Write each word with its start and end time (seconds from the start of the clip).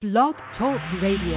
Blog 0.00 0.32
Talk 0.56 0.80
Radio. 1.04 1.36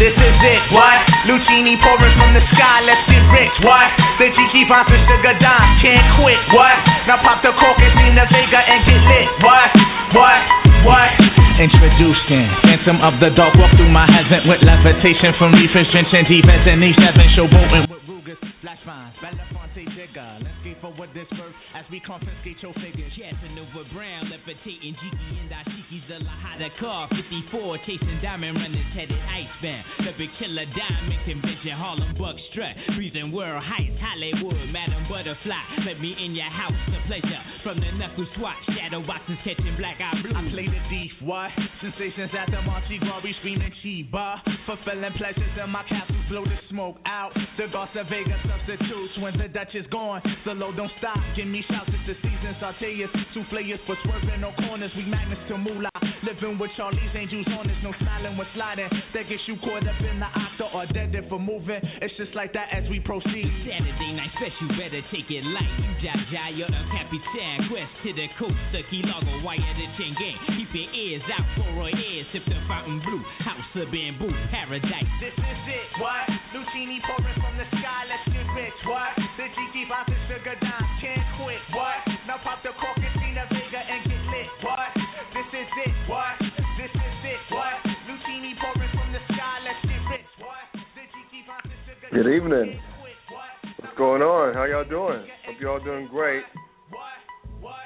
This 0.00 0.16
is 0.16 0.32
it, 0.32 0.62
what? 0.72 0.88
Lucini 1.28 1.76
pouring 1.76 2.16
from 2.16 2.32
the 2.32 2.40
sky, 2.56 2.80
let's 2.88 3.04
get 3.12 3.20
rich, 3.28 3.52
what? 3.68 3.92
The 4.16 4.32
Gigi 4.32 4.64
Vines 4.64 4.88
with 4.88 5.04
sugar 5.12 5.36
dimes, 5.36 5.76
can't 5.84 6.08
quit, 6.16 6.40
what? 6.56 6.72
Now 7.04 7.20
pop 7.20 7.44
the 7.44 7.52
cork 7.52 7.84
and 7.84 7.92
Nina 8.00 8.24
Vega 8.32 8.64
and 8.64 8.80
get 8.88 8.96
lit, 9.12 9.28
what? 9.44 9.70
What? 10.16 10.40
What? 10.88 11.27
Introducing 11.58 12.46
Phantom 12.62 13.02
of 13.02 13.18
the 13.18 13.34
Dark, 13.34 13.58
walk 13.58 13.74
through 13.74 13.90
my 13.90 14.06
heaven 14.14 14.46
with 14.46 14.62
levitation 14.62 15.34
from 15.42 15.50
reefers, 15.58 15.90
drenching 15.90 16.22
defense 16.30 16.62
and 16.70 16.78
E7, 16.86 17.18
showboating 17.34 17.90
with 17.90 17.98
Rugas, 18.06 18.38
flash 18.62 18.78
vines, 18.86 19.10
Belafonte 19.18 19.87
Let's 20.18 20.58
get 20.66 20.74
forward 20.82 21.14
this 21.14 21.30
verse 21.38 21.54
as 21.78 21.86
we 21.94 22.02
confiscate 22.02 22.58
your 22.58 22.74
figures. 22.82 23.14
Casanova 23.14 23.86
Brown, 23.94 24.26
levitating 24.34 24.98
Jiki 24.98 25.30
and 25.38 25.46
Dashiki's 25.46 26.02
the 26.10 26.18
Lahada 26.26 26.74
car. 26.82 27.06
54, 27.06 27.78
chasing 27.86 28.18
diamond 28.18 28.58
runners, 28.58 28.90
headed 28.98 29.14
icebound. 29.14 29.86
The 30.02 30.18
big 30.18 30.34
killer 30.42 30.66
diamond 30.74 31.22
convention, 31.22 31.70
Harlem 31.78 32.18
Buck 32.18 32.34
strut. 32.50 32.74
Breathing 32.98 33.30
world 33.30 33.62
heights, 33.62 33.94
Hollywood, 34.02 34.58
Madam 34.74 35.06
Butterfly. 35.06 35.86
Let 35.86 36.02
me 36.02 36.10
in 36.18 36.34
your 36.34 36.50
house, 36.50 36.74
the 36.90 36.98
pleasure. 37.06 37.42
From 37.62 37.78
the 37.78 37.90
knuckle 37.94 38.26
swat, 38.34 38.58
shadow 38.74 39.06
boxes 39.06 39.38
catching 39.46 39.78
black 39.78 40.02
eye 40.02 40.18
blue. 40.18 40.34
I 40.34 40.42
play 40.50 40.66
the 40.66 40.82
thief, 40.90 41.14
what? 41.22 41.54
Sensations 41.78 42.34
at 42.34 42.50
the 42.50 42.58
Mardi 42.66 42.98
Gras, 42.98 43.22
screaming 43.38 43.70
Chiba. 43.86 44.42
Fulfilling 44.66 45.14
pleasures 45.14 45.54
in 45.62 45.70
my 45.70 45.86
castle, 45.86 46.18
blow 46.26 46.42
the 46.42 46.58
smoke 46.74 46.98
out. 47.06 47.30
The 47.54 47.70
Garza 47.70 48.02
Vega 48.10 48.34
substitutes 48.42 49.14
when 49.22 49.38
the 49.38 49.46
Dutch 49.46 49.78
is 49.78 49.86
gone. 49.94 50.07
The 50.08 50.56
low 50.56 50.72
don't 50.72 50.88
stop, 50.96 51.20
give 51.36 51.44
me 51.44 51.60
shouts, 51.68 51.92
it's 51.92 52.00
the 52.08 52.16
season. 52.24 52.56
Sauteas, 52.56 53.12
souffleurs 53.36 53.76
for 53.84 53.92
swerving 54.08 54.40
no 54.40 54.56
corners. 54.56 54.88
We 54.96 55.04
magnets 55.04 55.44
to 55.52 55.60
moolah. 55.60 55.92
Living 56.24 56.56
with 56.56 56.72
Charlie's 56.80 57.12
angels 57.12 57.46
on 57.52 57.68
us, 57.68 57.76
no 57.84 57.92
smiling 58.00 58.40
when 58.40 58.48
sliding. 58.56 58.88
That 59.12 59.28
gets 59.28 59.44
you 59.44 59.60
caught 59.60 59.84
up 59.84 60.00
in 60.00 60.16
the 60.16 60.26
octa 60.32 60.66
or 60.72 60.88
dead 60.96 61.12
if 61.12 61.28
for 61.28 61.38
moving. 61.38 61.78
It's 62.00 62.16
just 62.16 62.32
like 62.32 62.56
that 62.56 62.72
as 62.72 62.88
we 62.88 63.04
proceed. 63.04 63.52
Saturday 63.68 64.12
night 64.16 64.32
special, 64.40 64.64
you 64.64 64.80
better 64.80 65.02
take 65.12 65.28
it 65.28 65.44
light. 65.44 65.72
You 65.76 65.92
Jaja, 66.08 66.56
you're 66.56 66.72
a 66.72 66.82
capitan. 66.88 67.68
Quest 67.68 67.92
to 68.08 68.10
the 68.16 68.26
coast, 68.40 68.64
the 68.72 68.80
key 68.88 69.04
logo, 69.04 69.44
wire 69.44 69.60
the 69.60 69.86
chain 70.00 70.16
gang. 70.16 70.40
Keep 70.56 70.72
your 70.72 70.88
ears 70.90 71.24
out 71.36 71.46
for 71.52 71.68
our 71.84 71.92
ears. 71.92 72.26
Sip 72.32 72.48
the 72.48 72.56
fountain 72.64 72.98
blue, 73.04 73.22
house 73.44 73.68
of 73.76 73.92
bamboo, 73.92 74.32
paradise. 74.48 75.12
This 75.20 75.36
is 75.36 75.62
it, 75.68 75.88
what? 76.00 76.24
Lucini 76.56 76.96
pouring 77.04 77.36
from 77.44 77.60
the 77.60 77.68
sky, 77.76 78.08
let's 78.08 78.24
get 78.32 78.48
rich, 78.56 78.80
what? 78.88 79.27
The 79.38 79.46
Gigi 79.54 79.86
Vines 79.86 80.10
and 80.10 80.18
sugar 80.26 80.58
can't 80.58 81.22
quit, 81.38 81.62
what? 81.70 82.02
Now 82.26 82.42
pop 82.42 82.58
the 82.66 82.74
cork 82.74 82.98
and 82.98 83.14
Vega 83.14 83.78
and 83.86 84.02
get 84.10 84.22
lit, 84.34 84.50
what? 84.66 84.90
This 85.30 85.62
is 85.62 85.70
it, 85.86 85.94
what? 86.10 86.42
This 86.74 86.90
is 86.90 87.18
it, 87.22 87.40
what? 87.54 87.78
Lucini 88.10 88.58
pouring 88.58 88.90
from 88.98 89.14
the 89.14 89.22
sky, 89.30 89.62
let's 89.62 89.78
get 89.86 90.02
rich, 90.10 90.26
what? 90.42 90.66
The 90.74 91.06
Gigi 91.06 91.46
Vines 91.46 91.70
and 91.70 91.82
sugar 91.86 92.10
Good 92.10 92.26
evening. 92.34 92.82
can't 92.82 92.98
quit, 92.98 93.14
what? 93.30 93.78
What's 93.78 93.94
going 93.94 94.26
on? 94.26 94.58
How 94.58 94.66
y'all 94.66 94.82
doing? 94.82 95.22
Hope 95.46 95.62
y'all 95.62 95.84
doing 95.86 96.10
great. 96.10 96.42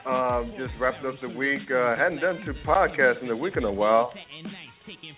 Um, 0.08 0.56
just 0.56 0.72
wrapping 0.80 1.04
up 1.04 1.20
the 1.20 1.36
week. 1.36 1.68
Uh, 1.68 2.00
hadn't 2.00 2.24
done 2.24 2.40
two 2.48 2.56
podcasts 2.64 3.20
in 3.20 3.28
a 3.28 3.36
week 3.36 3.60
in 3.60 3.68
a 3.68 3.72
while. 3.72 4.08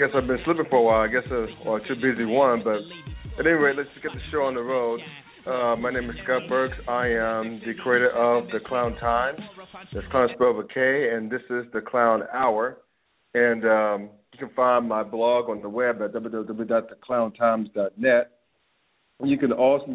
Guess 0.03 0.11
I've 0.11 0.27
been 0.27 0.43
slipping 0.45 0.67
for 0.67 0.83
a 0.83 0.83
while. 0.83 1.07
I 1.07 1.07
guess 1.07 1.31
uh, 1.31 1.47
or 1.63 1.79
too 1.79 1.95
busy 1.95 2.27
one. 2.27 2.67
But 2.67 2.83
at 3.39 3.47
any 3.47 3.55
rate, 3.55 3.79
let's 3.79 3.89
just 3.95 4.03
get 4.03 4.11
the 4.11 4.21
show 4.35 4.43
on 4.43 4.59
the 4.59 4.67
road. 4.67 4.99
Uh, 5.47 5.77
my 5.77 5.93
name 5.93 6.09
is 6.09 6.17
Scott 6.25 6.41
Burks. 6.49 6.75
I 6.89 7.09
am 7.09 7.61
the 7.67 7.75
creator 7.83 8.09
of 8.11 8.47
the 8.47 8.61
Clown 8.67 8.97
Times. 8.97 9.41
That's 9.93 10.07
Clown 10.11 10.31
spelled 10.35 10.57
with 10.57 10.71
K, 10.71 11.11
and 11.13 11.31
this 11.31 11.43
is 11.51 11.67
the 11.75 11.83
Clown 11.83 12.23
Hour. 12.33 12.79
And 13.35 13.63
um, 13.67 14.09
you 14.33 14.39
can 14.39 14.49
find 14.57 14.89
my 14.89 15.03
blog 15.03 15.51
on 15.51 15.61
the 15.61 15.69
web 15.69 16.01
at 16.01 16.15
www.theclowntimes.net. 16.15 18.31
You 19.23 19.39
can 19.39 19.53
also 19.53 19.87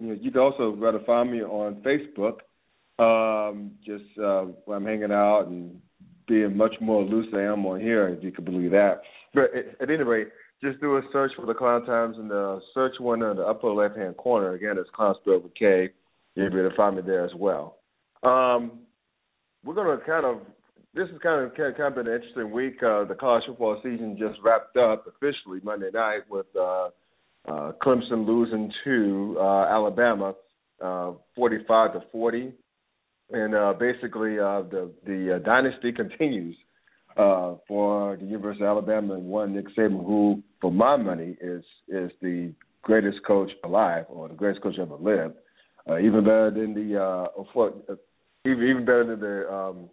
you, 0.00 0.30
can 0.30 0.40
also 0.40 0.76
rather 0.76 1.00
find 1.04 1.32
me 1.32 1.42
on 1.42 1.82
Facebook. 1.82 2.36
Um, 2.98 3.72
just 3.84 4.04
uh, 4.22 4.44
where 4.66 4.76
I'm 4.76 4.86
hanging 4.86 5.10
out 5.10 5.48
and 5.48 5.80
being 6.28 6.56
much 6.56 6.76
more 6.80 7.02
loose 7.02 7.26
than 7.32 7.40
I 7.40 7.52
am 7.52 7.66
on 7.66 7.80
here, 7.80 8.06
if 8.08 8.22
you 8.22 8.30
can 8.30 8.44
believe 8.44 8.70
that. 8.70 9.00
But 9.34 9.50
at 9.80 9.90
any 9.90 10.04
rate, 10.04 10.28
just 10.62 10.80
do 10.80 10.96
a 10.96 11.02
search 11.12 11.32
for 11.36 11.46
the 11.46 11.54
Clown 11.54 11.84
Times 11.84 12.16
in 12.18 12.28
the 12.28 12.60
search 12.74 12.94
window 12.98 13.30
in 13.30 13.36
the 13.36 13.44
upper 13.44 13.70
left 13.70 13.96
hand 13.96 14.16
corner. 14.16 14.54
Again, 14.54 14.76
it's 14.78 14.90
Clown 14.94 15.14
spelled 15.20 15.44
with 15.44 15.54
K. 15.54 15.90
You'll 16.34 16.50
be 16.50 16.58
able 16.58 16.70
to 16.70 16.76
find 16.76 16.96
me 16.96 17.02
there 17.02 17.24
as 17.24 17.32
well. 17.36 17.78
Um, 18.22 18.80
we're 19.64 19.74
going 19.74 19.98
to 19.98 20.04
kind 20.04 20.24
of 20.24 20.40
this 20.94 21.08
is 21.10 21.18
kind 21.22 21.44
of 21.44 21.54
kind 21.54 21.78
of 21.78 21.94
been 21.94 22.06
an 22.06 22.14
interesting 22.14 22.50
week. 22.50 22.76
Uh, 22.82 23.04
the 23.04 23.16
college 23.18 23.44
football 23.46 23.78
season 23.82 24.16
just 24.18 24.38
wrapped 24.42 24.76
up 24.76 25.06
officially 25.06 25.60
Monday 25.62 25.90
night 25.92 26.20
with 26.30 26.46
uh, 26.58 26.88
uh, 27.46 27.72
Clemson 27.84 28.26
losing 28.26 28.72
to 28.84 29.36
uh, 29.38 29.66
Alabama, 29.66 30.34
uh, 30.82 31.12
forty-five 31.34 31.92
to 31.92 32.00
forty, 32.10 32.52
and 33.30 33.54
uh, 33.54 33.74
basically 33.78 34.38
uh, 34.38 34.62
the 34.62 34.90
the 35.04 35.36
uh, 35.36 35.38
dynasty 35.44 35.92
continues 35.92 36.56
uh, 37.16 37.54
for 37.68 38.16
the 38.16 38.24
University 38.24 38.64
of 38.64 38.68
Alabama 38.68 39.14
and 39.14 39.24
one 39.24 39.54
Nick 39.54 39.66
Saban, 39.76 40.04
who, 40.04 40.42
for 40.60 40.72
my 40.72 40.96
money, 40.96 41.36
is 41.40 41.64
is 41.88 42.10
the 42.20 42.52
greatest 42.82 43.18
coach 43.26 43.50
alive 43.64 44.04
or 44.08 44.28
the 44.28 44.34
greatest 44.34 44.62
coach 44.62 44.78
ever 44.78 44.96
lived, 44.96 45.34
uh, 45.88 45.98
even 45.98 46.24
better 46.24 46.50
than 46.50 46.72
the 46.74 47.00
uh, 47.00 47.60
uh, 47.60 47.96
even 48.44 48.64
even 48.64 48.84
better 48.84 49.04
than 49.04 49.20
the 49.20 49.52
um, 49.52 49.90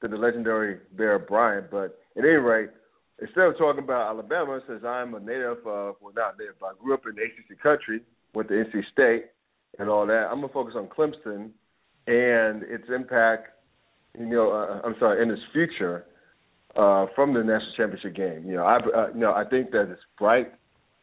than 0.00 0.10
the 0.10 0.16
legendary 0.16 0.78
Bear 0.96 1.18
Bryant. 1.18 1.70
But 1.70 1.98
at 2.16 2.24
any 2.24 2.28
rate, 2.28 2.70
instead 3.20 3.44
of 3.44 3.58
talking 3.58 3.84
about 3.84 4.08
Alabama, 4.08 4.60
since 4.66 4.84
I'm 4.84 5.14
a 5.14 5.20
native, 5.20 5.58
uh, 5.58 5.92
well 6.00 6.12
not 6.16 6.38
native, 6.38 6.54
but 6.60 6.66
I 6.66 6.72
grew 6.82 6.94
up 6.94 7.02
in 7.06 7.14
the 7.14 7.22
ACC 7.22 7.62
country, 7.62 8.00
went 8.34 8.48
to 8.48 8.54
NC 8.54 8.82
State, 8.92 9.26
and 9.78 9.88
all 9.88 10.06
that. 10.06 10.28
I'm 10.30 10.40
gonna 10.40 10.52
focus 10.52 10.74
on 10.76 10.88
Clemson 10.88 11.50
and 12.06 12.62
its 12.64 12.84
impact. 12.94 13.48
You 14.18 14.26
know, 14.26 14.50
uh, 14.50 14.80
I'm 14.84 14.96
sorry, 14.98 15.22
in 15.22 15.30
its 15.30 15.42
future 15.52 16.06
uh, 16.76 17.06
from 17.14 17.34
the 17.34 17.40
national 17.40 17.72
championship 17.76 18.14
game. 18.14 18.44
You 18.46 18.56
know, 18.56 18.64
I 18.64 18.76
uh, 18.76 19.08
you 19.14 19.20
know 19.20 19.32
I 19.32 19.44
think 19.48 19.70
that 19.72 19.90
it's 19.90 20.00
bright. 20.18 20.52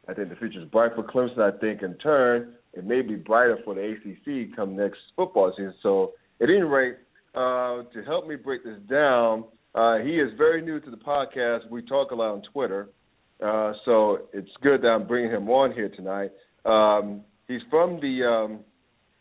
I 0.08 0.14
think 0.14 0.30
the 0.30 0.36
future 0.36 0.62
is 0.62 0.70
bright 0.70 0.92
for 0.96 1.04
Clemson. 1.04 1.40
I 1.40 1.58
think 1.58 1.82
in 1.82 1.96
turn 1.96 2.54
it 2.74 2.86
may 2.86 3.02
be 3.02 3.16
brighter 3.16 3.58
for 3.66 3.74
the 3.74 3.82
ACC 3.82 4.56
come 4.56 4.76
next 4.76 5.00
football 5.16 5.52
season. 5.58 5.74
So 5.82 6.14
at 6.42 6.50
any 6.50 6.62
rate, 6.62 6.96
uh, 7.34 7.84
to 7.94 8.04
help 8.06 8.28
me 8.28 8.36
break 8.36 8.64
this 8.64 8.78
down, 8.90 9.46
uh, 9.74 9.98
he 9.98 10.20
is 10.20 10.32
very 10.38 10.62
new 10.62 10.80
to 10.80 10.92
the 10.92 10.98
podcast. 10.98 11.70
We 11.70 11.82
talk 11.82 12.12
a 12.12 12.16
lot 12.16 12.34
on 12.34 12.44
Twitter, 12.54 12.90
uh, 13.44 13.74
so 13.86 14.28
it's 14.34 14.50
good 14.62 14.82
that 14.84 14.88
I'm 14.88 15.08
bringing 15.08 15.32
him 15.32 15.50
on 15.50 15.72
here 15.74 15.90
tonight. 15.90 16.32
Um, 16.66 17.22
he's 17.48 17.62
from 17.70 18.00
the 18.00 18.24
um, 18.26 18.60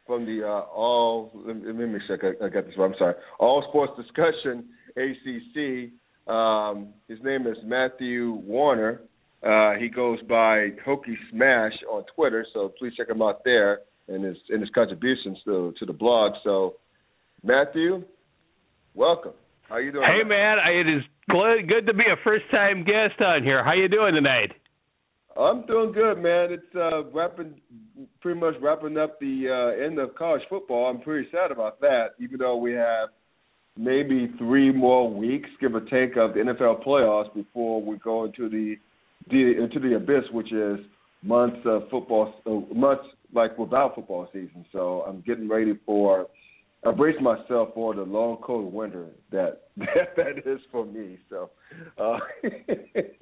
from 0.07 0.25
the 0.25 0.47
uh, 0.47 0.67
all. 0.75 1.31
Let 1.35 1.57
me, 1.57 1.63
let 1.67 1.77
me 1.77 1.87
make 1.87 2.03
sure 2.07 2.17
I 2.17 2.33
got, 2.33 2.47
I 2.47 2.49
got 2.49 2.67
this 2.67 2.75
right. 2.79 2.87
I'm 2.87 2.95
sorry. 2.99 3.15
All 3.39 3.65
Sports 3.69 3.93
Discussion 3.97 4.67
ACC. 4.97 5.93
Um, 6.27 6.89
his 7.09 7.19
name 7.23 7.47
is 7.47 7.57
Matthew 7.65 8.33
Warner. 8.45 9.03
Uh, 9.43 9.75
he 9.79 9.89
goes 9.89 10.21
by 10.29 10.71
Hokie 10.87 11.17
Smash 11.31 11.73
on 11.91 12.05
Twitter, 12.15 12.45
so 12.53 12.73
please 12.79 12.93
check 12.97 13.09
him 13.09 13.23
out 13.23 13.45
there 13.45 13.81
and 14.09 14.25
his 14.25 14.37
and 14.49 14.61
his 14.61 14.71
contributions 14.75 15.39
to 15.45 15.73
to 15.79 15.87
the 15.87 15.93
blog. 15.93 16.33
So, 16.43 16.75
Matthew, 17.45 18.03
welcome. 18.95 19.33
How 19.69 19.79
you 19.79 19.93
doing? 19.93 20.05
Hey 20.05 20.27
man, 20.27 20.59
it 20.67 20.89
is 20.89 21.03
good, 21.29 21.69
good 21.69 21.87
to 21.87 21.95
be 21.95 22.05
a 22.05 22.17
first 22.25 22.45
time 22.51 22.85
guest 22.85 23.21
on 23.21 23.43
here. 23.45 23.65
How 23.65 23.75
you 23.75 23.89
doing 23.89 24.15
tonight? 24.15 24.53
I'm 25.39 25.67
doing 25.67 25.93
good, 25.93 26.17
man. 26.17 26.51
It's 26.51 26.75
uh, 26.75 27.05
wrapping, 27.13 27.61
pretty 28.21 28.41
much 28.41 28.55
wrapping 28.61 28.97
up 28.97 29.21
the 29.21 29.49
uh, 29.51 29.85
end 29.85 29.99
of 29.99 30.15
college 30.15 30.43
football. 30.49 30.89
I'm 30.89 31.03
pretty 31.03 31.29
sad 31.31 31.51
about 31.51 31.81
that, 31.81 32.13
even 32.19 32.39
though 32.39 32.57
we 32.57 32.73
have 32.73 33.11
maybe 33.77 34.33
three 34.39 34.73
more 34.73 35.13
weeks, 35.13 35.49
give 35.61 35.75
or 35.75 35.81
take, 35.81 36.17
of 36.17 36.35
the 36.35 36.41
NFL 36.41 36.85
playoffs 36.85 37.33
before 37.35 37.83
we 37.83 37.97
go 37.99 38.25
into 38.25 38.49
the, 38.49 38.77
the 39.31 39.63
into 39.63 39.81
the 39.81 39.97
abyss, 39.97 40.25
which 40.33 40.53
is 40.53 40.79
months 41.23 41.59
of 41.65 41.83
football, 41.91 42.35
uh, 42.47 42.75
months 42.75 43.05
like 43.35 43.59
without 43.59 43.95
football 43.95 44.29
season. 44.33 44.65
So 44.73 45.05
I'm 45.07 45.23
getting 45.27 45.49
ready 45.49 45.75
for. 45.85 46.27
I 46.87 46.93
brace 46.93 47.17
myself 47.21 47.71
for 47.75 47.95
the 47.95 48.03
long, 48.03 48.37
cold 48.45 48.73
winter 48.73 49.07
that 49.33 49.63
that, 49.77 50.15
that 50.17 50.39
is 50.47 50.61
for 50.71 50.87
me. 50.87 51.19
So, 51.29 51.51
uh, 51.99 52.19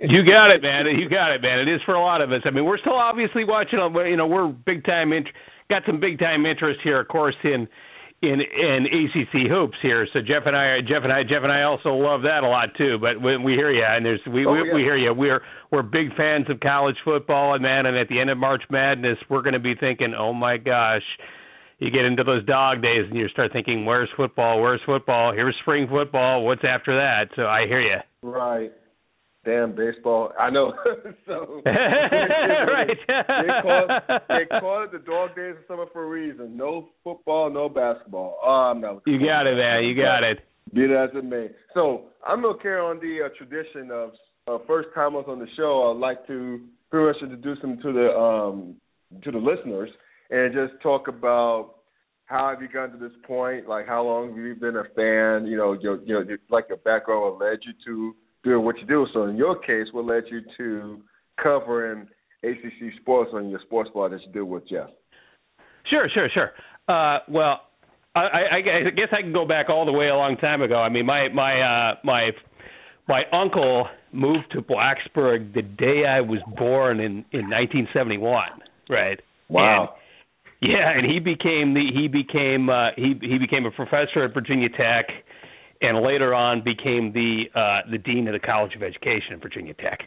You 0.01 0.23
got 0.27 0.51
it, 0.51 0.61
man. 0.61 0.85
You 0.99 1.09
got 1.09 1.33
it, 1.33 1.41
man. 1.41 1.61
It 1.61 1.69
is 1.73 1.81
for 1.87 1.95
a 1.95 2.01
lot 2.01 2.21
of 2.21 2.31
us. 2.31 2.43
I 2.45 2.51
mean, 2.51 2.65
we're 2.67 2.79
still 2.79 2.99
obviously 2.99 3.45
watching. 3.45 3.79
You 3.79 4.17
know, 4.17 4.27
we're 4.27 4.49
big 4.49 4.85
time. 4.85 5.13
Int- 5.13 5.29
got 5.71 5.83
some 5.87 5.99
big 5.99 6.19
time 6.19 6.45
interest 6.45 6.81
here, 6.85 7.01
of 7.01 7.09
course, 7.09 7.37
in 7.43 7.67
in 8.31 8.41
in 8.41 8.87
ACC 8.87 9.51
hoops 9.51 9.77
here. 9.83 10.07
So 10.13 10.21
Jeff 10.21 10.43
and 10.47 10.57
I, 10.57 10.81
Jeff 10.81 11.03
and 11.05 11.13
I, 11.13 11.23
Jeff 11.23 11.43
and 11.43 11.53
I 11.53 11.63
also 11.63 11.91
love 11.95 12.23
that 12.23 12.43
a 12.43 12.49
lot 12.49 12.71
too. 12.77 12.99
But 13.01 13.21
we, 13.23 13.37
we 13.39 13.53
hear 13.53 13.71
you, 13.71 13.85
and 13.85 14.05
there's 14.05 14.21
we 14.27 14.47
Oh, 14.47 14.53
we, 14.53 14.69
yeah. 14.69 14.75
we 14.75 14.81
hear 14.83 14.97
you. 14.97 15.13
We're 15.15 15.43
we're 15.71 15.83
big 15.83 16.15
fans 16.17 16.47
of 16.49 16.61
college 16.61 16.97
football, 17.05 17.55
and 17.55 17.63
man, 17.63 17.87
and 17.87 17.97
at 17.97 18.09
the 18.09 18.21
end 18.21 18.31
of 18.31 18.39
March 18.39 18.63
Madness, 18.71 19.19
we're 19.29 19.43
going 19.43 19.55
to 19.55 19.61
be 19.61 19.75
thinking, 19.75 20.15
oh 20.19 20.33
my 20.33 20.57
gosh. 20.57 21.03
You 21.81 21.91
get 21.91 22.05
into 22.05 22.23
those 22.23 22.45
dog 22.47 22.83
days 22.83 23.05
and 23.11 23.17
you 23.19 23.29
start 23.29 23.53
thinking, 23.53 23.85
"Where's 23.85 24.09
football? 24.17 24.63
Where's 24.63 24.81
football? 24.87 25.33
Here's 25.35 25.57
spring 25.61 25.89
football. 25.91 26.45
What's 26.45 26.63
after 26.65 26.97
that?" 26.97 27.31
So 27.35 27.47
I 27.47 27.67
hear 27.67 27.81
you. 27.81 27.99
Right. 28.23 28.73
Damn 29.45 29.75
baseball. 29.75 30.33
I 30.39 30.51
know. 30.51 30.73
so 31.27 31.61
right. 31.67 32.89
they 33.07 33.63
call 33.63 33.87
it, 33.89 34.23
they 34.29 34.61
call 34.61 34.85
it 34.85 34.93
the 34.93 35.03
dog 35.05 35.37
days 35.37 35.55
of 35.59 35.65
summer 35.69 35.85
for 35.93 36.05
a 36.05 36.09
reason. 36.09 36.57
No 36.57 36.89
football, 37.03 37.51
no 37.51 37.69
basketball. 37.69 38.39
Oh, 38.43 38.73
I'm 38.73 38.81
not. 38.81 39.03
You 39.07 39.19
got 39.19 39.47
it, 39.47 39.57
man. 39.57 39.85
You 39.85 39.95
got 39.95 40.23
it. 40.23 40.39
Be 40.73 40.87
that 40.87 41.11
as 41.11 41.17
it 41.17 41.25
may. 41.25 41.49
So 41.75 42.05
I'm 42.27 42.43
gonna 42.43 42.59
carry 42.63 42.81
on 42.81 42.99
the 43.01 43.27
uh, 43.27 43.29
tradition 43.37 43.91
of 43.91 44.13
uh, 44.49 44.65
first 44.67 44.89
timers 44.95 45.27
on 45.29 45.39
the 45.39 45.47
show. 45.57 45.93
I'd 45.93 46.01
like 46.01 46.27
to 46.27 46.61
pretty 46.91 47.07
much 47.07 47.23
introduce 47.23 47.61
them 47.61 47.79
to 47.83 47.93
the 47.93 48.09
um, 48.19 48.77
to 49.23 49.31
the 49.31 49.39
listeners 49.39 49.91
and 50.31 50.55
just 50.55 50.81
talk 50.83 51.09
about 51.09 51.75
how 52.27 52.49
have 52.49 52.63
you 52.63 52.69
gotten 52.69 52.99
to 52.99 53.09
this 53.09 53.17
point? 53.27 53.69
Like 53.69 53.87
how 53.87 54.03
long 54.03 54.29
have 54.31 54.39
you 54.39 54.55
been 54.55 54.77
a 54.77 54.85
fan? 54.97 55.47
You 55.47 55.57
know, 55.59 55.73
your 55.75 56.03
you 56.03 56.15
know, 56.15 56.23
your, 56.23 56.39
like 56.49 56.65
your 56.69 56.79
background 56.79 57.39
led 57.41 57.59
you 57.63 57.73
to 57.87 58.17
doing 58.45 58.65
what 58.65 58.79
you 58.79 58.87
do. 58.87 59.07
So 59.13 59.25
in 59.25 59.37
your 59.37 59.59
case, 59.59 59.87
what 59.93 60.05
led 60.05 60.25
you 60.31 60.41
to 60.59 61.01
covering 61.43 62.07
ACC 62.43 63.01
sports 63.01 63.31
on 63.35 63.49
your 63.49 63.61
sports 63.61 63.91
bar 63.95 64.09
that 64.11 64.21
you 64.27 64.33
do 64.33 64.47
with 64.47 64.69
Jeff? 64.69 64.89
Sure, 65.91 66.09
sure, 66.13 66.29
sure. 66.33 66.51
Uh, 66.89 67.21
well, 67.29 67.61
I, 68.15 68.21
I, 68.21 68.57
I 68.57 68.91
guess 68.91 69.09
I 69.13 69.23
can 69.23 69.33
go 69.33 69.47
back 69.47 69.69
all 69.69 69.87
the 69.87 69.93
way 69.93 70.09
a 70.09 70.15
long 70.15 70.37
time 70.37 70.63
ago. 70.63 70.77
I 70.77 70.89
mean, 70.89 71.07
my 71.07 71.29
my 71.29 71.61
uh, 71.61 71.95
my 72.05 72.31
my 73.09 73.23
uncle 73.33 73.89
moved 74.13 74.53
to 74.53 74.63
Blacksburg 74.63 75.55
the 75.55 75.63
day 75.63 76.05
I 76.09 76.21
was 76.21 76.41
born 76.57 77.01
in 77.01 77.25
in 77.33 77.51
1971. 77.51 78.43
Right. 78.89 79.21
Wow. 79.49 79.95
And, 80.63 80.71
yeah, 80.71 80.97
and 80.97 81.11
he 81.11 81.19
became 81.19 81.75
the 81.75 81.85
he 81.93 82.09
became 82.09 82.71
uh, 82.71 82.91
he 82.97 83.15
he 83.21 83.39
became 83.39 83.67
a 83.67 83.71
professor 83.71 84.25
at 84.25 84.33
Virginia 84.33 84.69
Tech, 84.69 85.07
and 85.85 86.05
later 86.05 86.35
on 86.35 86.63
became 86.63 87.13
the 87.13 87.45
uh, 87.55 87.91
the 87.91 87.99
dean 87.99 88.27
of 88.29 88.33
the 88.33 88.41
College 88.41 88.75
of 88.75 88.83
Education 88.83 89.35
at 89.35 89.43
Virginia 89.43 89.75
Tech. 89.75 90.01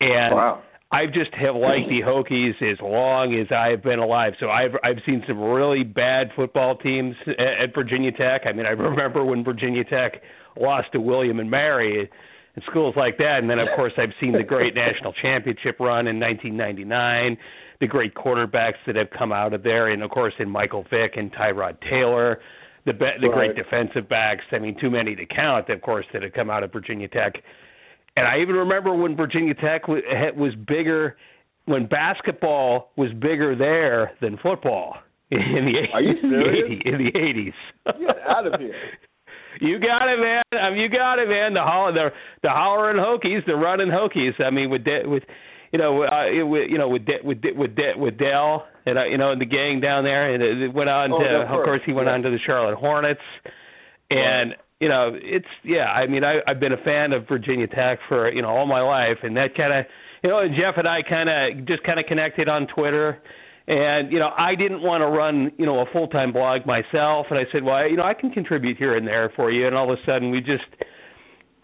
And 0.00 0.34
Wow. 0.34 0.62
I 0.92 1.06
just 1.06 1.32
have 1.34 1.54
liked 1.54 1.88
the 1.88 2.00
Hokies 2.04 2.60
as 2.60 2.78
long 2.82 3.34
as 3.38 3.46
I've 3.52 3.80
been 3.82 4.00
alive. 4.00 4.32
So 4.40 4.50
I've 4.50 4.72
I've 4.82 4.98
seen 5.06 5.22
some 5.28 5.38
really 5.38 5.84
bad 5.84 6.30
football 6.34 6.76
teams 6.76 7.14
at, 7.26 7.68
at 7.68 7.74
Virginia 7.74 8.10
Tech. 8.10 8.42
I 8.44 8.52
mean, 8.52 8.66
I 8.66 8.70
remember 8.70 9.24
when 9.24 9.44
Virginia 9.44 9.84
Tech 9.84 10.20
lost 10.58 10.88
to 10.92 11.00
William 11.00 11.38
and 11.38 11.50
Mary 11.50 12.00
and 12.00 12.64
schools 12.68 12.94
like 12.96 13.18
that. 13.18 13.38
And 13.40 13.48
then 13.48 13.60
of 13.60 13.68
course 13.76 13.92
I've 13.96 14.12
seen 14.20 14.32
the 14.32 14.42
great 14.42 14.74
national 14.74 15.12
championship 15.22 15.78
run 15.78 16.08
in 16.08 16.18
1999, 16.18 17.38
the 17.80 17.86
great 17.86 18.14
quarterbacks 18.14 18.82
that 18.86 18.96
have 18.96 19.10
come 19.16 19.32
out 19.32 19.54
of 19.54 19.62
there, 19.62 19.88
and 19.88 20.02
of 20.02 20.10
course 20.10 20.34
in 20.38 20.50
Michael 20.50 20.84
Vick 20.90 21.12
and 21.16 21.32
Tyrod 21.32 21.76
Taylor. 21.88 22.40
The 22.86 22.92
be- 22.94 23.18
the 23.20 23.28
Right. 23.28 23.54
great 23.54 23.56
defensive 23.56 24.08
backs. 24.08 24.44
I 24.52 24.58
mean, 24.58 24.74
too 24.80 24.90
many 24.90 25.14
to 25.16 25.26
count, 25.26 25.68
of 25.68 25.80
course, 25.82 26.06
that 26.12 26.22
have 26.22 26.32
come 26.32 26.50
out 26.50 26.62
of 26.62 26.72
Virginia 26.72 27.08
Tech. 27.08 27.34
And 28.16 28.26
I 28.26 28.38
even 28.40 28.56
remember 28.56 28.94
when 28.94 29.16
Virginia 29.16 29.54
Tech 29.54 29.86
was, 29.86 30.02
was 30.36 30.54
bigger, 30.66 31.16
when 31.66 31.86
basketball 31.86 32.90
was 32.96 33.12
bigger 33.12 33.54
there 33.54 34.12
than 34.20 34.36
football 34.38 34.96
in 35.30 35.38
the 35.66 35.88
Are 35.92 36.02
you 36.02 36.14
serious? 36.20 36.82
in 36.86 36.98
the 37.04 37.18
eighties. 37.18 37.52
Get 37.86 38.16
out 38.28 38.46
of 38.46 38.60
here. 38.60 38.74
You 39.60 39.80
got 39.80 40.08
it, 40.08 40.18
man. 40.20 40.42
I 40.52 40.70
mean, 40.70 40.78
you 40.78 40.88
got 40.88 41.18
it, 41.18 41.28
man. 41.28 41.54
The 41.54 41.60
holler, 41.60 41.92
the 41.92 42.08
the 42.44 42.48
hollering 42.50 42.96
Hokies, 42.96 43.44
the 43.46 43.56
running 43.56 43.88
Hokies. 43.88 44.40
I 44.40 44.48
mean, 44.48 44.70
with 44.70 44.84
De, 44.84 45.02
with 45.04 45.24
you 45.72 45.78
know, 45.78 46.02
uh, 46.02 46.46
with, 46.46 46.70
you 46.70 46.78
know, 46.78 46.88
with 46.88 47.06
De, 47.06 47.18
with 47.22 47.40
De, 47.40 47.52
with 47.54 47.76
De, 47.76 47.92
with 47.96 48.18
Dell 48.18 48.66
and 48.86 48.98
uh, 48.98 49.04
you 49.04 49.18
know, 49.18 49.32
and 49.32 49.40
the 49.40 49.46
gang 49.46 49.80
down 49.80 50.04
there, 50.04 50.32
and 50.32 50.42
it, 50.42 50.62
it 50.62 50.74
went 50.74 50.88
on 50.88 51.12
Oh, 51.12 51.18
to, 51.18 51.42
of 51.42 51.64
course, 51.64 51.80
he 51.86 51.92
went 51.92 52.08
yeah. 52.08 52.14
on 52.14 52.22
to 52.22 52.30
the 52.30 52.38
Charlotte 52.44 52.76
Hornets, 52.76 53.20
and 54.10 54.54
you 54.80 54.88
know, 54.88 55.12
it's 55.14 55.46
yeah. 55.64 55.84
I 55.84 56.06
mean, 56.06 56.24
I 56.24 56.38
I've 56.46 56.60
been 56.60 56.72
a 56.72 56.82
fan 56.84 57.12
of 57.12 57.28
Virginia 57.28 57.66
Tech 57.66 57.98
for 58.08 58.32
you 58.32 58.42
know 58.42 58.48
all 58.48 58.66
my 58.66 58.80
life, 58.80 59.18
and 59.22 59.36
that 59.36 59.54
kind 59.56 59.72
of 59.72 59.84
you 60.22 60.30
know, 60.30 60.40
and 60.40 60.54
Jeff 60.54 60.74
and 60.76 60.88
I 60.88 61.02
kind 61.02 61.28
of 61.28 61.66
just 61.66 61.82
kind 61.84 62.00
of 62.00 62.06
connected 62.06 62.48
on 62.48 62.66
Twitter. 62.66 63.20
And 63.68 64.10
you 64.10 64.18
know, 64.18 64.30
I 64.36 64.56
didn't 64.56 64.82
want 64.82 65.02
to 65.02 65.06
run 65.06 65.52
you 65.58 65.66
know 65.66 65.80
a 65.80 65.86
full 65.92 66.08
time 66.08 66.32
blog 66.32 66.66
myself, 66.66 67.26
and 67.30 67.38
I 67.38 67.44
said, 67.52 67.62
well, 67.62 67.88
you 67.88 67.96
know, 67.96 68.02
I 68.02 68.14
can 68.14 68.30
contribute 68.30 68.78
here 68.78 68.96
and 68.96 69.06
there 69.06 69.30
for 69.36 69.50
you. 69.50 69.66
And 69.66 69.76
all 69.76 69.92
of 69.92 69.98
a 69.98 70.02
sudden, 70.06 70.30
we 70.30 70.40
just 70.40 70.64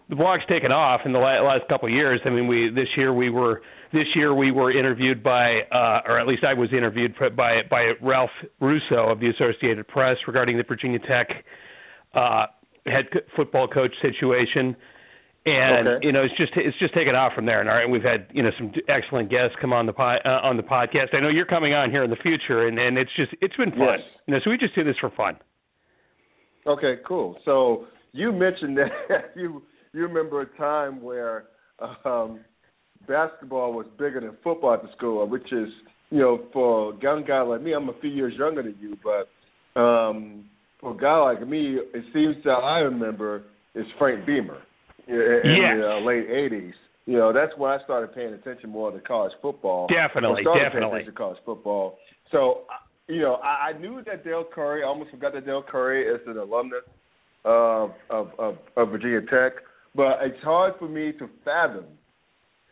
the 0.09 0.15
blog's 0.15 0.43
taken 0.47 0.71
off 0.71 1.01
in 1.05 1.11
the 1.11 1.19
la- 1.19 1.41
last 1.41 1.67
couple 1.69 1.87
of 1.87 1.93
years. 1.93 2.19
I 2.25 2.29
mean, 2.29 2.47
we 2.47 2.69
this 2.73 2.87
year 2.95 3.13
we 3.13 3.29
were 3.29 3.61
this 3.93 4.07
year 4.15 4.33
we 4.33 4.51
were 4.51 4.71
interviewed 4.77 5.23
by, 5.23 5.61
uh, 5.71 6.01
or 6.05 6.19
at 6.19 6.27
least 6.27 6.43
I 6.43 6.53
was 6.53 6.69
interviewed 6.73 7.15
by 7.35 7.61
by 7.69 7.91
Ralph 8.01 8.29
Russo 8.59 9.09
of 9.09 9.19
the 9.19 9.29
Associated 9.29 9.87
Press 9.87 10.17
regarding 10.27 10.57
the 10.57 10.63
Virginia 10.67 10.99
Tech 10.99 11.27
uh, 12.13 12.45
head 12.85 13.05
football 13.35 13.67
coach 13.67 13.91
situation. 14.01 14.75
And 15.45 15.87
Okay. 15.87 16.05
you 16.05 16.11
know, 16.11 16.23
it's 16.23 16.35
just 16.35 16.51
it's 16.57 16.77
just 16.79 16.93
taken 16.93 17.15
off 17.15 17.31
from 17.33 17.45
there. 17.45 17.61
And 17.61 17.69
all 17.69 17.75
right, 17.75 17.89
we've 17.89 18.03
had 18.03 18.27
you 18.33 18.43
know 18.43 18.51
some 18.57 18.73
excellent 18.89 19.29
guests 19.29 19.55
come 19.61 19.71
on 19.71 19.85
the 19.85 19.93
po- 19.93 20.19
uh, 20.25 20.39
on 20.43 20.57
the 20.57 20.63
podcast. 20.63 21.13
I 21.13 21.21
know 21.21 21.29
you're 21.29 21.45
coming 21.45 21.73
on 21.73 21.89
here 21.89 22.03
in 22.03 22.09
the 22.09 22.17
future, 22.17 22.67
and 22.67 22.77
and 22.77 22.97
it's 22.97 23.11
just 23.15 23.31
it's 23.41 23.55
been 23.55 23.71
fun. 23.71 23.79
Yes. 23.79 23.99
You 24.25 24.33
know, 24.33 24.39
so 24.43 24.49
we 24.51 24.57
just 24.57 24.75
do 24.75 24.83
this 24.83 24.95
for 24.99 25.09
fun. 25.11 25.37
Okay, 26.65 26.95
cool. 27.07 27.37
So 27.45 27.85
you 28.11 28.33
mentioned 28.33 28.77
that 28.77 28.91
you 29.37 29.61
you 29.97 30.03
remember 30.07 30.41
a 30.41 30.57
time 30.57 31.01
where 31.01 31.45
um, 32.05 32.39
basketball 33.07 33.73
was 33.73 33.85
bigger 33.97 34.19
than 34.21 34.31
football 34.43 34.73
at 34.73 34.81
the 34.81 34.89
school, 34.95 35.27
which 35.27 35.51
is 35.51 35.69
you 36.09 36.19
know 36.19 36.41
for 36.53 36.93
a 36.93 36.97
young 37.01 37.25
guy 37.27 37.41
like 37.41 37.61
me, 37.61 37.73
I'm 37.73 37.89
a 37.89 37.99
few 37.99 38.09
years 38.09 38.33
younger 38.37 38.63
than 38.63 38.75
you, 38.79 38.97
but 39.03 39.79
um, 39.79 40.45
for 40.79 40.93
a 40.93 40.97
guy 40.97 41.17
like 41.17 41.47
me, 41.47 41.77
it 41.93 42.03
seems 42.13 42.35
that 42.43 42.51
I 42.51 42.79
remember 42.79 43.43
is 43.75 43.85
Frank 43.97 44.25
Beamer 44.25 44.61
in, 45.07 45.15
in 45.15 45.57
Yes. 45.61 45.77
the 45.79 45.99
uh, 46.01 46.05
late 46.05 46.27
'80s. 46.29 46.73
You 47.05 47.17
know, 47.17 47.31
that's 47.31 47.53
when 47.57 47.71
I 47.71 47.77
started 47.85 48.13
paying 48.13 48.33
attention 48.33 48.69
more 48.69 48.91
to 48.91 48.99
college 48.99 49.31
football. 49.41 49.87
Definitely, 49.87 50.43
paying 50.43 50.65
definitely. 50.65 50.97
attention 50.99 51.13
to 51.13 51.17
college 51.17 51.37
football. 51.45 51.97
So, 52.31 52.63
you 53.07 53.21
know, 53.21 53.35
I, 53.35 53.69
I 53.69 53.79
knew 53.79 54.01
that 54.05 54.25
Dell 54.25 54.45
Curry. 54.53 54.83
I 54.83 54.87
almost 54.87 55.11
forgot 55.11 55.33
that 55.33 55.45
Dell 55.45 55.63
Curry 55.63 56.03
is 56.05 56.19
an 56.27 56.37
alumnus 56.37 56.83
of 57.45 57.91
of, 58.09 58.27
of 58.37 58.57
of 58.75 58.89
Virginia 58.89 59.21
Tech, 59.21 59.53
but 59.95 60.19
it's 60.21 60.41
hard 60.43 60.73
for 60.79 60.87
me 60.87 61.11
to 61.13 61.29
fathom 61.43 61.85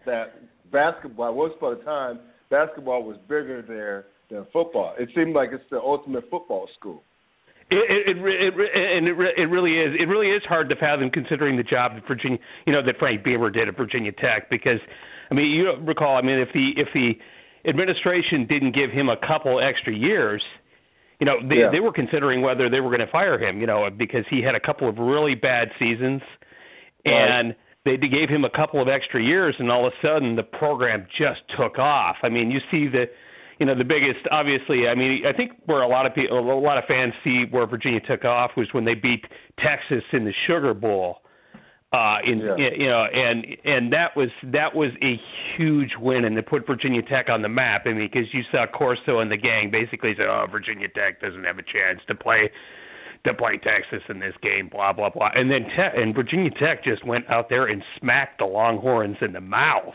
that 0.06 0.34
basketball. 0.72 1.34
Once 1.36 1.54
upon 1.58 1.74
a 1.74 1.84
time, 1.84 2.20
basketball 2.50 3.04
was 3.04 3.18
bigger 3.28 3.64
there 3.68 4.06
than 4.30 4.46
football. 4.54 4.94
It 5.00 5.10
seemed 5.16 5.34
like 5.34 5.50
it's 5.52 5.64
the 5.70 5.80
ultimate 5.80 6.26
football 6.30 6.68
school. 6.80 7.02
It 7.72 7.78
it 8.08 8.18
it, 8.18 8.54
it 8.58 8.98
and 8.98 9.08
it 9.08 9.16
it 9.38 9.50
really 9.50 9.80
is 9.80 9.96
it 10.00 10.08
really 10.08 10.30
is 10.30 10.44
hard 10.48 10.70
to 10.70 10.76
fathom 10.76 11.10
considering 11.10 11.58
the 11.58 11.64
job 11.64 11.94
that 11.96 12.08
Virginia 12.08 12.38
you 12.68 12.74
know 12.74 12.86
that 12.86 12.98
Frank 13.00 13.24
Beamer 13.24 13.50
did 13.50 13.68
at 13.68 13.76
Virginia 13.76 14.12
Tech 14.12 14.52
because 14.52 14.80
I 15.32 15.34
mean 15.34 15.50
you 15.50 15.74
recall 15.82 16.16
I 16.16 16.22
mean 16.22 16.38
if 16.38 16.50
the 16.54 16.72
if 16.78 16.90
the 16.94 17.14
administration 17.68 18.46
didn't 18.48 18.76
give 18.76 18.92
him 18.92 19.10
a 19.10 19.18
couple 19.18 19.60
extra 19.60 19.92
years 19.96 20.44
you 21.20 21.26
know 21.26 21.38
they 21.42 21.56
Yeah. 21.56 21.72
they 21.72 21.80
were 21.80 21.92
considering 21.92 22.44
whether 22.44 22.70
they 22.70 22.82
were 22.82 22.90
going 22.90 23.06
to 23.06 23.12
fire 23.12 23.40
him 23.40 23.60
you 23.60 23.66
know 23.66 23.90
because 23.90 24.26
he 24.30 24.44
had 24.44 24.54
a 24.54 24.60
couple 24.60 24.88
of 24.88 25.00
really 25.00 25.34
bad 25.34 25.70
seasons 25.80 26.22
and 27.06 27.56
they 27.86 27.98
gave 27.98 28.30
him 28.30 28.44
a 28.46 28.50
couple 28.50 28.82
of 28.82 28.88
extra 28.88 29.22
years 29.22 29.56
and 29.60 29.72
all 29.72 29.86
of 29.86 29.94
a 29.94 30.08
sudden 30.08 30.36
the 30.36 30.44
program 30.44 31.06
just 31.18 31.42
took 31.58 31.78
off. 31.78 32.16
I 32.24 32.30
mean 32.30 32.50
you 32.52 32.60
see 32.72 32.88
the 32.88 33.06
you 33.60 33.66
know 33.66 33.76
the 33.78 33.86
biggest 33.86 34.20
obviously 34.32 34.86
i 34.90 34.96
mean 34.96 35.24
i 35.26 35.32
think 35.32 35.52
where 35.66 35.82
a 35.82 35.88
lot 35.88 36.06
of 36.06 36.14
people 36.14 36.38
a 36.38 36.60
lot 36.60 36.78
of 36.78 36.84
fans 36.90 37.14
see 37.24 37.46
where 37.52 37.66
virginia 37.66 38.02
took 38.02 38.26
off 38.26 38.52
was 38.58 38.68
when 38.74 38.84
they 38.84 38.96
beat 38.96 39.24
texas 39.64 40.04
in 40.12 40.26
the 40.26 40.34
sugar 40.46 40.74
bowl 40.74 41.20
uh 41.94 42.18
in 42.26 42.40
Yeah. 42.40 42.56
you 42.78 42.88
know 42.88 43.06
and 43.06 43.46
and 43.64 43.94
that 43.94 44.16
was 44.18 44.28
that 44.52 44.76
was 44.76 44.90
a 45.02 45.16
huge 45.56 45.92
win 46.00 46.26
and 46.26 46.36
they 46.36 46.42
put 46.42 46.68
virginia 46.68 47.02
tech 47.04 47.30
on 47.30 47.42
the 47.42 47.48
map. 47.48 47.84
I 47.86 47.94
mean 47.94 48.10
because 48.12 48.28
you 48.34 48.42
saw 48.52 48.66
corso 48.68 49.20
and 49.20 49.32
the 49.32 49.38
gang 49.38 49.72
basically 49.72 50.14
said 50.18 50.26
oh 50.26 50.46
virginia 50.52 50.90
tech 50.90 51.22
doesn't 51.22 51.46
have 51.46 51.58
a 51.58 51.64
chance 51.64 52.02
to 52.10 52.16
play 52.16 52.50
to 53.26 53.34
play 53.34 53.58
Texas 53.58 54.02
in 54.10 54.20
this 54.20 54.34
game, 54.42 54.70
blah 54.72 54.94
blah 54.94 55.10
blah. 55.10 55.30
And 55.36 55.52
then 55.52 55.64
Te- 55.66 56.02
and 56.02 56.16
Virginia 56.16 56.52
Tech 56.52 56.84
just 56.84 57.06
went 57.06 57.30
out 57.30 57.50
there 57.50 57.66
and 57.68 57.84
smacked 58.00 58.40
the 58.40 58.46
Longhorns 58.46 59.18
in 59.22 59.34
the 59.34 59.42
mouth, 59.42 59.94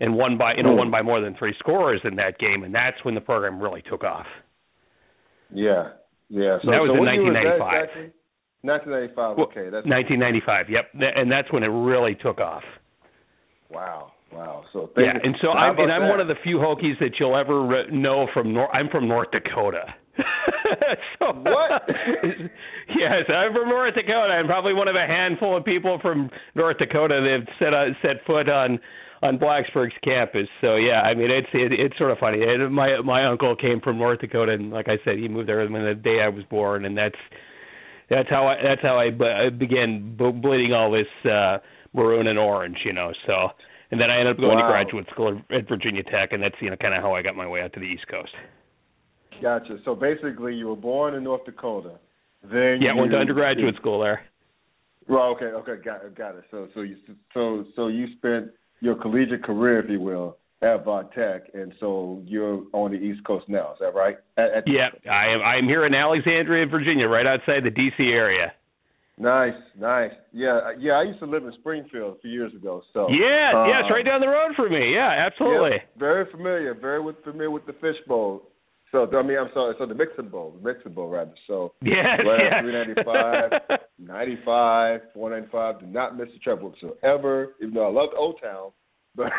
and 0.00 0.14
won 0.16 0.36
by 0.36 0.54
you 0.56 0.62
know 0.62 0.72
Hmm. 0.72 0.78
won 0.78 0.90
by 0.90 1.02
more 1.02 1.20
than 1.20 1.34
three 1.36 1.54
scores 1.58 2.00
in 2.04 2.16
that 2.16 2.38
game, 2.38 2.64
and 2.64 2.74
that's 2.74 3.02
when 3.04 3.14
the 3.14 3.20
program 3.20 3.60
really 3.60 3.82
took 3.82 4.02
off. 4.04 4.26
Yeah, 5.50 5.90
yeah. 6.28 6.58
So 6.64 6.70
That 6.70 6.80
was 6.80 6.88
so 6.90 6.94
in 6.94 7.00
what 7.04 7.12
year 7.14 7.22
was 7.24 7.34
that 7.34 7.54
exactly? 7.86 8.10
1995. 8.62 9.38
Okay, 9.38 9.68
that's 9.70 9.86
1995. 9.86 10.70
Yep, 10.70 10.84
and 11.16 11.30
that's 11.30 11.52
when 11.52 11.62
it 11.62 11.68
really 11.68 12.14
took 12.14 12.40
off. 12.40 12.64
wow, 13.70 14.12
wow. 14.32 14.64
So 14.72 14.90
Yeah, 14.96 15.14
you. 15.14 15.20
and 15.22 15.36
so 15.42 15.50
I'm 15.50 15.78
and 15.78 15.92
I'm 15.92 16.02
that? 16.02 16.10
one 16.10 16.20
of 16.20 16.28
the 16.28 16.34
few 16.42 16.56
Hokies 16.58 16.98
that 17.00 17.20
you'll 17.20 17.36
ever 17.36 17.60
re- 17.62 17.86
know 17.90 18.26
from 18.32 18.52
North. 18.54 18.70
I'm 18.72 18.88
from 18.88 19.06
North 19.06 19.30
Dakota. 19.32 19.84
so, 21.18 21.26
What? 21.32 21.82
yes, 22.96 23.24
I'm 23.28 23.52
from 23.52 23.68
North 23.68 23.94
Dakota. 23.94 24.32
I'm 24.32 24.46
probably 24.46 24.74
one 24.74 24.88
of 24.88 24.96
a 24.96 25.06
handful 25.06 25.56
of 25.56 25.64
people 25.64 25.98
from 26.00 26.30
North 26.54 26.78
Dakota 26.78 27.20
that 27.22 27.38
have 27.46 27.48
set 27.58 27.74
uh, 27.74 27.86
set 28.02 28.24
foot 28.26 28.48
on 28.48 28.78
on 29.22 29.38
Blacksburg's 29.38 29.94
campus. 30.02 30.48
So 30.60 30.76
yeah, 30.76 31.00
I 31.02 31.14
mean 31.14 31.30
it's 31.30 31.48
it, 31.52 31.72
it's 31.72 31.96
sort 31.98 32.10
of 32.10 32.18
funny. 32.18 32.38
It, 32.38 32.70
my 32.70 33.00
my 33.02 33.26
uncle 33.26 33.56
came 33.56 33.80
from 33.80 33.98
North 33.98 34.20
Dakota, 34.20 34.52
and 34.52 34.70
like 34.70 34.88
I 34.88 34.98
said, 35.04 35.18
he 35.18 35.28
moved 35.28 35.48
there 35.48 35.66
when 35.68 35.84
the 35.84 35.94
day 35.94 36.20
I 36.22 36.28
was 36.28 36.44
born, 36.50 36.84
and 36.84 36.96
that's 36.96 37.16
that's 38.10 38.28
how 38.28 38.46
I 38.46 38.56
that's 38.62 38.82
how 38.82 38.98
I, 38.98 39.06
I 39.46 39.50
began 39.50 40.16
bleeding 40.16 40.72
all 40.72 40.90
this 40.90 41.30
uh 41.30 41.58
maroon 41.92 42.26
and 42.26 42.38
orange, 42.38 42.78
you 42.84 42.92
know. 42.92 43.12
So 43.26 43.48
and 43.90 44.00
then 44.00 44.10
I 44.10 44.18
ended 44.18 44.34
up 44.36 44.40
going 44.40 44.58
Wow. 44.58 44.66
to 44.66 44.72
graduate 44.72 45.06
school 45.10 45.40
at 45.50 45.68
Virginia 45.68 46.02
Tech, 46.02 46.32
and 46.32 46.42
that's 46.42 46.56
you 46.60 46.70
know 46.70 46.76
kind 46.76 46.94
of 46.94 47.02
how 47.02 47.14
I 47.14 47.22
got 47.22 47.36
my 47.36 47.46
way 47.46 47.62
out 47.62 47.72
to 47.74 47.80
the 47.80 47.86
East 47.86 48.06
Coast. 48.08 48.32
Gotcha. 49.44 49.76
So 49.84 49.94
basically, 49.94 50.54
you 50.54 50.68
were 50.68 50.76
born 50.76 51.14
in 51.14 51.22
North 51.22 51.44
Dakota. 51.44 51.98
Then 52.42 52.78
Yeah, 52.80 52.94
you, 52.94 53.00
went 53.00 53.12
to 53.12 53.18
undergraduate 53.18 53.76
school 53.76 54.00
there. 54.00 54.22
Well, 55.06 55.36
okay, 55.36 55.52
okay, 55.52 55.84
got 55.84 56.02
it, 56.02 56.16
got 56.16 56.34
it. 56.34 56.44
So, 56.50 56.68
so 56.72 56.80
you, 56.80 56.96
so, 57.34 57.66
so 57.76 57.88
you 57.88 58.06
spent 58.16 58.52
your 58.80 58.94
collegiate 58.94 59.44
career, 59.44 59.80
if 59.80 59.90
you 59.90 60.00
will, 60.00 60.38
at 60.62 60.86
Tech, 61.12 61.42
and 61.52 61.74
so 61.78 62.22
you're 62.24 62.62
on 62.72 62.92
the 62.92 62.96
East 62.96 63.22
Coast 63.26 63.44
now. 63.46 63.72
Is 63.74 63.80
that 63.80 63.94
right? 63.94 64.16
At, 64.38 64.44
at, 64.44 64.64
Yeah, 64.66 64.88
I 65.12 65.26
am. 65.34 65.42
I'm 65.42 65.68
here 65.68 65.84
in 65.84 65.92
Alexandria, 65.92 66.64
Virginia, 66.64 67.06
right 67.06 67.26
outside 67.26 67.64
the 67.64 67.70
D.C. 67.70 68.02
area. 68.02 68.54
Nice, 69.18 69.52
nice. 69.78 70.10
Yeah, 70.32 70.72
yeah. 70.78 70.92
I 70.92 71.02
used 71.02 71.20
to 71.20 71.26
live 71.26 71.44
in 71.44 71.52
Springfield 71.60 72.16
a 72.16 72.20
few 72.20 72.30
years 72.30 72.54
ago. 72.54 72.82
So 72.94 73.08
Yeah, 73.10 73.52
uh, 73.54 73.66
yeah, 73.68 73.80
it's 73.80 73.90
right 73.90 74.06
down 74.06 74.22
the 74.22 74.26
road 74.26 74.56
from 74.56 74.72
me. 74.72 74.94
Yeah, 74.94 75.26
absolutely. 75.26 75.72
Yep, 75.72 75.98
very 75.98 76.30
familiar, 76.32 76.72
very 76.72 77.02
with, 77.02 77.22
familiar 77.22 77.50
with 77.50 77.66
the 77.66 77.74
fish 77.74 78.00
bowl. 78.08 78.48
So 78.94 79.08
I 79.18 79.22
mean, 79.24 79.36
I'm 79.36 79.50
sorry. 79.52 79.74
So 79.76 79.86
the 79.86 79.94
mixing 79.94 80.28
bowl, 80.28 80.54
the 80.56 80.72
mixing 80.72 80.92
bowl 80.92 81.08
rather. 81.08 81.34
So 81.48 81.74
Yes, 81.82 82.20
yes. 82.24 82.62
395, 82.62 83.78
95, 83.98 85.00
495. 85.14 85.80
Do 85.80 85.86
not 85.86 86.16
miss 86.16 86.28
the 86.32 86.38
trip 86.38 86.62
whatsoever. 86.62 87.54
Even 87.60 87.74
though 87.74 87.88
I 87.88 87.90
love 87.90 88.10
Old 88.16 88.38
Town, 88.40 88.70
but 89.16 89.32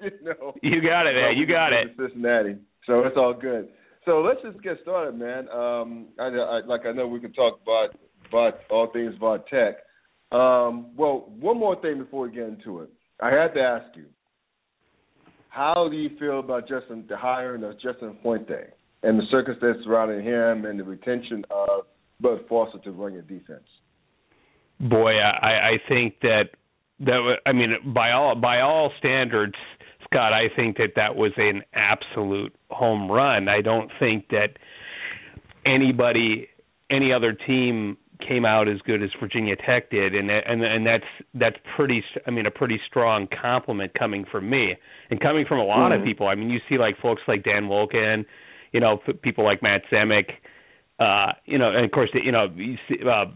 you 0.00 0.10
know, 0.22 0.54
You 0.62 0.80
got 0.80 1.06
it, 1.06 1.14
man. 1.14 1.36
You 1.36 1.46
got 1.46 1.74
it. 1.74 1.88
Cincinnati. 1.98 2.56
So 2.86 3.00
it's 3.00 3.16
all 3.18 3.34
good. 3.34 3.68
So 4.06 4.20
let's 4.22 4.40
just 4.42 4.62
get 4.64 4.78
started, 4.80 5.18
man. 5.18 5.50
Um, 5.50 6.06
I, 6.18 6.28
I, 6.28 6.60
like 6.66 6.86
I 6.86 6.92
know 6.92 7.06
we 7.06 7.20
can 7.20 7.32
talk 7.34 7.60
about 7.62 7.90
about 8.30 8.54
all 8.70 8.90
things 8.90 9.14
about 9.18 9.46
tech. 9.48 9.76
Um, 10.32 10.96
well, 10.96 11.30
one 11.38 11.58
more 11.58 11.78
thing 11.82 11.98
before 11.98 12.26
we 12.26 12.34
get 12.34 12.44
into 12.48 12.80
it, 12.80 12.90
I 13.20 13.28
had 13.30 13.48
to 13.54 13.60
ask 13.60 13.94
you, 13.96 14.06
how 15.50 15.88
do 15.90 15.96
you 15.96 16.10
feel 16.18 16.40
about 16.40 16.66
Justin 16.66 17.04
the 17.06 17.18
hiring 17.18 17.64
of 17.64 17.74
Justin 17.80 18.16
Fuente 18.22 18.72
and 19.04 19.18
the 19.18 19.24
circumstances 19.30 19.84
surrounding 19.84 20.24
him 20.24 20.64
and 20.64 20.78
the 20.78 20.84
retention 20.84 21.44
of 21.50 21.84
Bud 22.20 22.40
Foster 22.48 22.78
to 22.78 22.90
run 22.92 23.12
your 23.12 23.22
defense? 23.22 23.64
Boy, 24.80 25.18
I, 25.18 25.72
I 25.72 25.72
think 25.88 26.20
that 26.22 26.50
that 27.00 27.36
I 27.46 27.52
mean 27.52 27.74
by 27.94 28.12
all 28.12 28.34
by 28.34 28.60
all 28.60 28.90
standards, 28.98 29.54
Scott, 30.04 30.32
I 30.32 30.48
think 30.54 30.76
that 30.78 30.92
that 30.96 31.16
was 31.16 31.32
an 31.36 31.62
absolute 31.74 32.54
home 32.70 33.10
run. 33.10 33.48
I 33.48 33.60
don't 33.60 33.90
think 33.98 34.28
that 34.28 34.50
anybody 35.66 36.48
any 36.90 37.12
other 37.12 37.32
team 37.32 37.96
came 38.26 38.44
out 38.44 38.68
as 38.68 38.78
good 38.86 39.02
as 39.02 39.10
Virginia 39.20 39.56
Tech 39.56 39.90
did 39.90 40.14
and 40.14 40.30
and 40.30 40.62
and 40.62 40.86
that's 40.86 41.04
that's 41.34 41.56
pretty 41.76 42.02
I 42.26 42.30
mean 42.30 42.46
a 42.46 42.50
pretty 42.50 42.80
strong 42.86 43.28
compliment 43.40 43.92
coming 43.98 44.24
from 44.30 44.48
me 44.48 44.74
and 45.10 45.20
coming 45.20 45.44
from 45.46 45.58
a 45.58 45.64
lot 45.64 45.92
of 45.92 46.00
Mhm. 46.00 46.04
people. 46.04 46.28
I 46.28 46.34
mean 46.34 46.48
you 46.50 46.60
see 46.68 46.78
like 46.78 46.96
folks 46.98 47.22
like 47.26 47.42
Dan 47.42 47.64
Wolken, 47.64 48.24
you 48.74 48.80
know, 48.80 48.98
people 49.22 49.44
like 49.44 49.62
Matt 49.62 49.82
Zemek, 49.90 50.30
uh, 50.98 51.32
you 51.46 51.58
know, 51.58 51.70
and 51.70 51.84
of 51.84 51.92
course, 51.92 52.10
you 52.12 52.32
know, 52.32 52.48
you 52.54 52.76
see, 52.88 52.96
uh, 53.08 53.26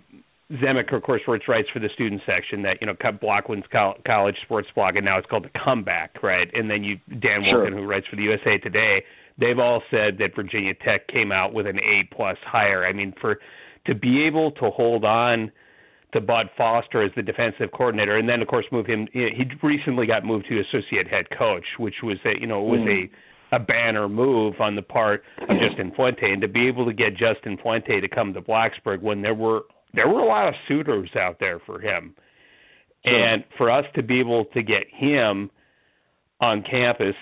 Zemek, 0.60 0.92
of 0.92 1.02
course, 1.02 1.22
writes 1.28 1.68
for 1.72 1.78
the 1.78 1.88
student 1.94 2.22
section 2.26 2.62
that 2.62 2.78
you 2.80 2.86
know 2.86 2.94
cut 3.00 3.20
Bloguin's 3.20 3.64
college 4.04 4.36
sports 4.42 4.68
blog, 4.74 4.96
and 4.96 5.04
now 5.04 5.16
it's 5.18 5.26
called 5.28 5.44
the 5.44 5.58
Comeback, 5.64 6.22
right? 6.22 6.48
And 6.54 6.68
then 6.68 6.82
you 6.82 6.96
Dan 7.20 7.44
Sure. 7.48 7.70
Who 7.70 7.84
writes 7.86 8.06
for 8.08 8.16
the 8.16 8.22
USA 8.22 8.58
Today, 8.58 9.04
they've 9.38 9.58
all 9.58 9.82
said 9.90 10.18
that 10.18 10.34
Virginia 10.34 10.74
Tech 10.84 11.06
came 11.06 11.30
out 11.30 11.52
with 11.54 11.66
an 11.66 11.78
A 11.78 12.08
plus 12.14 12.36
hire. 12.44 12.84
I 12.84 12.92
mean, 12.92 13.14
for 13.20 13.38
to 13.86 13.94
be 13.94 14.26
able 14.26 14.50
to 14.52 14.70
hold 14.70 15.04
on 15.04 15.52
to 16.14 16.20
Bud 16.22 16.46
Foster 16.56 17.02
as 17.02 17.12
the 17.14 17.22
defensive 17.22 17.70
coordinator, 17.76 18.16
and 18.16 18.28
then 18.28 18.40
of 18.40 18.48
course 18.48 18.64
move 18.72 18.86
him. 18.86 19.06
He 19.12 19.44
recently 19.62 20.06
got 20.06 20.24
moved 20.24 20.46
to 20.48 20.58
associate 20.58 21.06
head 21.06 21.26
coach, 21.38 21.66
which 21.78 21.96
was 22.02 22.16
a 22.24 22.40
you 22.40 22.46
know 22.46 22.64
it 22.66 22.70
was 22.70 22.80
Mhm. 22.80 23.04
a 23.04 23.10
a 23.52 23.58
banner 23.58 24.08
move 24.08 24.54
on 24.60 24.76
the 24.76 24.82
part 24.82 25.22
of 25.40 25.48
Justin 25.48 25.92
Fuente, 25.96 26.30
and 26.30 26.42
to 26.42 26.48
be 26.48 26.68
able 26.68 26.84
to 26.86 26.92
get 26.92 27.16
Justin 27.16 27.58
Fuente 27.62 28.00
to 28.00 28.08
come 28.08 28.34
to 28.34 28.42
Blacksburg 28.42 29.00
when 29.02 29.22
there 29.22 29.34
were 29.34 29.62
there 29.94 30.08
were 30.08 30.20
a 30.20 30.26
lot 30.26 30.48
of 30.48 30.54
suitors 30.66 31.08
out 31.16 31.38
there 31.40 31.58
for 31.64 31.80
him, 31.80 32.14
Sure. 33.06 33.16
and 33.16 33.44
for 33.56 33.70
us 33.70 33.84
to 33.94 34.02
be 34.02 34.20
able 34.20 34.44
to 34.46 34.62
get 34.62 34.84
him 34.90 35.50
on 36.40 36.62
campus 36.62 37.16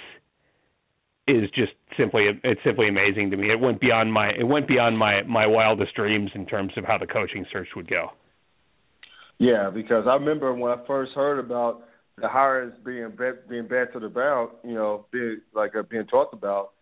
is 1.28 1.49
just 1.54 1.73
simply 1.97 2.28
it's 2.45 2.61
simply 2.64 2.88
amazing 2.88 3.30
to 3.30 3.37
me. 3.37 3.50
It 3.50 3.61
went 3.61 3.80
beyond 3.80 4.12
my 4.12 4.30
it 4.30 4.47
went 4.47 4.66
beyond 4.68 4.99
my 4.99 5.23
my 5.23 5.47
wildest 5.47 5.95
dreams 5.95 6.30
in 6.35 6.47
terms 6.47 6.73
of 6.76 6.85
how 6.85 6.99
the 6.99 7.06
coaching 7.06 7.45
search 7.52 7.68
would 7.76 7.88
go. 7.88 8.09
Yeah, 9.38 9.71
because 9.73 10.06
I 10.06 10.14
remember 10.14 10.54
when 10.54 10.73
I 10.73 10.87
first 10.87 11.12
heard 11.12 11.38
about 11.38 11.83
the 12.19 12.29
hires 12.29 12.73
being 12.85 13.13
being 13.49 13.69
the 13.69 14.11
ground, 14.13 14.51
you 14.65 14.75
know, 14.75 15.07
being 15.13 15.41
like 15.55 15.77
uh, 15.77 15.83
being 15.83 16.07
talked 16.07 16.35
about. 16.35 16.73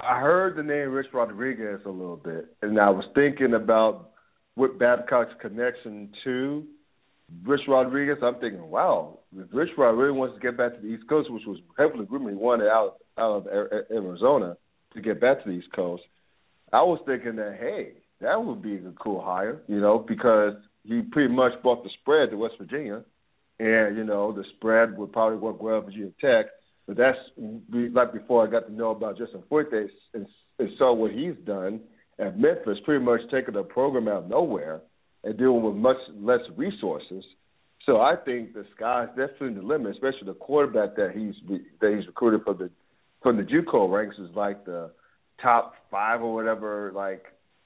I 0.00 0.20
heard 0.20 0.56
the 0.56 0.62
name 0.62 0.92
Rich 0.92 1.08
Rodriguez 1.12 1.80
a 1.84 1.90
little 1.90 2.16
bit, 2.16 2.56
and 2.62 2.80
I 2.80 2.88
was 2.88 3.04
thinking 3.14 3.54
about 3.54 4.10
what 4.54 4.78
Babcock's 4.78 5.34
connection 5.42 6.10
to 6.24 6.64
Rich 7.44 7.62
Rodriguez. 7.68 8.16
I'm 8.22 8.40
thinking, 8.40 8.70
wow, 8.70 9.18
if 9.36 9.48
Rich 9.52 9.70
Rodriguez 9.76 10.16
wants 10.16 10.34
to 10.36 10.40
get 10.40 10.56
back 10.56 10.74
to 10.74 10.80
the 10.80 10.88
East 10.88 11.06
Coast, 11.08 11.30
which 11.30 11.44
was 11.46 11.58
heavily 11.76 12.06
rumored, 12.08 12.32
he 12.32 12.38
wanted 12.38 12.68
out 12.68 12.96
out 13.18 13.36
of 13.36 13.46
Ar- 13.46 13.86
Arizona 13.90 14.56
to 14.94 15.02
get 15.02 15.20
back 15.20 15.44
to 15.44 15.50
the 15.50 15.56
East 15.56 15.72
Coast. 15.74 16.02
I 16.72 16.82
was 16.82 17.00
thinking 17.04 17.36
that 17.36 17.58
hey, 17.60 17.92
that 18.22 18.42
would 18.42 18.62
be 18.62 18.76
a 18.76 18.92
cool 18.98 19.22
hire, 19.22 19.60
you 19.68 19.80
know, 19.80 19.98
because 19.98 20.54
he 20.84 21.02
pretty 21.02 21.34
much 21.34 21.52
brought 21.62 21.84
the 21.84 21.90
spread 22.00 22.30
to 22.30 22.36
West 22.36 22.54
Virginia, 22.58 23.04
and 23.60 23.96
you 23.96 24.04
know 24.04 24.32
the 24.32 24.44
spread 24.56 24.96
would 24.96 25.12
probably 25.12 25.38
work 25.38 25.62
well 25.62 25.80
for 25.80 25.86
Virginia 25.86 26.10
Tech. 26.20 26.46
But 26.88 26.96
that's 26.96 27.18
like 27.92 28.12
before 28.12 28.46
I 28.46 28.50
got 28.50 28.66
to 28.66 28.72
know 28.72 28.90
about 28.90 29.18
Justin 29.18 29.42
Fuente 29.48 29.86
and, 30.14 30.26
and 30.58 30.68
saw 30.78 30.94
what 30.94 31.12
he's 31.12 31.34
done 31.44 31.80
at 32.18 32.38
Memphis, 32.38 32.78
pretty 32.84 33.04
much 33.04 33.20
taking 33.30 33.54
a 33.54 33.62
program 33.62 34.08
out 34.08 34.24
of 34.24 34.30
nowhere 34.30 34.80
and 35.22 35.38
dealing 35.38 35.62
with 35.62 35.74
much 35.74 35.98
less 36.16 36.40
resources. 36.56 37.22
So 37.86 38.00
I 38.00 38.14
think 38.24 38.54
the 38.54 38.64
sky's 38.76 39.08
definitely 39.08 39.54
the 39.54 39.66
limit, 39.66 39.92
especially 39.92 40.26
the 40.26 40.34
quarterback 40.34 40.96
that 40.96 41.12
he's 41.14 41.34
that 41.80 41.94
he's 41.94 42.06
recruited 42.06 42.42
from 42.44 42.58
the 42.58 42.70
from 43.22 43.36
the 43.36 43.42
JUCO 43.42 43.92
ranks 43.92 44.16
is 44.16 44.34
like 44.34 44.64
the 44.64 44.90
top 45.42 45.74
five 45.90 46.22
or 46.22 46.34
whatever, 46.34 46.92
like 46.94 47.24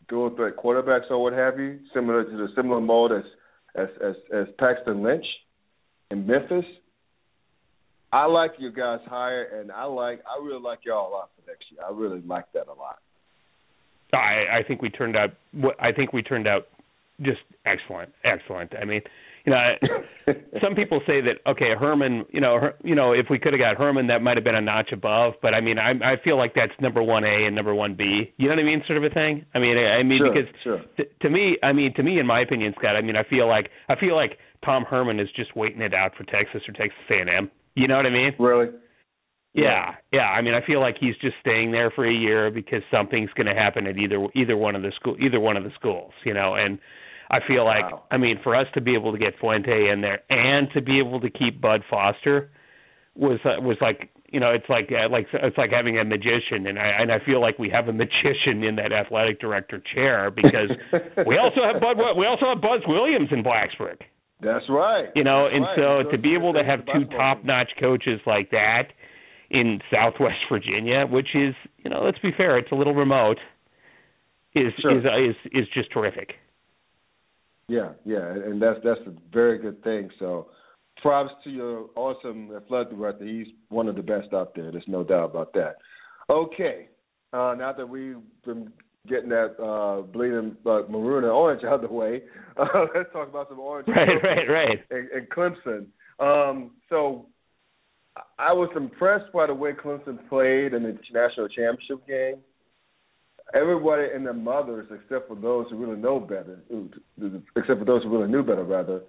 dual 0.09 0.35
threat 0.35 0.57
quarterbacks 0.57 1.11
or 1.11 1.23
what 1.23 1.33
have 1.33 1.59
you, 1.59 1.79
similar 1.95 2.25
to 2.25 2.37
the 2.37 2.49
similar 2.57 2.81
mold 2.81 3.13
as 3.13 3.25
as 3.77 3.89
as, 4.05 4.15
as 4.35 4.47
Paxton 4.59 5.03
Lynch 5.03 5.25
in 6.15 6.27
Memphis. 6.27 6.65
I 8.13 8.27
like 8.27 8.53
you 8.59 8.71
guys 8.71 9.01
hire, 9.07 9.61
and 9.61 9.73
I 9.73 9.85
like 9.85 10.23
I 10.25 10.43
really 10.43 10.63
like 10.63 10.81
y'all 10.85 11.09
a 11.09 11.13
lot 11.13 11.31
for 11.35 11.51
next 11.51 11.65
year. 11.71 11.81
I 11.87 11.93
really 11.93 12.23
like 12.25 12.47
that 12.55 12.69
a 12.69 12.73
lot. 12.73 12.99
I 14.13 14.61
I 14.61 14.63
think 14.67 14.81
we 14.81 14.89
turned 14.89 15.17
out 15.17 15.31
what 15.53 15.75
I 15.83 15.91
think 15.93 16.13
we 16.13 16.23
turned 16.23 16.47
out 16.47 16.69
just 17.21 17.41
excellent, 17.67 18.13
excellent. 18.25 18.73
I 18.81 18.85
mean, 18.85 19.01
you 19.45 19.53
know, 19.53 19.75
some 20.63 20.75
people 20.77 21.01
say 21.07 21.21
that 21.23 21.51
okay, 21.51 21.75
Herman, 21.79 22.25
you 22.31 22.41
know, 22.41 22.59
her, 22.61 22.75
you 22.85 22.95
know, 22.95 23.13
if 23.13 23.27
we 23.31 23.39
could 23.41 23.53
have 23.53 23.61
got 23.61 23.77
Herman, 23.77 24.07
that 24.07 24.23
might 24.23 24.37
have 24.37 24.45
been 24.45 24.55
a 24.55 24.61
notch 24.61 24.91
above. 24.93 25.35
But 25.43 25.53
I 25.53 25.61
mean, 25.61 25.79
I 25.79 25.91
I 25.91 26.15
feel 26.23 26.39
like 26.39 26.55
that's 26.55 26.73
number 26.81 27.03
one 27.03 27.25
A 27.25 27.47
and 27.47 27.57
number 27.57 27.75
one 27.75 27.95
B. 27.97 28.33
You 28.37 28.47
know 28.49 28.55
what 28.55 28.61
I 28.61 28.65
mean, 28.65 28.83
sort 28.87 28.99
of 28.99 29.05
a 29.05 29.13
thing. 29.13 29.45
I 29.55 29.59
mean, 29.59 29.77
I, 29.77 29.99
I 29.99 30.03
mean 30.05 30.21
Sure, 30.21 30.33
because 30.33 30.55
sure. 30.63 30.81
to, 30.99 31.05
to 31.23 31.31
me, 31.31 31.59
I 31.65 31.73
mean, 31.73 31.93
to 31.95 32.03
me, 32.05 32.21
in 32.21 32.27
my 32.27 32.41
opinion, 32.41 32.75
Scott, 32.79 32.95
I 32.95 33.03
mean, 33.03 33.17
I 33.17 33.25
feel 33.25 33.49
like 33.49 33.71
I 33.89 33.97
feel 33.99 34.15
like 34.15 34.39
Tom 34.65 34.85
Herman 34.85 35.21
is 35.21 35.29
just 35.37 35.55
waiting 35.57 35.83
it 35.83 35.95
out 35.95 36.13
for 36.17 36.25
Texas 36.25 36.63
or 36.69 36.73
Texas 36.73 36.99
A&M. 37.11 37.51
You 37.75 37.89
know 37.89 37.97
what 37.97 38.07
I 38.07 38.11
mean? 38.11 38.33
Really? 38.39 38.69
Yeah, 39.53 39.95
yeah. 40.13 40.31
I 40.31 40.43
mean, 40.43 40.55
I 40.55 40.67
feel 40.67 40.81
like 40.81 40.97
he's 40.99 41.15
just 41.21 41.37
staying 41.41 41.71
there 41.71 41.91
for 41.95 42.05
a 42.05 42.13
year 42.13 42.51
because 42.51 42.83
something's 42.91 43.31
going 43.37 43.47
to 43.47 43.55
happen 43.55 43.87
at 43.87 43.97
either 43.97 44.27
either 44.35 44.57
one 44.57 44.75
of 44.75 44.83
the 44.83 44.93
school 44.97 45.17
either 45.25 45.39
one 45.39 45.57
of 45.57 45.63
the 45.63 45.71
schools, 45.79 46.13
you 46.25 46.35
know. 46.35 46.55
And 46.55 46.79
I 47.31 47.39
feel 47.47 47.65
like, 47.65 47.91
Wow. 47.91 48.03
I 48.11 48.17
mean, 48.17 48.41
for 48.43 48.57
us 48.57 48.67
to 48.75 48.81
be 48.81 48.95
able 48.95 49.13
to 49.13 49.19
get 49.19 49.35
Fuente 49.41 49.89
in 49.91 50.01
there 50.01 50.21
and 50.29 50.69
to 50.75 50.83
be 50.83 50.99
able 50.99 51.21
to 51.21 51.31
keep 51.31 51.61
Bud 51.61 51.83
Foster 51.89 52.51
was 53.15 53.39
uh, 53.45 53.61
was 53.63 53.77
like, 53.81 54.11
you 54.27 54.41
know, 54.41 54.51
it's 54.51 54.69
like 54.69 54.91
uh, 54.91 55.09
like 55.09 55.29
it's 55.33 55.57
like 55.57 55.71
having 55.71 55.99
a 55.99 56.05
magician, 56.05 56.67
and 56.67 56.77
I 56.77 56.89
and 56.99 57.13
I 57.13 57.25
feel 57.25 57.41
like 57.41 57.57
we 57.57 57.71
have 57.71 57.87
a 57.87 57.93
magician 57.93 58.65
in 58.65 58.75
that 58.77 58.93
athletic 58.93 59.41
director 59.41 59.81
chair 59.95 60.33
because 60.33 60.71
we 61.27 61.39
also 61.39 61.61
have 61.63 61.81
Bud 61.81 61.97
we 62.19 62.27
also 62.27 62.47
have 62.53 62.61
Buzz 62.61 62.83
Williams 62.89 63.29
in 63.31 63.45
Blacksburg. 63.45 64.01
That's 64.45 64.65
right. 64.69 65.09
You 65.15 65.25
know, 65.25 65.45
That's 65.45 65.55
and 65.57 65.65
right. 65.65 66.05
so 66.05 66.11
to 66.11 66.19
be 66.19 66.35
able 66.35 66.53
to 66.53 66.63
have 66.65 66.81
two 66.87 67.05
top-notch 67.17 67.71
coaches 67.81 68.21
like 68.27 68.51
that 68.51 68.89
in 69.51 69.81
Southwest 69.91 70.37
Virginia, 70.51 71.07
which 71.07 71.29
is, 71.35 71.55
you 71.79 71.91
know, 71.91 72.03
let's 72.05 72.19
be 72.19 72.31
fair, 72.37 72.59
it's 72.59 72.71
a 72.73 72.75
little 72.75 72.95
remote. 72.95 73.39
is 74.55 74.73
Sure. 74.81 74.99
is 74.99 75.05
uh, 75.05 75.19
is 75.31 75.37
is 75.53 75.67
just 75.75 75.91
terrific. 75.93 76.35
Yeah, 77.69 77.91
yeah, 78.05 78.29
and 78.31 78.61
that's 78.61 78.79
that's 78.85 79.01
a 79.07 79.13
very 79.33 79.59
good 79.59 79.83
thing. 79.83 80.11
So, 80.19 80.49
props 81.01 81.33
to 81.45 81.51
your 81.51 81.87
awesome 81.97 82.51
athletic 82.55 82.91
director. 82.91 83.25
He's 83.25 83.47
one 83.71 83.89
of 83.89 83.97
the 83.97 84.03
best 84.03 84.33
out 84.35 84.55
there. 84.55 84.71
There's 84.71 84.85
no 84.87 85.03
doubt 85.03 85.31
about 85.31 85.55
that. 85.55 85.77
Okay, 86.29 86.89
uh, 87.33 87.55
now 87.59 87.73
that 87.77 87.89
we've 87.89 88.19
been 88.45 88.71
getting 89.09 89.29
that 89.31 89.61
uh, 89.63 90.03
bleeding 90.03 90.57
uh, 90.67 90.83
maroon 90.89 91.25
and 91.25 91.33
orange 91.33 91.63
out 91.65 91.75
of 91.75 91.83
the 91.83 91.95
way, 91.95 92.23
uh, 92.57 92.65
let's 92.95 93.13
talk 93.13 93.29
about 93.29 93.49
some 93.49 93.61
orange. 93.61 93.89
Right, 93.89 94.09
right, 94.23 94.49
right. 94.49 94.85
And, 94.91 95.09
and 95.11 95.29
Clemson. 95.29 95.87
Um, 96.21 96.73
so, 96.89 97.27
I 98.39 98.53
was 98.53 98.71
impressed 98.77 99.33
by 99.33 99.49
the 99.49 99.55
way 99.55 99.73
Clemson 99.73 100.29
played 100.29 100.73
in 100.73 100.85
the 100.85 100.97
national 101.13 101.49
championship 101.49 102.07
game 102.07 102.37
everybody 103.53 104.09
and 104.15 104.25
their 104.25 104.33
mothers, 104.33 104.87
except 104.91 105.29
for 105.29 105.37
those 105.37 105.67
who 105.71 105.77
really 105.77 106.01
know 106.01 106.19
better, 106.19 106.61
except 107.57 107.79
for 107.79 107.85
those 107.85 108.03
who 108.03 108.11
really 108.11 108.31
knew 108.31 108.43
better, 108.43 108.65
rather, 108.65 109.03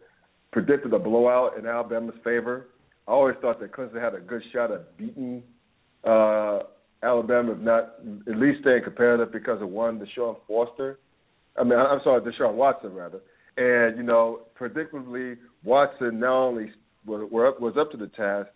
predicted 0.52 0.94
a 0.94 1.00
blowout 1.00 1.58
in 1.58 1.66
Alabama's 1.66 2.16
favor. 2.24 2.68
I 3.08 3.12
always 3.12 3.36
thought 3.42 3.60
that 3.60 3.72
Clemson 3.72 4.02
had 4.02 4.16
a 4.16 4.20
good 4.20 4.42
shot 4.52 4.72
at 4.72 4.98
beating 4.98 5.44
uh, 6.04 6.60
Alabama, 7.04 7.54
if 7.54 7.60
not 7.60 7.96
at 8.28 8.38
least 8.38 8.62
staying 8.62 8.84
competitive 8.84 9.32
because 9.32 9.62
of 9.62 9.70
one, 9.70 10.00
Deshaun 10.00 10.38
Foster. 10.48 11.00
I 11.58 11.64
mean, 11.64 11.78
I'm 11.78 12.00
sorry, 12.04 12.22
Deshaun 12.22 12.56
Watson 12.56 12.94
rather. 12.94 13.20
And 13.58 13.98
you 13.98 14.04
know, 14.04 14.42
predictably, 14.60 15.38
Watson 15.64 16.20
not 16.20 16.48
only 16.48 16.72
was 17.06 17.75
up 17.80 17.92
to 17.92 17.98
the 17.98 18.08
task, 18.08 18.50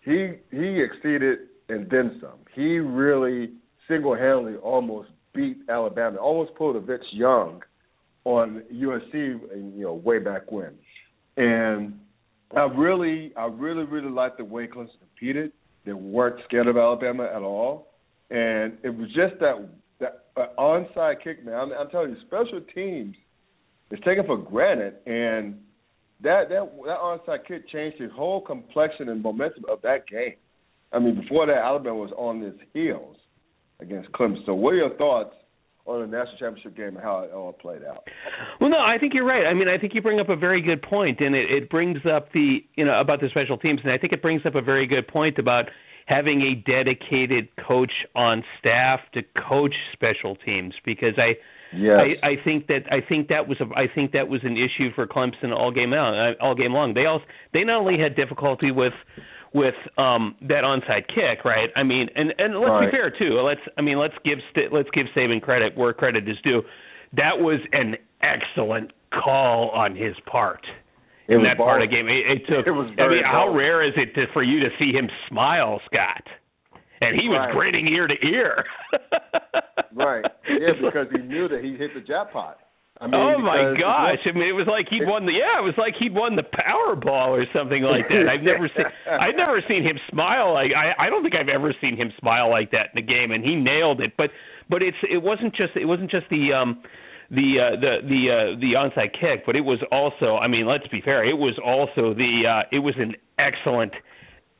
he 0.00 0.34
he 0.50 0.82
exceeded 0.82 1.38
and 1.68 1.88
then 1.90 2.18
some. 2.20 2.38
He 2.54 2.78
really 2.78 3.52
single-handedly 3.88 4.56
almost 4.56 5.10
beat 5.34 5.58
Alabama, 5.68 6.18
almost 6.18 6.54
pulled 6.54 6.76
a 6.76 6.80
Vince 6.80 7.04
Young 7.12 7.62
on 8.24 8.62
USC, 8.72 9.12
you 9.14 9.82
know, 9.82 9.94
way 9.94 10.18
back 10.18 10.50
when. 10.50 10.72
And 11.36 11.98
I 12.56 12.62
really, 12.62 13.32
I 13.36 13.46
really, 13.46 13.84
really 13.84 14.10
liked 14.10 14.38
the 14.38 14.44
way 14.44 14.66
Clemson 14.66 14.98
competed. 14.98 15.52
They 15.84 15.92
weren't 15.92 16.40
scared 16.44 16.66
of 16.66 16.76
Alabama 16.76 17.24
at 17.24 17.42
all, 17.42 17.88
and 18.30 18.76
it 18.82 18.90
was 18.90 19.08
just 19.08 19.40
that 19.40 19.68
that 19.98 20.26
uh, 20.36 20.46
onside 20.58 21.22
kick, 21.22 21.44
man. 21.44 21.54
I'm, 21.54 21.72
I'm 21.72 21.88
telling 21.90 22.10
you, 22.10 22.16
special 22.26 22.60
teams 22.74 23.16
is 23.90 23.98
taken 24.04 24.24
for 24.26 24.36
granted, 24.36 24.94
and 25.06 25.56
that 26.22 26.48
that 26.50 26.70
that 26.84 26.98
onside 26.98 27.46
kick 27.46 27.68
changed 27.68 27.96
the 28.00 28.08
whole 28.08 28.40
complexion 28.40 29.08
and 29.08 29.22
momentum 29.22 29.64
of 29.70 29.80
that 29.82 30.06
game. 30.06 30.34
I 30.92 30.98
mean, 30.98 31.20
before 31.20 31.46
that, 31.46 31.58
Alabama 31.58 31.96
was 31.96 32.12
on 32.16 32.42
its 32.42 32.58
heels, 32.74 33.16
against 33.80 34.10
Clemson. 34.12 34.44
So, 34.46 34.54
what 34.54 34.74
are 34.74 34.76
your 34.76 34.96
thoughts 34.96 35.34
on 35.86 36.00
the 36.00 36.06
national 36.06 36.36
championship 36.38 36.76
game 36.76 36.96
and 36.96 36.98
how 36.98 37.20
it 37.20 37.32
all 37.32 37.52
played 37.52 37.82
out? 37.84 38.04
Well, 38.60 38.70
no, 38.70 38.78
I 38.78 38.98
think 38.98 39.14
you're 39.14 39.26
right. 39.26 39.46
I 39.46 39.54
mean, 39.54 39.68
I 39.68 39.78
think 39.78 39.94
you 39.94 40.02
bring 40.02 40.20
up 40.20 40.28
a 40.28 40.36
very 40.36 40.62
good 40.62 40.82
point, 40.82 41.20
and 41.20 41.34
it, 41.34 41.50
it 41.50 41.70
brings 41.70 41.98
up 42.06 42.32
the 42.32 42.58
you 42.74 42.84
know 42.84 43.00
about 43.00 43.20
the 43.20 43.28
special 43.30 43.58
teams, 43.58 43.80
and 43.82 43.92
I 43.92 43.98
think 43.98 44.12
it 44.12 44.22
brings 44.22 44.42
up 44.46 44.54
a 44.54 44.62
very 44.62 44.86
good 44.86 45.08
point 45.08 45.38
about 45.38 45.66
having 46.06 46.42
a 46.42 46.54
dedicated 46.68 47.48
coach 47.66 47.92
on 48.14 48.42
staff 48.58 49.00
to 49.14 49.22
coach 49.48 49.74
special 49.92 50.36
teams 50.36 50.74
because 50.84 51.14
I. 51.18 51.34
Yes. 51.72 52.00
I, 52.20 52.30
I 52.30 52.34
think 52.42 52.66
that 52.66 52.80
I 52.90 52.98
think 53.08 53.28
that 53.28 53.46
was 53.46 53.60
a 53.60 53.78
I 53.78 53.86
think 53.94 54.10
that 54.10 54.28
was 54.28 54.40
an 54.42 54.56
issue 54.56 54.90
for 54.92 55.06
Clemson 55.06 55.56
all 55.56 55.70
game 55.70 55.92
long. 55.92 56.34
All 56.40 56.56
game 56.56 56.72
long, 56.72 56.94
they 56.94 57.06
also 57.06 57.24
they 57.52 57.62
not 57.62 57.78
only 57.82 57.96
had 57.96 58.16
difficulty 58.16 58.72
with 58.72 58.92
with 59.52 59.74
um 59.98 60.36
that 60.42 60.64
onside 60.64 61.06
kick, 61.08 61.44
right? 61.44 61.70
I 61.76 61.82
mean, 61.82 62.08
and 62.14 62.32
and 62.38 62.54
let's 62.54 62.70
right. 62.70 62.90
be 62.90 62.96
fair 62.96 63.10
too. 63.10 63.40
Let's 63.40 63.60
I 63.76 63.82
mean, 63.82 63.98
let's 63.98 64.14
give 64.24 64.38
let's 64.72 64.88
give 64.92 65.06
Saban 65.16 65.42
credit 65.42 65.76
where 65.76 65.92
credit 65.92 66.28
is 66.28 66.36
due. 66.44 66.62
That 67.16 67.38
was 67.38 67.58
an 67.72 67.96
excellent 68.22 68.92
call 69.12 69.70
on 69.70 69.96
his 69.96 70.14
part. 70.26 70.64
It 71.26 71.34
in 71.34 71.42
that 71.44 71.56
part 71.56 71.82
of 71.82 71.88
the 71.88 71.94
game, 71.94 72.08
it, 72.08 72.26
it 72.26 72.42
took. 72.48 72.66
It 72.66 72.72
was 72.72 72.90
I 72.98 73.08
mean, 73.08 73.22
how 73.24 73.54
rare 73.54 73.86
is 73.86 73.94
it 73.96 74.14
to, 74.14 74.26
for 74.32 74.42
you 74.42 74.60
to 74.60 74.68
see 74.78 74.92
him 74.92 75.08
smile, 75.28 75.80
Scott? 75.86 76.24
And 77.00 77.18
he 77.18 77.28
was 77.28 77.38
Right. 77.38 77.52
grinning 77.54 77.88
ear 77.88 78.06
to 78.06 78.14
ear. 78.26 78.64
Right. 79.94 80.24
Yeah, 80.48 80.72
because 80.82 81.06
he 81.12 81.22
knew 81.22 81.48
that 81.48 81.62
he 81.62 81.76
hit 81.76 81.94
the 81.94 82.00
jackpot. 82.00 82.58
I 83.00 83.06
mean, 83.06 83.14
oh 83.16 83.38
my 83.40 83.72
gosh! 83.80 84.20
I 84.28 84.32
mean, 84.36 84.44
it 84.46 84.52
was 84.52 84.68
like 84.68 84.86
he'd 84.90 85.08
won 85.08 85.24
the 85.24 85.32
yeah, 85.32 85.56
it 85.56 85.64
was 85.64 85.72
like 85.78 85.94
he'd 85.98 86.12
won 86.12 86.36
the 86.36 86.44
Powerball 86.44 87.32
or 87.32 87.46
something 87.56 87.80
like 87.82 88.04
that. 88.08 88.28
I've 88.28 88.44
never 88.44 88.68
seen 88.76 88.84
I've 89.08 89.36
never 89.36 89.62
seen 89.66 89.82
him 89.82 89.96
smile 90.12 90.52
like 90.52 90.72
I 90.76 91.06
I 91.06 91.08
don't 91.08 91.22
think 91.24 91.34
I've 91.34 91.48
ever 91.48 91.72
seen 91.80 91.96
him 91.96 92.12
smile 92.20 92.50
like 92.50 92.70
that 92.72 92.92
in 92.92 92.98
a 93.02 93.06
game, 93.06 93.30
and 93.32 93.42
he 93.42 93.56
nailed 93.56 94.00
it. 94.02 94.12
But 94.18 94.28
but 94.68 94.82
it's 94.82 95.00
it 95.08 95.22
wasn't 95.22 95.56
just 95.56 95.72
it 95.76 95.86
wasn't 95.86 96.10
just 96.10 96.28
the 96.28 96.52
um 96.52 96.82
the 97.30 97.48
uh, 97.56 97.80
the 97.80 97.92
the 98.04 98.20
uh, 98.28 98.60
the 98.60 98.76
onside 98.76 99.12
kick, 99.16 99.46
but 99.46 99.56
it 99.56 99.64
was 99.64 99.80
also 99.90 100.36
I 100.36 100.46
mean 100.46 100.66
let's 100.66 100.86
be 100.88 101.00
fair, 101.00 101.24
it 101.24 101.38
was 101.38 101.56
also 101.64 102.12
the 102.12 102.42
uh, 102.44 102.68
it 102.70 102.80
was 102.80 102.94
an 102.98 103.14
excellent 103.38 103.92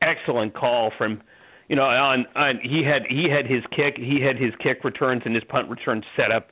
excellent 0.01 0.55
call 0.55 0.91
from 0.97 1.21
you 1.69 1.75
know 1.75 1.83
on 1.83 2.25
on 2.35 2.59
he 2.63 2.81
had 2.83 3.03
he 3.07 3.27
had 3.29 3.45
his 3.45 3.61
kick 3.69 4.01
he 4.01 4.17
had 4.19 4.35
his 4.41 4.53
kick 4.63 4.83
returns 4.83 5.21
and 5.25 5.35
his 5.35 5.43
punt 5.45 5.69
returns 5.69 6.03
set 6.17 6.31
up 6.31 6.49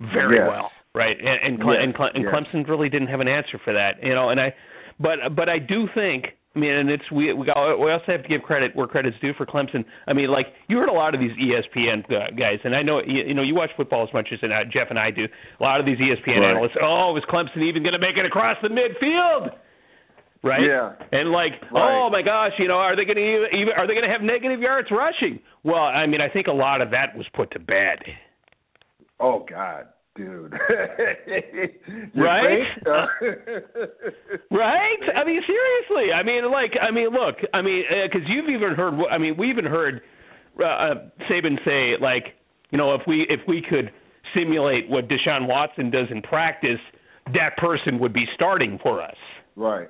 very 0.00 0.36
Yes. 0.38 0.48
well 0.48 0.70
right 0.94 1.16
and 1.18 1.54
and, 1.54 1.60
Cle- 1.62 1.74
Yes, 1.74 1.82
and, 1.84 1.94
Cle- 1.94 2.10
and 2.14 2.24
yes. 2.24 2.32
Clemson 2.34 2.68
really 2.68 2.88
didn't 2.88 3.08
have 3.08 3.20
an 3.20 3.28
answer 3.28 3.58
for 3.64 3.72
that 3.72 4.02
you 4.02 4.14
know 4.14 4.30
and 4.30 4.40
I 4.40 4.54
but 5.00 5.18
but 5.36 5.48
I 5.48 5.58
do 5.58 5.88
think 5.94 6.26
I 6.56 6.58
mean 6.58 6.72
and 6.72 6.90
it's 6.90 7.04
we 7.12 7.32
we, 7.32 7.46
got, 7.46 7.76
we 7.78 7.90
also 7.92 8.04
have 8.08 8.22
to 8.22 8.28
give 8.28 8.42
credit 8.42 8.74
where 8.74 8.86
credit's 8.86 9.16
due 9.20 9.32
for 9.34 9.46
Clemson 9.46 9.84
I 10.06 10.12
mean 10.12 10.30
like 10.30 10.46
you 10.68 10.78
heard 10.78 10.88
a 10.88 10.92
lot 10.92 11.14
of 11.14 11.20
these 11.20 11.32
ESPN 11.32 12.08
guys 12.38 12.58
and 12.64 12.74
I 12.74 12.82
know 12.82 13.00
you, 13.06 13.22
you 13.28 13.34
know 13.34 13.42
you 13.42 13.54
watch 13.54 13.70
football 13.76 14.06
as 14.06 14.12
much 14.14 14.28
as 14.32 14.38
uh, 14.42 14.48
Jeff 14.72 14.88
and 14.90 14.98
I 14.98 15.10
do 15.10 15.24
a 15.60 15.62
lot 15.62 15.78
of 15.80 15.86
these 15.86 15.98
ESPN 15.98 16.40
Right. 16.40 16.50
analysts 16.50 16.76
oh 16.82 17.16
is 17.16 17.22
Clemson 17.30 17.62
even 17.68 17.82
going 17.82 17.92
to 17.94 17.98
make 18.00 18.16
it 18.16 18.24
across 18.26 18.56
the 18.62 18.68
midfield 18.68 19.50
right? 20.44 20.60
Yeah. 20.62 20.92
And 21.10 21.30
like, 21.32 21.50
Right. 21.72 21.98
oh 21.98 22.08
my 22.10 22.22
gosh, 22.22 22.52
you 22.60 22.68
know, 22.68 22.74
are 22.78 22.94
they 22.94 23.04
going 23.04 23.16
to 23.16 23.46
even 23.56 23.74
are 23.76 23.86
they 23.88 23.94
going 23.94 24.06
to 24.06 24.12
have 24.12 24.22
negative 24.22 24.60
yards 24.60 24.88
rushing? 24.90 25.40
Well, 25.64 25.82
I 25.82 26.06
mean, 26.06 26.20
I 26.20 26.28
think 26.28 26.46
a 26.46 26.52
lot 26.52 26.80
of 26.80 26.90
that 26.92 27.16
was 27.16 27.26
put 27.34 27.50
to 27.52 27.58
bed. 27.58 27.98
Oh 29.20 29.44
God, 29.48 29.86
dude. 30.18 30.52
Right? 32.14 32.66
Uh, 32.84 33.06
Right? 34.50 34.98
I 35.14 35.24
mean, 35.24 35.40
seriously. 35.46 36.12
I 36.12 36.22
mean, 36.22 36.50
like, 36.50 36.72
I 36.80 36.90
mean, 36.90 37.08
look, 37.10 37.36
I 37.54 37.62
mean, 37.62 37.84
because 38.04 38.26
you've 38.28 38.48
even 38.50 38.74
heard. 38.74 38.94
I 39.10 39.18
mean, 39.18 39.36
we 39.38 39.50
even 39.50 39.64
heard 39.64 40.00
uh, 40.58 40.64
uh, 40.64 40.94
Saban 41.30 41.56
say, 41.64 42.02
like, 42.02 42.34
you 42.70 42.78
know, 42.78 42.94
if 42.94 43.02
we 43.06 43.26
if 43.28 43.40
we 43.46 43.62
could 43.68 43.90
simulate 44.34 44.88
what 44.90 45.08
Deshaun 45.08 45.46
Watson 45.46 45.90
does 45.90 46.06
in 46.10 46.22
practice, 46.22 46.80
that 47.26 47.56
person 47.56 47.98
would 48.00 48.12
be 48.12 48.24
starting 48.34 48.78
for 48.82 49.00
us. 49.02 49.16
right. 49.56 49.88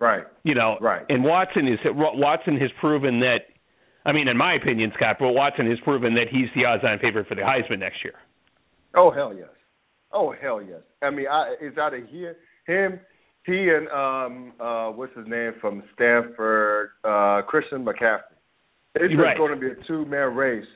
Right. 0.00 0.24
You 0.42 0.54
know, 0.54 0.78
Right. 0.80 1.04
And 1.10 1.22
Watson 1.22 1.68
is 1.68 1.78
Watson 1.84 2.56
has 2.56 2.70
proven 2.80 3.20
that. 3.20 3.40
I 4.04 4.10
mean, 4.12 4.26
in 4.26 4.36
my 4.36 4.54
opinion, 4.54 4.90
Scott, 4.96 5.16
but 5.20 5.30
Watson 5.32 5.68
has 5.70 5.78
proven 5.84 6.14
that 6.14 6.26
he's 6.28 6.48
the 6.56 6.64
odds-on 6.64 6.98
favorite 6.98 7.28
for 7.28 7.36
the 7.36 7.42
Heisman 7.42 7.78
next 7.78 8.02
year. 8.02 8.14
Oh 8.94 9.10
hell 9.10 9.34
yes. 9.34 9.48
Oh 10.12 10.34
hell 10.40 10.60
yes. 10.62 10.80
I 11.02 11.10
mean, 11.10 11.26
I, 11.30 11.54
it's 11.60 11.78
out 11.78 11.94
of 11.94 12.06
here. 12.08 12.36
Him, 12.66 13.00
he, 13.44 13.70
and 13.70 13.88
um, 13.88 14.52
uh, 14.60 14.90
what's 14.90 15.16
his 15.16 15.26
name 15.26 15.52
from 15.60 15.82
Stanford, 15.94 16.90
uh, 17.04 17.42
Christian 17.48 17.84
McCaffrey. 17.84 18.20
It's 18.94 19.14
Right. 19.16 19.30
just 19.34 19.38
going 19.38 19.54
to 19.54 19.60
be 19.60 19.68
a 19.72 19.84
two-man 19.86 20.34
race 20.36 20.66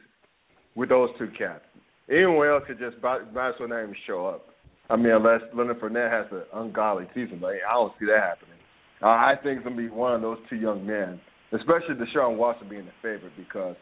with 0.75 0.89
those 0.89 1.11
two 1.19 1.29
cats. 1.39 1.63
Anyone 2.11 2.49
else 2.49 2.63
could 2.67 2.79
just 2.79 2.97
might, 3.03 3.33
might 3.35 3.51
as 3.51 3.55
well 3.61 3.69
not 3.69 3.83
even 3.83 3.95
show 4.07 4.27
up. 4.27 4.47
I 4.89 4.97
mean, 4.97 5.13
unless 5.13 5.43
Leonard 5.55 5.81
Fournette 5.81 6.11
has 6.11 6.27
an 6.33 6.43
ungodly 6.55 7.07
season, 7.15 7.39
but 7.41 7.49
I 7.69 7.75
don't 7.75 7.93
see 8.01 8.07
that 8.07 8.21
happening. 8.23 8.59
Uh, 9.03 9.09
I 9.09 9.35
think 9.43 9.59
it's 9.59 9.65
going 9.65 9.77
to 9.77 9.83
be 9.83 9.89
one 9.91 10.15
of 10.15 10.23
those 10.23 10.39
two 10.49 10.57
young 10.57 10.87
men, 10.87 11.21
especially 11.53 11.95
Deshaun 11.97 12.37
Watson 12.37 12.69
being 12.69 12.87
the 12.87 12.93
favorite 13.03 13.33
because 13.37 13.77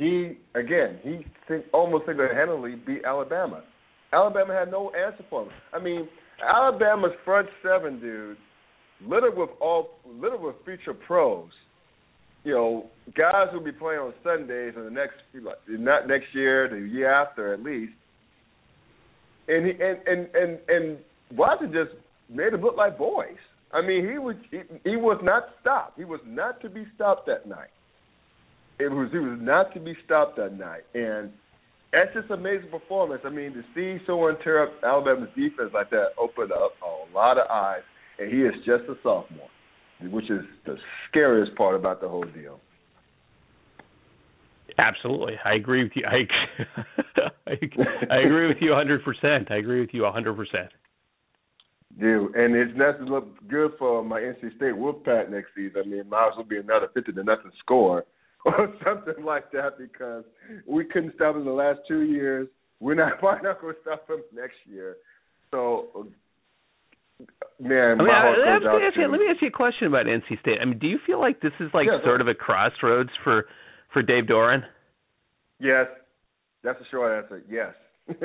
he, 0.00 0.38
again, 0.54 0.98
he 1.02 1.26
almost 1.74 2.06
single-handedly 2.06 2.76
beat 2.86 3.04
Alabama. 3.04 3.62
Alabama 4.14 4.54
had 4.54 4.70
no 4.70 4.90
answer 4.92 5.22
for 5.28 5.42
him. 5.42 5.50
I 5.74 5.78
mean, 5.78 6.08
Alabama's 6.42 7.12
front 7.22 7.48
seven, 7.62 8.00
dude, 8.00 8.38
littered 9.06 9.36
with 9.36 9.50
all 9.60 9.90
littered 10.06 10.40
with 10.40 10.56
future 10.64 10.94
pros. 10.94 11.50
You 12.44 12.54
know, 12.54 12.86
guys 13.14 13.48
who'll 13.52 13.62
be 13.62 13.72
playing 13.72 14.00
on 14.00 14.14
Sundays 14.24 14.72
in 14.74 14.84
the 14.84 14.90
next 14.90 15.16
not 15.68 16.08
next 16.08 16.34
year, 16.34 16.70
the 16.70 16.78
year 16.78 17.12
after 17.12 17.52
at 17.52 17.62
least. 17.62 17.92
And 19.48 19.66
he 19.66 19.72
and 19.72 19.98
and 20.06 20.34
and, 20.34 20.58
and 20.66 20.98
Watson 21.36 21.74
just 21.74 21.90
made 22.30 22.54
them 22.54 22.62
look 22.62 22.78
like 22.78 22.96
boys. 22.96 23.36
I 23.70 23.82
mean, 23.82 24.10
he 24.10 24.18
was 24.18 24.36
he, 24.50 24.60
he 24.82 24.96
was 24.96 25.20
not 25.22 25.42
stopped. 25.60 25.98
He 25.98 26.06
was 26.06 26.20
not 26.24 26.62
to 26.62 26.70
be 26.70 26.86
stopped 26.94 27.26
that 27.26 27.46
night. 27.46 27.68
It 28.80 28.90
was 28.90 29.08
he 29.12 29.18
was 29.18 29.38
not 29.40 29.74
to 29.74 29.80
be 29.80 29.94
stopped 30.06 30.38
that 30.38 30.56
night, 30.56 30.84
and 30.94 31.30
that's 31.92 32.14
just 32.14 32.30
amazing 32.30 32.70
performance. 32.70 33.20
I 33.26 33.30
mean, 33.30 33.52
to 33.52 33.62
see 33.74 34.02
someone 34.06 34.36
tear 34.42 34.62
up 34.62 34.72
Alabama's 34.82 35.28
defense 35.36 35.70
like 35.74 35.90
that 35.90 36.16
opened 36.18 36.52
up 36.52 36.72
a 36.82 37.14
lot 37.14 37.36
of 37.36 37.46
eyes, 37.50 37.82
and 38.18 38.32
he 38.32 38.38
is 38.38 38.54
just 38.64 38.88
a 38.88 38.94
sophomore, 39.02 39.50
which 40.10 40.30
is 40.30 40.40
the 40.64 40.76
scariest 41.08 41.54
part 41.56 41.76
about 41.76 42.00
the 42.00 42.08
whole 42.08 42.24
deal. 42.24 42.58
Absolutely, 44.78 45.34
I 45.44 45.54
agree 45.54 45.82
with 45.82 45.92
you. 45.94 46.04
I 46.06 46.26
I, 47.50 48.14
I 48.14 48.18
agree 48.20 48.48
with 48.48 48.58
you 48.60 48.70
100%. 48.70 49.50
I 49.50 49.56
agree 49.56 49.80
with 49.80 49.90
you 49.92 50.02
100%. 50.02 50.68
Dude, 51.98 52.34
and 52.36 52.54
it's 52.54 52.72
not 52.78 52.98
to 52.98 53.04
look 53.04 53.26
good 53.48 53.72
for 53.78 54.02
my 54.02 54.20
NC 54.20 54.56
State 54.56 54.74
Wolfpack 54.74 55.28
next 55.28 55.48
season. 55.56 55.82
I 55.84 55.88
mean, 55.88 56.08
might 56.08 56.28
as 56.28 56.36
well 56.36 56.46
be 56.46 56.56
another 56.56 56.88
fifty 56.94 57.12
to 57.12 57.24
nothing 57.24 57.50
score 57.58 58.04
or 58.44 58.72
something 58.84 59.24
like 59.24 59.50
that 59.52 59.78
because 59.78 60.24
we 60.66 60.84
couldn't 60.84 61.14
stop 61.14 61.34
them 61.34 61.44
the 61.44 61.50
last 61.50 61.80
two 61.86 62.02
years. 62.02 62.48
We're 62.80 62.94
not 62.94 63.18
probably 63.20 63.42
not 63.48 63.60
going 63.60 63.74
to 63.74 63.80
stop 63.82 64.06
them 64.08 64.22
next 64.34 64.56
year. 64.64 64.96
So, 65.50 65.88
uh, 65.94 67.24
man, 67.60 68.00
I 68.00 68.02
mean, 68.02 68.10
I, 68.10 68.20
heart 68.20 68.38
let, 68.38 68.62
goes 68.62 68.80
me 68.80 68.86
out 68.86 68.94
to 68.94 69.00
you, 69.00 69.08
let 69.10 69.20
me 69.20 69.26
ask 69.30 69.42
you 69.42 69.48
a 69.48 69.50
question 69.50 69.88
about 69.88 70.06
NC 70.06 70.40
State. 70.40 70.58
I 70.60 70.64
mean, 70.64 70.78
do 70.78 70.86
you 70.86 70.98
feel 71.06 71.20
like 71.20 71.40
this 71.40 71.52
is 71.60 71.68
like 71.74 71.86
sort 72.04 72.20
of 72.20 72.28
a 72.28 72.34
crossroads 72.34 73.10
for 73.24 73.46
for 73.92 74.02
Dave 74.02 74.24
Doeren? 74.24 74.62
Yes, 75.58 75.86
that's 76.62 76.80
a 76.80 76.84
short 76.90 77.24
answer. 77.24 77.42
Yes. 77.48 77.74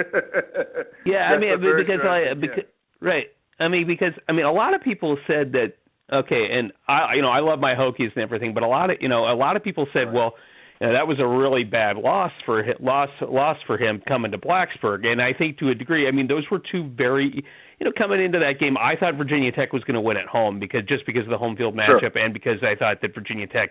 Yeah, 1.06 1.30
I 1.30 1.38
mean, 1.38 1.60
because 1.60 2.02
I 2.04 2.34
because 2.34 2.64
right. 3.00 3.26
I 3.60 3.68
mean, 3.68 3.86
because 3.86 4.14
I 4.28 4.32
mean, 4.32 4.46
a 4.46 4.52
lot 4.52 4.74
of 4.74 4.82
people 4.82 5.18
said 5.28 5.52
that. 5.52 5.74
Okay, 6.12 6.48
and 6.52 6.72
I, 6.88 7.16
you 7.16 7.22
know, 7.22 7.30
I 7.30 7.40
love 7.40 7.60
my 7.60 7.74
Hokies 7.74 8.12
and 8.16 8.24
everything, 8.24 8.54
but 8.54 8.62
a 8.64 8.68
lot 8.68 8.92
of, 8.92 8.98
you 9.02 9.10
know, 9.10 9.26
a 9.26 9.34
lot 9.34 9.56
of 9.56 9.64
people 9.64 9.88
said, 9.92 10.14
well, 10.14 10.36
you 10.80 10.86
know, 10.88 10.94
that 10.94 11.08
was 11.08 11.20
a 11.20 11.26
really 11.26 11.64
bad 11.64 11.98
loss 11.98 12.32
for 12.46 12.64
loss 12.80 13.10
loss 13.22 13.58
for 13.66 13.78
him 13.78 14.02
coming 14.08 14.32
to 14.32 14.38
Blacksburg, 14.38 15.06
and 15.08 15.20
I 15.22 15.34
think 15.34 15.58
to 15.60 15.70
a 15.70 15.76
degree, 15.76 16.08
I 16.08 16.12
mean, 16.12 16.28
those 16.28 16.44
were 16.52 16.60
two 16.72 16.90
very, 16.96 17.44
you 17.80 17.86
know, 17.86 17.92
coming 17.98 18.24
into 18.24 18.38
that 18.40 18.60
game, 18.60 18.78
I 18.78 18.96
thought 18.96 19.16
Virginia 19.16 19.52
Tech 19.52 19.74
was 19.74 19.84
going 19.84 19.96
to 19.96 20.02
win 20.02 20.18
at 20.18 20.28
home 20.28 20.60
because 20.60 20.84
just 20.88 21.06
because 21.08 21.24
of 21.24 21.30
the 21.30 21.38
home 21.40 21.56
field 21.56 21.74
Sure. 21.76 22.00
matchup, 22.00 22.16
and 22.20 22.34
because 22.34 22.60
I 22.62 22.76
thought 22.76 23.02
that 23.02 23.16
Virginia 23.16 23.48
Tech 23.48 23.70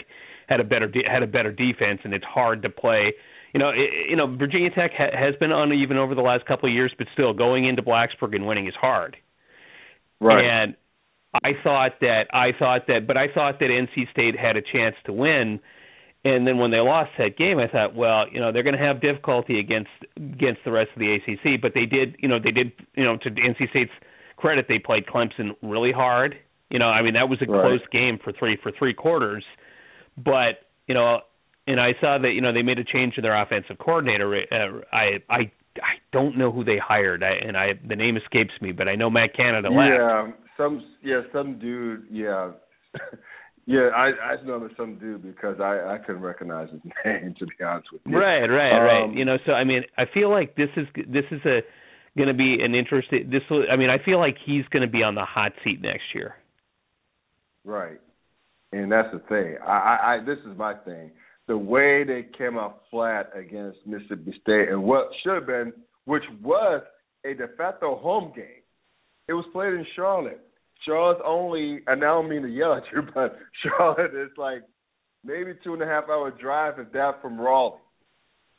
had 0.48 0.58
a 0.60 0.64
better 0.64 0.88
de- 0.88 1.08
had 1.08 1.22
a 1.22 1.26
better 1.28 1.52
defense, 1.52 2.00
and 2.04 2.12
it's 2.12 2.24
hard 2.24 2.62
to 2.62 2.68
play. 2.68 3.12
You 3.52 3.60
know, 3.60 3.68
it, 3.68 4.10
you 4.10 4.16
know, 4.16 4.26
Virginia 4.36 4.70
Tech 4.70 4.90
ha- 4.98 5.14
has 5.16 5.36
been 5.36 5.52
uneven 5.52 5.96
over 5.98 6.16
the 6.16 6.22
last 6.22 6.44
couple 6.46 6.68
of 6.68 6.74
years, 6.74 6.92
but 6.98 7.06
still 7.12 7.32
going 7.32 7.64
into 7.66 7.82
Blacksburg 7.82 8.34
and 8.34 8.44
winning 8.46 8.66
is 8.66 8.74
hard. 8.74 9.16
right. 10.20 10.44
And 10.44 10.74
I 11.42 11.52
thought 11.62 12.00
that 12.00 12.24
I 12.32 12.52
thought 12.58 12.86
that, 12.88 13.06
but 13.06 13.16
I 13.16 13.26
thought 13.32 13.58
that 13.60 13.70
NC 13.70 14.10
State 14.10 14.38
had 14.38 14.56
a 14.56 14.62
chance 14.62 14.94
to 15.06 15.12
win. 15.12 15.60
And 16.26 16.46
then 16.46 16.56
when 16.56 16.70
they 16.70 16.78
lost 16.78 17.10
that 17.18 17.36
game, 17.36 17.58
I 17.58 17.68
thought, 17.68 17.94
well, 17.94 18.24
you 18.32 18.40
know, 18.40 18.50
they're 18.50 18.62
going 18.62 18.78
to 18.78 18.82
have 18.82 19.00
difficulty 19.02 19.58
against 19.58 19.90
against 20.16 20.60
the 20.64 20.72
rest 20.72 20.90
of 20.94 21.00
the 21.00 21.14
ACC. 21.14 21.60
But 21.60 21.72
they 21.74 21.84
did, 21.84 22.16
you 22.18 22.28
know, 22.28 22.38
they 22.42 22.50
did, 22.50 22.72
you 22.94 23.04
know, 23.04 23.18
to 23.18 23.30
NC 23.30 23.68
State's 23.70 23.92
credit, 24.36 24.66
they 24.68 24.78
played 24.78 25.06
Clemson 25.06 25.50
really 25.62 25.92
hard. 25.92 26.36
You 26.70 26.78
know, 26.78 26.86
I 26.86 27.02
mean, 27.02 27.14
that 27.14 27.28
was 27.28 27.40
a 27.42 27.50
Right. 27.50 27.60
close 27.60 27.86
game 27.92 28.18
for 28.18 28.32
three 28.32 28.56
for 28.62 28.72
three 28.72 28.94
quarters. 28.94 29.44
But 30.16 30.62
you 30.86 30.94
know, 30.94 31.20
and 31.66 31.80
I 31.80 31.92
saw 32.00 32.18
that 32.18 32.30
you 32.30 32.40
know 32.40 32.52
they 32.52 32.62
made 32.62 32.78
a 32.78 32.84
change 32.84 33.14
in 33.16 33.22
their 33.22 33.40
offensive 33.40 33.78
coordinator. 33.78 34.34
Uh, 34.50 34.80
I 34.92 35.22
I 35.28 35.50
I 35.82 35.94
don't 36.12 36.36
know 36.36 36.52
who 36.52 36.64
they 36.64 36.78
hired, 36.78 37.22
I, 37.22 37.32
and 37.32 37.56
I 37.56 37.74
the 37.86 37.96
name 37.96 38.16
escapes 38.16 38.54
me, 38.60 38.72
but 38.72 38.88
I 38.88 38.94
know 38.94 39.10
Matt 39.10 39.34
Canada 39.36 39.68
left. 39.68 39.90
Yeah, 39.90 40.30
some 40.56 40.84
yeah, 41.02 41.22
some 41.32 41.58
dude, 41.58 42.06
yeah. 42.10 42.52
yeah, 43.66 43.88
I 43.94 44.10
I 44.10 44.42
know 44.44 44.60
there's 44.60 44.76
some 44.76 44.98
dude 44.98 45.22
because 45.22 45.60
I 45.60 45.94
I 45.94 45.98
couldn't 46.04 46.22
recognize 46.22 46.68
his 46.70 46.80
name 47.04 47.34
to 47.38 47.46
be 47.46 47.64
honest 47.64 47.88
with 47.92 48.02
you. 48.06 48.18
Right, 48.18 48.46
right, 48.46 48.78
right. 48.78 49.04
Um, 49.04 49.14
You 49.14 49.24
know, 49.24 49.36
so 49.46 49.52
I 49.52 49.64
mean, 49.64 49.82
I 49.98 50.04
feel 50.12 50.30
like 50.30 50.56
this 50.56 50.70
is 50.76 50.86
this 51.08 51.24
is 51.30 51.40
a 51.44 51.60
going 52.16 52.28
to 52.28 52.34
be 52.34 52.58
an 52.62 52.74
interesting. 52.74 53.30
This 53.30 53.42
will. 53.50 53.64
I 53.70 53.76
mean, 53.76 53.90
I 53.90 53.98
feel 54.04 54.18
like 54.18 54.36
he's 54.44 54.64
going 54.70 54.82
to 54.82 54.90
be 54.90 55.02
on 55.02 55.14
the 55.14 55.24
hot 55.24 55.52
seat 55.64 55.80
next 55.80 56.14
year. 56.14 56.34
Right. 57.64 58.00
And 58.72 58.90
that's 58.90 59.08
the 59.12 59.20
thing. 59.28 59.56
I, 59.64 59.70
I, 59.70 60.14
I 60.14 60.24
this 60.24 60.38
is 60.50 60.56
my 60.56 60.74
thing. 60.74 61.10
The 61.46 61.56
way 61.56 62.04
they 62.04 62.26
came 62.36 62.58
out 62.58 62.82
flat 62.90 63.30
against 63.34 63.78
Mississippi 63.86 64.34
State 64.42 64.68
and 64.70 64.82
what 64.82 65.08
should 65.22 65.34
have 65.34 65.46
been, 65.46 65.72
which 66.06 66.22
was 66.42 66.82
a 67.24 67.34
de 67.34 67.48
facto 67.56 67.96
home 67.96 68.32
game. 68.34 68.63
It 69.28 69.32
was 69.32 69.44
played 69.52 69.72
in 69.72 69.86
Charlotte. 69.96 70.40
Charlotte's 70.86 71.22
only, 71.24 71.80
and 71.86 72.04
I 72.04 72.06
don't 72.06 72.28
mean 72.28 72.42
to 72.42 72.48
yell 72.48 72.74
at 72.74 72.82
you, 72.92 73.02
but 73.14 73.38
Charlotte 73.62 74.14
is 74.14 74.30
like 74.36 74.62
maybe 75.24 75.52
two 75.62 75.72
and 75.72 75.82
a 75.82 75.86
half 75.86 76.04
hour 76.08 76.30
drive 76.30 76.78
if 76.78 76.92
that 76.92 77.22
from 77.22 77.40
Raleigh. 77.40 77.78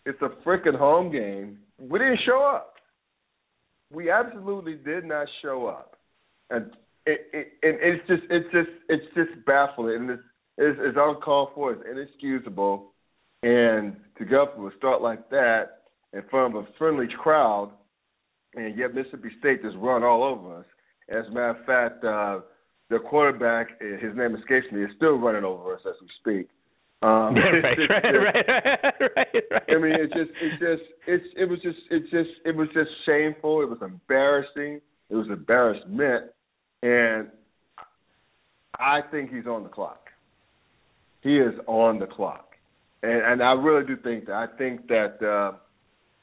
It's 0.06 0.22
a 0.22 0.30
freaking 0.48 0.78
home 0.78 1.12
game. 1.12 1.60
We 1.80 2.00
didn't 2.00 2.20
show 2.26 2.42
up. 2.42 2.74
We 3.92 4.10
absolutely 4.10 4.76
did 4.76 5.06
not 5.06 5.28
show 5.42 5.68
up, 5.68 5.98
and 6.50 6.72
it, 7.06 7.22
it 7.34 7.48
and 7.62 7.78
it's 7.82 8.08
just 8.08 8.24
it's 8.30 8.52
just 8.52 8.70
it's 8.90 9.06
just 9.16 9.46
baffling 9.46 9.96
and 9.96 10.10
it's 10.12 10.24
it's, 10.58 10.80
it's 10.82 10.98
uncalled 11.00 11.50
for. 11.54 11.74
It's 11.74 11.84
inexcusable, 11.90 12.94
and 13.44 13.96
to 14.18 14.26
go 14.26 14.44
up 14.44 14.58
with 14.58 14.74
a 14.74 14.78
start 14.78 15.02
like 15.02 15.30
that 15.30 15.82
in 16.14 16.22
front 16.30 16.56
of 16.56 16.64
a 16.64 16.68
friendly 16.78 17.08
crowd, 17.22 17.72
and 18.56 18.78
yet 18.78 18.94
Mississippi 18.94 19.30
State 19.40 19.64
just 19.64 19.76
run 19.78 20.04
all 20.04 20.24
over 20.24 20.60
us. 20.60 20.66
As 21.10 21.26
a 21.28 21.32
matter 21.32 21.50
of 21.50 21.66
fact, 21.66 22.04
uh, 22.04 22.40
the 22.90 23.00
quarterback, 23.00 23.68
uh, 23.82 23.98
his 24.06 24.16
name 24.16 24.36
escapes 24.36 24.66
me, 24.72 24.84
is 24.84 24.90
still 24.96 25.18
running 25.18 25.44
over 25.44 25.76
us 25.76 25.82
as 25.88 25.96
we 26.02 26.08
speak. 26.20 26.50
Um, 27.02 27.36
right, 27.36 27.78
right, 27.90 28.04
right, 28.14 28.46
right, 28.48 28.96
right, 29.00 29.44
right. 29.52 29.64
I 29.70 29.78
mean, 29.80 29.94
it 29.94 30.08
just, 30.14 30.32
it 30.42 30.52
just, 30.60 30.90
it's, 31.08 31.26
it 31.38 31.50
was 31.50 31.60
just, 31.62 31.78
it 31.92 32.04
just, 32.04 32.30
it 32.46 32.56
was 32.56 32.68
just 32.74 32.90
shameful. 33.06 33.62
It 33.62 33.70
was 33.70 33.80
embarrassing. 33.82 34.82
It 35.10 35.16
was 35.16 35.28
embarrassment, 35.30 36.32
and 36.82 37.28
I 38.80 39.02
think 39.12 39.32
he's 39.32 39.46
on 39.46 39.64
the 39.64 39.70
clock. 39.70 40.08
He 41.22 41.38
is 41.38 41.54
on 41.68 42.00
the 42.00 42.08
clock, 42.08 42.54
and 43.04 43.22
and 43.22 43.44
I 43.44 43.54
really 43.54 43.86
do 43.86 43.98
think 44.02 44.26
that. 44.26 44.34
I 44.34 44.48
think 44.58 44.88
that, 44.88 45.18
uh, 45.22 45.58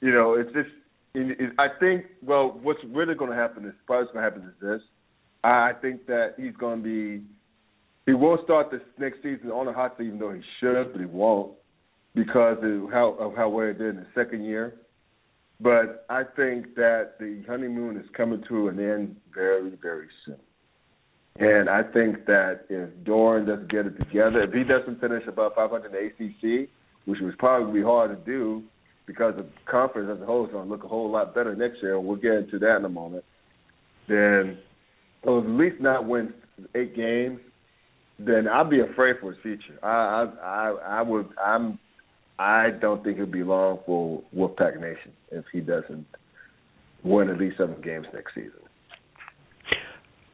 you 0.00 0.12
know, 0.12 0.34
it's 0.34 0.52
just. 0.52 0.68
I 1.14 1.66
think. 1.78 2.06
Well, 2.22 2.58
what's 2.62 2.80
really 2.88 3.14
going 3.14 3.30
to 3.30 3.36
happen 3.36 3.66
is 3.66 3.74
probably 3.86 4.12
going 4.12 4.24
to 4.24 4.30
happen 4.30 4.42
is 4.48 4.54
this. 4.60 4.80
I 5.44 5.72
think 5.80 6.06
that 6.06 6.34
he's 6.38 6.56
going 6.56 6.82
to 6.82 6.84
be. 6.84 7.24
He 8.06 8.14
won't 8.14 8.42
start 8.44 8.70
this 8.70 8.80
next 8.98 9.18
season 9.22 9.50
on 9.50 9.66
the 9.66 9.72
hot 9.72 9.96
seat, 9.98 10.06
even 10.06 10.18
though 10.18 10.32
he 10.32 10.40
should, 10.58 10.92
but 10.92 11.00
he 11.00 11.06
won't 11.06 11.52
because 12.14 12.58
of 12.62 12.90
how 12.90 13.16
of 13.18 13.36
how 13.36 13.48
well 13.48 13.66
he 13.66 13.72
did 13.74 13.90
in 13.90 13.96
the 13.96 14.06
second 14.14 14.44
year. 14.44 14.74
But 15.60 16.06
I 16.08 16.22
think 16.24 16.74
that 16.74 17.12
the 17.20 17.44
honeymoon 17.46 17.96
is 17.96 18.06
coming 18.16 18.42
to 18.48 18.68
an 18.68 18.80
end 18.80 19.16
very, 19.32 19.70
very 19.80 20.08
soon. 20.26 20.38
And 21.38 21.68
I 21.68 21.82
think 21.82 22.26
that 22.26 22.62
if 22.68 22.90
Doeren 23.04 23.46
doesn't 23.46 23.70
get 23.70 23.86
it 23.86 23.96
together, 23.98 24.42
if 24.42 24.52
he 24.52 24.64
doesn't 24.64 25.00
finish 25.00 25.22
above 25.28 25.52
500 25.54 25.86
in 25.86 25.92
the 25.92 26.06
ACC, 26.06 26.68
which 27.04 27.20
was 27.20 27.32
probably 27.38 27.82
hard 27.82 28.10
to 28.10 28.30
do 28.30 28.64
because 29.06 29.34
the 29.36 29.46
conference 29.70 30.10
as 30.14 30.22
a 30.22 30.26
whole 30.26 30.46
is 30.46 30.52
going 30.52 30.66
to 30.66 30.70
look 30.70 30.84
a 30.84 30.88
whole 30.88 31.10
lot 31.10 31.34
better 31.34 31.54
next 31.54 31.82
year, 31.82 31.96
and 31.96 32.06
we'll 32.06 32.16
get 32.16 32.32
into 32.32 32.58
that 32.58 32.76
in 32.76 32.84
a 32.84 32.88
moment, 32.88 33.24
then 34.08 34.58
or 35.22 35.40
at 35.40 35.48
least 35.48 35.80
not 35.80 36.06
win 36.06 36.32
eight 36.74 36.96
games, 36.96 37.40
then 38.18 38.48
I'd 38.48 38.70
be 38.70 38.80
afraid 38.80 39.16
for 39.20 39.32
his 39.32 39.42
future. 39.42 39.78
I 39.82 39.86
I 39.86 40.24
I, 40.44 40.98
I 40.98 41.02
would 41.02 41.28
I'm 41.44 41.78
I 42.38 42.70
don't 42.80 43.04
think 43.04 43.18
it'll 43.18 43.30
be 43.30 43.42
long 43.42 43.78
for 43.86 44.22
Wolfpack 44.36 44.76
Nation 44.80 45.12
if 45.30 45.44
he 45.52 45.60
doesn't 45.60 46.06
win 47.04 47.28
at 47.28 47.38
least 47.38 47.58
seven 47.58 47.80
games 47.82 48.06
next 48.12 48.34
season. 48.34 48.52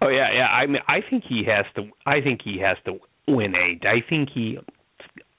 Oh 0.00 0.08
yeah, 0.08 0.28
yeah. 0.32 0.46
I 0.46 0.66
mean, 0.66 0.82
I 0.86 1.00
think 1.08 1.24
he 1.28 1.44
has 1.46 1.66
to. 1.74 1.90
I 2.06 2.20
think 2.20 2.40
he 2.44 2.60
has 2.60 2.76
to 2.84 2.98
win 3.26 3.54
eight. 3.54 3.84
I 3.84 4.08
think 4.08 4.28
he, 4.32 4.58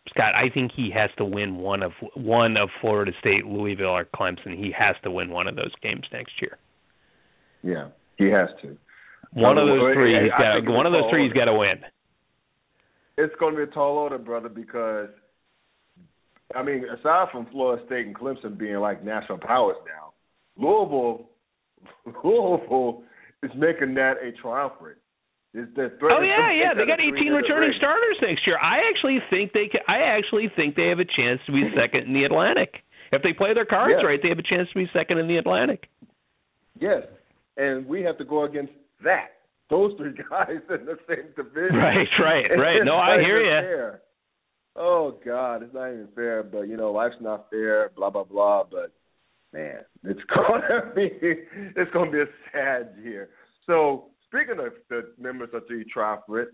Scott. 0.09 0.35
I 0.35 0.49
think 0.53 0.71
he 0.75 0.91
has 0.93 1.09
to 1.17 1.25
win 1.25 1.57
one 1.57 1.83
of 1.83 1.91
one 2.15 2.57
of 2.57 2.69
Florida 2.81 3.11
State, 3.19 3.45
Louisville, 3.45 3.87
or 3.87 4.05
Clemson. 4.05 4.57
He 4.57 4.73
has 4.77 4.95
to 5.03 5.11
win 5.11 5.29
one 5.29 5.47
of 5.47 5.55
those 5.55 5.73
games 5.81 6.05
next 6.11 6.33
year. 6.41 6.57
Yeah, 7.63 7.89
he 8.17 8.25
has 8.25 8.49
to. 8.61 8.77
One 9.33 9.57
of 9.57 9.63
um, 9.63 9.69
those 9.69 9.93
three, 9.93 10.23
he's 10.23 10.31
got. 10.31 10.71
One 10.71 10.85
of 10.85 10.91
those 10.91 11.09
three, 11.09 11.25
he's 11.25 11.33
got 11.33 11.45
to 11.45 11.53
win. 11.53 11.81
It's 13.17 13.33
going 13.39 13.53
to 13.53 13.65
be 13.65 13.69
a 13.69 13.73
tall 13.73 13.97
order, 13.97 14.17
brother, 14.17 14.49
because 14.49 15.09
I 16.55 16.63
mean, 16.63 16.83
aside 16.85 17.27
from 17.31 17.47
Florida 17.51 17.83
State 17.85 18.07
and 18.07 18.15
Clemson 18.15 18.57
being 18.57 18.77
like 18.77 19.03
national 19.03 19.37
powers 19.37 19.75
now, 19.85 20.13
Louisville, 20.57 21.29
Louisville 22.23 23.03
is 23.43 23.51
making 23.55 23.93
that 23.95 24.15
a 24.23 24.31
triumvirate. 24.41 24.97
Is 25.53 25.65
the 25.75 25.89
threat 25.97 26.13
Oh 26.13 26.21
yeah, 26.21 26.51
yeah. 26.53 26.73
They 26.77 26.85
got 26.85 26.99
18 27.01 27.33
returning 27.33 27.73
starters 27.77 28.17
next 28.21 28.45
year. 28.45 28.57
I 28.61 28.85
actually 28.89 29.17
think 29.31 29.51
they. 29.53 29.67
Can, 29.67 29.81
I 29.87 29.97
actually 30.17 30.45
think 30.55 30.75
they 30.75 30.87
have 30.89 30.99
a 30.99 31.05
chance 31.09 31.41
to 31.47 31.51
be 31.51 31.63
second 31.75 32.05
in 32.07 32.13
the 32.13 32.23
Atlantic. 32.25 32.83
If 33.11 33.23
they 33.23 33.33
play 33.33 33.55
their 33.55 33.65
cards 33.65 33.95
Yeah. 33.97 34.05
right, 34.05 34.19
they 34.21 34.29
have 34.29 34.37
a 34.37 34.43
chance 34.45 34.69
to 34.69 34.75
be 34.75 34.85
second 34.93 35.17
in 35.17 35.27
the 35.27 35.37
Atlantic. 35.37 35.89
Yes, 36.79 37.03
and 37.57 37.87
we 37.87 38.03
have 38.03 38.17
to 38.19 38.25
go 38.25 38.43
against 38.45 38.73
that. 39.03 39.29
Those 39.71 39.93
three 39.97 40.13
guys 40.29 40.61
in 40.69 40.85
the 40.85 40.97
same 41.09 41.33
division. 41.35 41.75
Right, 41.77 42.07
right, 42.21 42.45
right. 42.57 42.85
No, 42.85 42.95
I 42.97 43.17
hear 43.19 43.41
you. 43.41 43.49
fair. 43.49 44.01
Oh 44.75 45.17
God, 45.25 45.63
it's 45.63 45.73
not 45.73 45.87
even 45.87 46.07
fair. 46.13 46.43
But 46.43 46.67
you 46.69 46.77
know, 46.77 46.91
life's 46.91 47.15
not 47.19 47.49
fair. 47.49 47.89
Blah 47.95 48.11
blah 48.11 48.23
blah. 48.23 48.63
But 48.69 48.91
man, 49.51 49.81
it's 50.03 50.21
gonna 50.35 50.93
be 50.95 51.09
it's 51.75 51.91
gonna 51.91 52.11
be 52.11 52.19
a 52.21 52.25
sad 52.53 52.93
year. 53.03 53.29
So 53.65 54.05
speaking 54.29 54.59
of 54.59 54.73
the 54.89 55.11
members 55.19 55.49
of 55.53 55.63
the 55.67 55.83
triumvirate, 55.91 56.49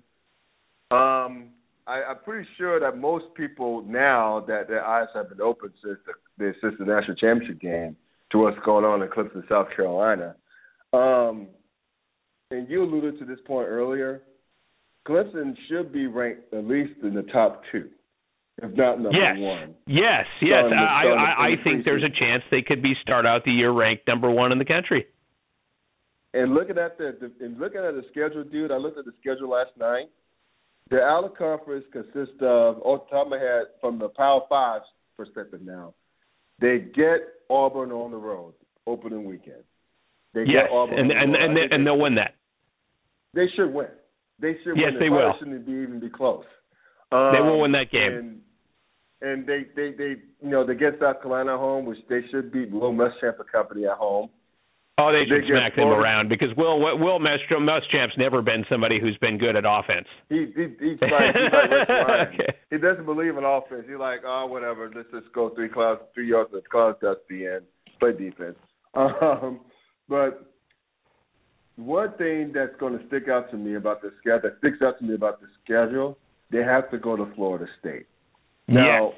um, 0.91 1.49
I, 1.87 2.01
I'm 2.09 2.19
pretty 2.23 2.47
sure 2.57 2.79
that 2.79 2.97
most 2.97 3.25
people 3.35 3.83
now 3.83 4.43
that 4.47 4.67
their 4.67 4.83
eyes 4.83 5.07
have 5.13 5.29
been 5.29 5.41
opened 5.41 5.73
since 5.83 5.97
the, 6.05 6.13
the 6.37 6.53
since 6.61 6.75
the 6.79 6.85
national 6.85 7.15
championship 7.15 7.59
game 7.59 7.95
to 8.31 8.39
what's 8.39 8.57
going 8.65 8.85
on 8.85 9.01
in 9.01 9.09
Clemson, 9.09 9.47
South 9.47 9.67
Carolina. 9.75 10.35
Um, 10.93 11.47
and 12.51 12.69
you 12.69 12.83
alluded 12.83 13.19
to 13.19 13.25
this 13.25 13.39
point 13.45 13.67
earlier. 13.67 14.21
Clemson 15.07 15.55
should 15.69 15.91
be 15.93 16.07
ranked 16.07 16.53
at 16.53 16.65
least 16.65 16.93
in 17.03 17.13
the 17.13 17.21
top 17.23 17.61
two, 17.71 17.89
if 18.63 18.75
not 18.75 18.99
number 18.99 19.11
yes. 19.11 19.35
one. 19.37 19.75
Yes, 19.85 20.25
yes. 20.41 20.63
I, 20.71 21.07
I, 21.07 21.45
I 21.45 21.63
think 21.63 21.85
there's 21.85 22.03
a 22.03 22.09
chance 22.09 22.41
they 22.49 22.63
could 22.63 22.81
be 22.81 22.93
start 23.01 23.25
out 23.25 23.43
the 23.45 23.51
year 23.51 23.71
ranked 23.71 24.07
number 24.07 24.31
one 24.31 24.51
in 24.51 24.57
the 24.57 24.65
country. 24.65 25.05
And 26.35 26.53
looking 26.53 26.77
at 26.77 26.97
the, 26.97 27.15
the 27.19 27.45
and 27.45 27.57
looking 27.57 27.79
at 27.79 27.93
the 27.95 28.03
schedule, 28.11 28.43
dude, 28.43 28.71
I 28.71 28.75
looked 28.77 28.97
at 28.99 29.05
the 29.05 29.13
schedule 29.21 29.49
last 29.49 29.71
night. 29.79 30.09
The 30.89 31.01
Allen 31.01 31.31
Conference 31.37 31.85
consists 31.91 32.35
of, 32.41 32.77
off 32.83 33.09
the 33.09 33.15
top 33.15 33.25
of 33.27 33.31
my 33.31 33.39
head, 33.39 33.67
from 33.81 33.97
the 33.97 34.09
Power 34.09 34.41
Five 34.49 34.81
perspective 35.17 35.61
now, 35.63 35.93
they 36.59 36.79
get 36.93 37.21
Auburn 37.49 37.91
on 37.91 38.11
the 38.11 38.17
road 38.17 38.53
opening 38.85 39.23
weekend. 39.25 39.63
They 40.33 40.41
Yes, 40.41 40.65
get 40.67 40.71
Auburn 40.71 40.99
and 40.99 41.11
and 41.11 41.35
and, 41.35 41.55
they, 41.57 41.61
and 41.71 41.71
they, 41.71 41.89
they'll 41.89 41.97
win 41.97 42.15
that. 42.15 42.35
they 43.33 43.47
should 43.55 43.73
win. 43.73 43.87
They 44.39 44.55
should 44.63 44.75
Yes, 44.77 44.91
win. 44.91 44.99
they 44.99 45.09
will. 45.09 45.33
Shouldn't 45.39 45.65
be 45.65 45.71
even 45.71 45.99
be 46.01 46.09
close. 46.09 46.43
Um, 47.13 47.31
They 47.33 47.39
will 47.41 47.61
win 47.61 47.71
that 47.71 47.89
game. 47.91 48.11
And, 48.11 48.41
and 49.21 49.47
they, 49.47 49.65
they, 49.75 49.91
they, 49.97 50.15
you 50.43 50.49
know, 50.49 50.65
they 50.67 50.75
get 50.75 50.99
South 50.99 51.21
Carolina 51.21 51.57
home, 51.57 51.85
which 51.85 51.99
they 52.09 52.19
should 52.29 52.51
beat 52.51 52.69
Will 52.71 52.91
Muschamp 52.93 53.39
and 53.39 53.51
company 53.51 53.85
at 53.85 53.97
home. 53.97 54.29
Oh, 54.97 55.11
they 55.11 55.27
should 55.27 55.43
smack 55.47 55.75
them 55.75 55.89
around 55.89 56.29
because 56.29 56.55
Will 56.55 56.79
Will 56.79 57.19
Muschamp, 57.19 57.67
Muschamp's 57.67 58.17
never 58.17 58.41
been 58.41 58.63
somebody 58.69 58.97
who's 58.99 59.17
been 59.17 59.37
good 59.37 59.57
at 59.57 59.65
offense. 59.67 60.07
He, 60.29 60.47
he 60.55 60.67
he's 60.79 61.01
like 61.01 61.35
he's 61.35 61.51
like 61.51 62.29
Okay. 62.33 62.57
He 62.71 62.77
doesn't 62.77 63.05
believe 63.05 63.37
in 63.37 63.43
offense. 63.43 63.83
He's 63.89 63.99
like, 63.99 64.21
oh, 64.25 64.45
whatever. 64.45 64.89
Let's 64.95 65.11
just 65.11 65.33
go 65.33 65.49
three 65.49 65.67
clouds, 65.67 65.99
three 66.13 66.29
yards, 66.29 66.51
let's 66.53 66.67
clouds 66.67 66.97
dusty 67.01 67.45
and 67.45 67.65
play 67.99 68.11
defense. 68.13 68.57
Um, 68.97 69.59
but 70.07 70.53
one 71.75 72.13
thing 72.17 72.53
that's 72.53 72.75
going 72.79 72.97
to 72.97 73.05
stick 73.07 73.27
out 73.29 73.51
to 73.51 73.57
me 73.57 73.75
about 73.75 74.01
the 74.01 74.11
schedule, 74.21 74.39
that 74.43 74.57
sticks 74.59 74.77
out 74.81 74.97
to 74.99 75.03
me 75.03 75.15
about 75.15 75.41
the 75.41 75.47
schedule, 75.63 76.17
they 76.49 76.59
have 76.59 76.89
to 76.91 76.97
go 76.97 77.17
to 77.17 77.29
Florida 77.35 77.65
State. 77.79 78.05
Now, 78.69 79.11
yes. 79.11 79.13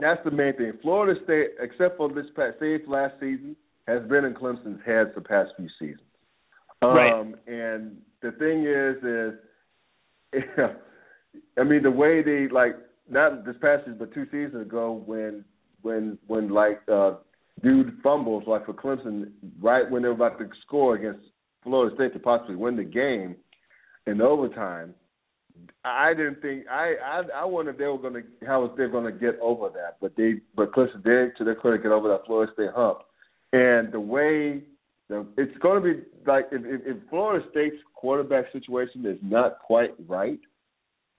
that's 0.00 0.24
the 0.24 0.32
main 0.32 0.56
thing. 0.56 0.72
Florida 0.82 1.20
State, 1.22 1.50
except 1.60 1.98
for 1.98 2.12
this 2.12 2.26
past, 2.34 2.56
save 2.58 2.80
last 2.88 3.14
season, 3.20 3.54
has 3.86 4.02
been 4.08 4.24
in 4.24 4.34
Clemson's 4.34 4.80
heads 4.86 5.10
the 5.14 5.20
past 5.20 5.50
few 5.56 5.68
seasons. 5.78 6.00
Um, 6.82 6.90
Right. 6.90 7.34
And 7.46 7.98
the 8.22 8.32
thing 8.32 8.64
is, 8.64 8.96
is, 10.42 10.54
I 11.58 11.64
mean, 11.64 11.82
the 11.82 11.90
way 11.90 12.22
they 12.22 12.48
like 12.52 12.76
not 13.08 13.44
this 13.44 13.56
past 13.60 13.84
season, 13.84 13.98
but 13.98 14.14
two 14.14 14.24
seasons 14.26 14.62
ago, 14.62 15.02
when 15.06 15.44
when 15.82 16.18
when 16.26 16.48
like 16.48 16.80
uh, 16.92 17.14
dude 17.62 17.98
fumbles 18.02 18.44
like 18.46 18.66
for 18.66 18.74
Clemson 18.74 19.32
right 19.60 19.88
when 19.90 20.02
they 20.02 20.08
were 20.08 20.14
about 20.14 20.38
to 20.38 20.48
score 20.66 20.94
against 20.94 21.20
Florida 21.62 21.94
State 21.94 22.12
to 22.14 22.18
possibly 22.18 22.56
win 22.56 22.76
the 22.76 22.84
game 22.84 23.36
in 24.06 24.20
overtime. 24.20 24.94
I 25.84 26.14
didn't 26.14 26.40
think 26.40 26.64
I 26.68 26.94
I 27.04 27.22
I 27.42 27.44
wondered 27.44 27.72
if 27.72 27.78
they 27.78 27.86
were 27.86 27.98
gonna 27.98 28.22
how 28.46 28.72
they're 28.76 28.88
gonna 28.88 29.12
get 29.12 29.38
over 29.40 29.68
that, 29.70 29.98
but 30.00 30.16
they 30.16 30.36
but 30.56 30.72
Clemson 30.72 31.04
did 31.04 31.36
to 31.36 31.44
their 31.44 31.54
credit 31.54 31.82
get 31.82 31.92
over 31.92 32.08
that 32.08 32.26
Florida 32.26 32.52
State 32.54 32.70
hump, 32.74 33.00
and 33.52 33.92
the 33.92 34.00
way 34.00 34.62
the 35.08 35.26
it's 35.36 35.56
going 35.58 35.82
to 35.82 35.94
be 35.94 36.00
like 36.26 36.46
if, 36.52 36.62
if, 36.64 36.96
if 36.96 36.96
Florida 37.10 37.44
State's 37.50 37.76
quarterback 37.94 38.46
situation 38.52 39.04
is 39.06 39.18
not 39.22 39.58
quite 39.60 39.90
right, 40.08 40.40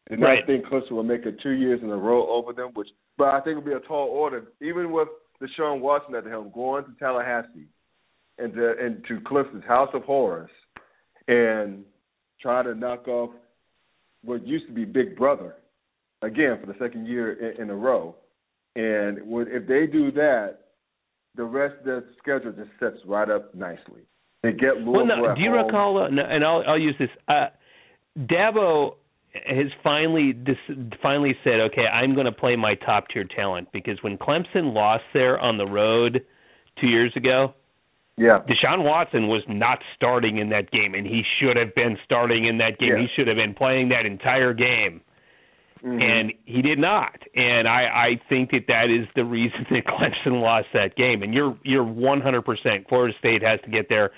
then 0.10 0.20
Right. 0.20 0.44
I 0.44 0.46
think 0.46 0.66
Clemson 0.66 0.92
will 0.92 1.04
make 1.04 1.26
it 1.26 1.40
two 1.42 1.52
years 1.52 1.80
in 1.82 1.90
a 1.90 1.98
row 1.98 2.30
over 2.30 2.54
them. 2.54 2.72
Which, 2.74 2.90
but 3.18 3.28
I 3.28 3.42
think 3.42 3.58
it'll 3.58 3.62
be 3.62 3.74
a 3.74 3.80
tall 3.88 4.08
order, 4.08 4.46
even 4.62 4.92
with 4.92 5.08
Deshaun 5.42 5.80
Watson 5.80 6.16
at 6.16 6.24
the 6.24 6.30
helm, 6.30 6.52
going 6.54 6.86
to 6.86 6.92
Tallahassee 7.00 7.68
and 8.38 8.54
to 8.54 8.74
and 8.80 9.04
to 9.08 9.20
Clemson's 9.22 9.66
House 9.66 9.90
of 9.94 10.04
Horrors, 10.04 10.50
and 11.28 11.84
try 12.42 12.64
to 12.64 12.76
knock 12.76 13.08
off 13.08 13.32
what 14.24 14.46
used 14.46 14.68
to 14.68 14.74
be 14.74 14.86
Big 14.86 15.16
Brother 15.16 15.56
again 16.22 16.58
for 16.60 16.66
the 16.66 16.78
second 16.80 17.06
year 17.08 17.34
in, 17.34 17.64
in 17.64 17.70
a 17.70 17.76
row. 17.76 18.16
And 18.76 19.26
when, 19.28 19.48
if 19.50 19.68
they 19.68 19.86
do 19.86 20.12
that, 20.14 20.58
the 21.36 21.44
rest 21.44 21.76
of 21.80 21.86
the 21.86 22.04
schedule 22.22 22.52
just 22.52 22.70
sets 22.80 22.98
right 23.06 23.30
up 23.30 23.54
nicely. 23.56 24.02
They 24.44 24.52
get 24.52 24.78
Louisville 24.78 24.94
Well, 24.94 25.06
no, 25.06 25.36
do 25.36 25.42
you 25.42 25.52
home. 25.52 25.66
recall? 25.66 26.04
Uh, 26.04 26.10
no, 26.10 26.24
and 26.24 26.44
I'll 26.44 26.64
I'll 26.68 26.80
use 26.80 26.96
this. 27.00 27.10
Uh, 27.28 27.48
Dabo 28.18 28.96
has 29.46 29.68
finally 29.84 30.34
dis- 30.34 30.78
finally 31.02 31.36
said, 31.44 31.60
okay, 31.72 31.86
I'm 31.88 32.14
going 32.14 32.26
to 32.28 32.32
play 32.32 32.56
my 32.56 32.76
top 32.76 33.06
tier 33.12 33.24
talent 33.24 33.70
because 33.74 33.98
when 34.04 34.18
Clemson 34.18 34.74
lost 34.74 35.04
there 35.14 35.40
on 35.40 35.58
the 35.58 35.66
road 35.66 36.22
two 36.80 36.88
years 36.88 37.12
ago, 37.16 37.54
Yeah, 38.18 38.40
Deshaun 38.48 38.84
Watson 38.84 39.28
was 39.28 39.42
not 39.48 39.80
starting 39.96 40.38
in 40.38 40.50
that 40.50 40.70
game, 40.70 40.94
and 40.94 41.08
he 41.08 41.24
should 41.40 41.58
have 41.58 41.74
been 41.74 41.98
starting 42.06 42.46
in 42.46 42.60
that 42.60 42.78
game. 42.78 42.90
Yeah. 42.90 43.02
He 43.02 43.08
should 43.16 43.28
have 43.28 43.38
been 43.38 43.56
playing 43.56 43.90
that 43.90 44.06
entire 44.06 44.54
game, 44.54 45.02
Mhm. 45.84 46.02
and 46.02 46.34
he 46.46 46.62
did 46.62 46.80
not. 46.80 47.20
And 47.36 47.68
I, 47.68 47.82
I 47.84 48.22
think 48.30 48.52
that 48.52 48.68
that 48.68 48.90
is 48.90 49.06
the 49.16 49.26
reason 49.26 49.66
that 49.72 49.86
Clemson 49.86 50.42
lost 50.42 50.68
that 50.74 50.96
game. 50.96 51.24
And 51.24 51.34
you're 51.34 51.58
you're 51.64 51.84
100%. 51.84 52.88
Florida 52.88 53.14
State 53.20 53.42
has 53.44 53.60
to 53.66 53.70
get 53.70 53.90
their 53.90 54.12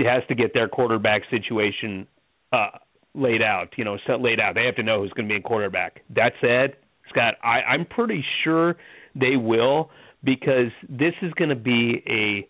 has 0.00 0.22
to 0.28 0.34
get 0.34 0.52
their 0.52 0.68
quarterback 0.68 1.22
situation 1.30 2.06
uh, 2.52 2.70
laid 3.14 3.40
out. 3.40 3.68
You 3.76 3.84
know, 3.84 3.98
set 4.06 4.20
laid 4.20 4.40
out. 4.40 4.54
They 4.56 4.64
have 4.66 4.76
to 4.76 4.82
know 4.82 5.00
who's 5.02 5.12
going 5.12 5.28
to 5.28 5.32
be 5.32 5.38
a 5.38 5.42
quarterback. 5.42 6.02
That 6.14 6.32
said, 6.40 6.76
Scott, 7.08 7.34
I, 7.42 7.62
I'm 7.62 7.86
pretty 7.86 8.24
sure 8.42 8.76
they 9.14 9.36
will 9.36 9.90
because 10.24 10.72
this 10.88 11.14
is 11.22 11.32
going 11.34 11.50
to 11.50 11.54
be 11.56 12.02
a 12.08 12.48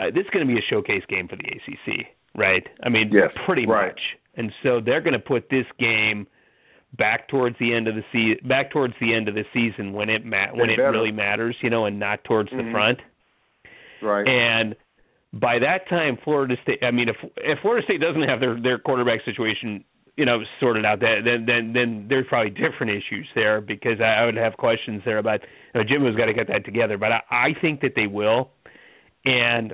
uh, 0.00 0.06
this 0.14 0.24
is 0.24 0.30
going 0.32 0.46
to 0.46 0.52
be 0.52 0.58
a 0.58 0.62
showcase 0.70 1.02
game 1.08 1.28
for 1.28 1.36
the 1.36 1.44
ACC, 1.44 2.06
right? 2.34 2.66
I 2.82 2.88
mean, 2.88 3.10
Yes, 3.12 3.30
pretty 3.44 3.66
right. 3.66 3.88
much. 3.88 4.00
And 4.34 4.50
so 4.62 4.80
they're 4.80 5.02
going 5.02 5.12
to 5.12 5.18
put 5.18 5.50
this 5.50 5.66
game 5.78 6.26
back 6.96 7.28
towards 7.28 7.56
the 7.58 7.72
end 7.74 7.88
of 7.88 7.94
the 7.94 8.04
se- 8.12 8.46
back 8.46 8.70
towards 8.70 8.94
the 9.00 9.14
end 9.14 9.28
of 9.28 9.34
the 9.34 9.44
season 9.52 9.92
when 9.92 10.08
it 10.10 10.24
ma- 10.24 10.52
when 10.52 10.68
it 10.70 10.76
better. 10.76 10.90
really 10.90 11.12
matters, 11.12 11.56
you 11.62 11.70
know, 11.70 11.86
and 11.86 11.98
not 11.98 12.22
towards 12.24 12.50
the 12.50 12.56
Mhm. 12.56 12.72
front. 12.72 13.00
right. 14.02 14.26
And 14.26 14.74
by 15.32 15.58
that 15.60 15.88
time, 15.88 16.18
Florida 16.18 16.56
State. 16.62 16.82
I 16.82 16.90
mean, 16.90 17.08
if 17.08 17.16
if 17.38 17.58
Florida 17.60 17.84
State 17.84 18.00
doesn't 18.00 18.22
have 18.22 18.40
their 18.40 18.54
their 18.60 18.78
quarterback 18.78 19.22
situation, 19.24 19.84
you 20.16 20.26
know, 20.26 20.44
sorted 20.60 20.84
out, 20.84 21.00
that 21.00 21.22
then 21.24 21.46
then 21.46 21.72
then 21.72 22.06
there's 22.08 22.26
probably 22.26 22.50
different 22.50 22.92
issues 22.92 23.26
there 23.34 23.60
because 23.62 24.00
I, 24.00 24.14
I 24.22 24.24
would 24.26 24.36
have 24.36 24.56
questions 24.58 25.02
there 25.06 25.18
about. 25.18 25.40
You 25.74 25.80
know, 25.80 25.84
Jimbo's 25.88 26.16
got 26.16 26.26
to 26.26 26.34
get 26.34 26.48
that 26.48 26.66
together, 26.66 26.98
but 26.98 27.12
I, 27.12 27.22
I 27.30 27.54
think 27.62 27.80
that 27.80 27.94
they 27.96 28.06
will. 28.06 28.50
And 29.24 29.72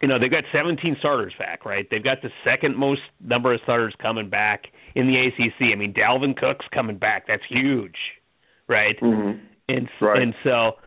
you 0.00 0.08
know, 0.08 0.18
they've 0.18 0.30
got 0.30 0.44
17 0.52 0.96
starters 0.98 1.32
back, 1.38 1.64
right? 1.64 1.86
They've 1.90 2.02
got 2.04 2.20
the 2.22 2.30
second 2.44 2.76
most 2.76 3.00
number 3.20 3.52
of 3.54 3.60
starters 3.62 3.94
coming 4.00 4.28
back 4.28 4.64
in 4.94 5.06
the 5.06 5.16
ACC. 5.26 5.72
I 5.72 5.76
mean, 5.76 5.92
Dalvin 5.92 6.36
Cook's 6.36 6.66
coming 6.72 6.98
back. 6.98 7.26
That's 7.26 7.42
huge, 7.48 7.96
right? 8.68 8.98
Mhm. 9.00 9.40
And 9.68 9.88
Right. 10.00 10.22
and 10.22 10.34
so, 10.44 10.78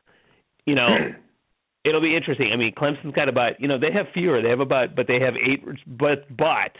you 0.65 0.75
know, 0.75 1.13
it'll 1.83 2.01
be 2.01 2.15
interesting. 2.15 2.51
I 2.51 2.55
mean, 2.55 2.73
Clemson's 2.73 3.13
got 3.13 3.29
about 3.29 3.59
you 3.59 3.67
know 3.67 3.77
they 3.77 3.91
have 3.91 4.07
fewer. 4.13 4.41
They 4.41 4.49
have 4.49 4.59
about 4.59 4.95
but 4.95 5.07
they 5.07 5.19
have 5.19 5.35
eight. 5.35 5.63
But 5.87 6.25
but 6.35 6.75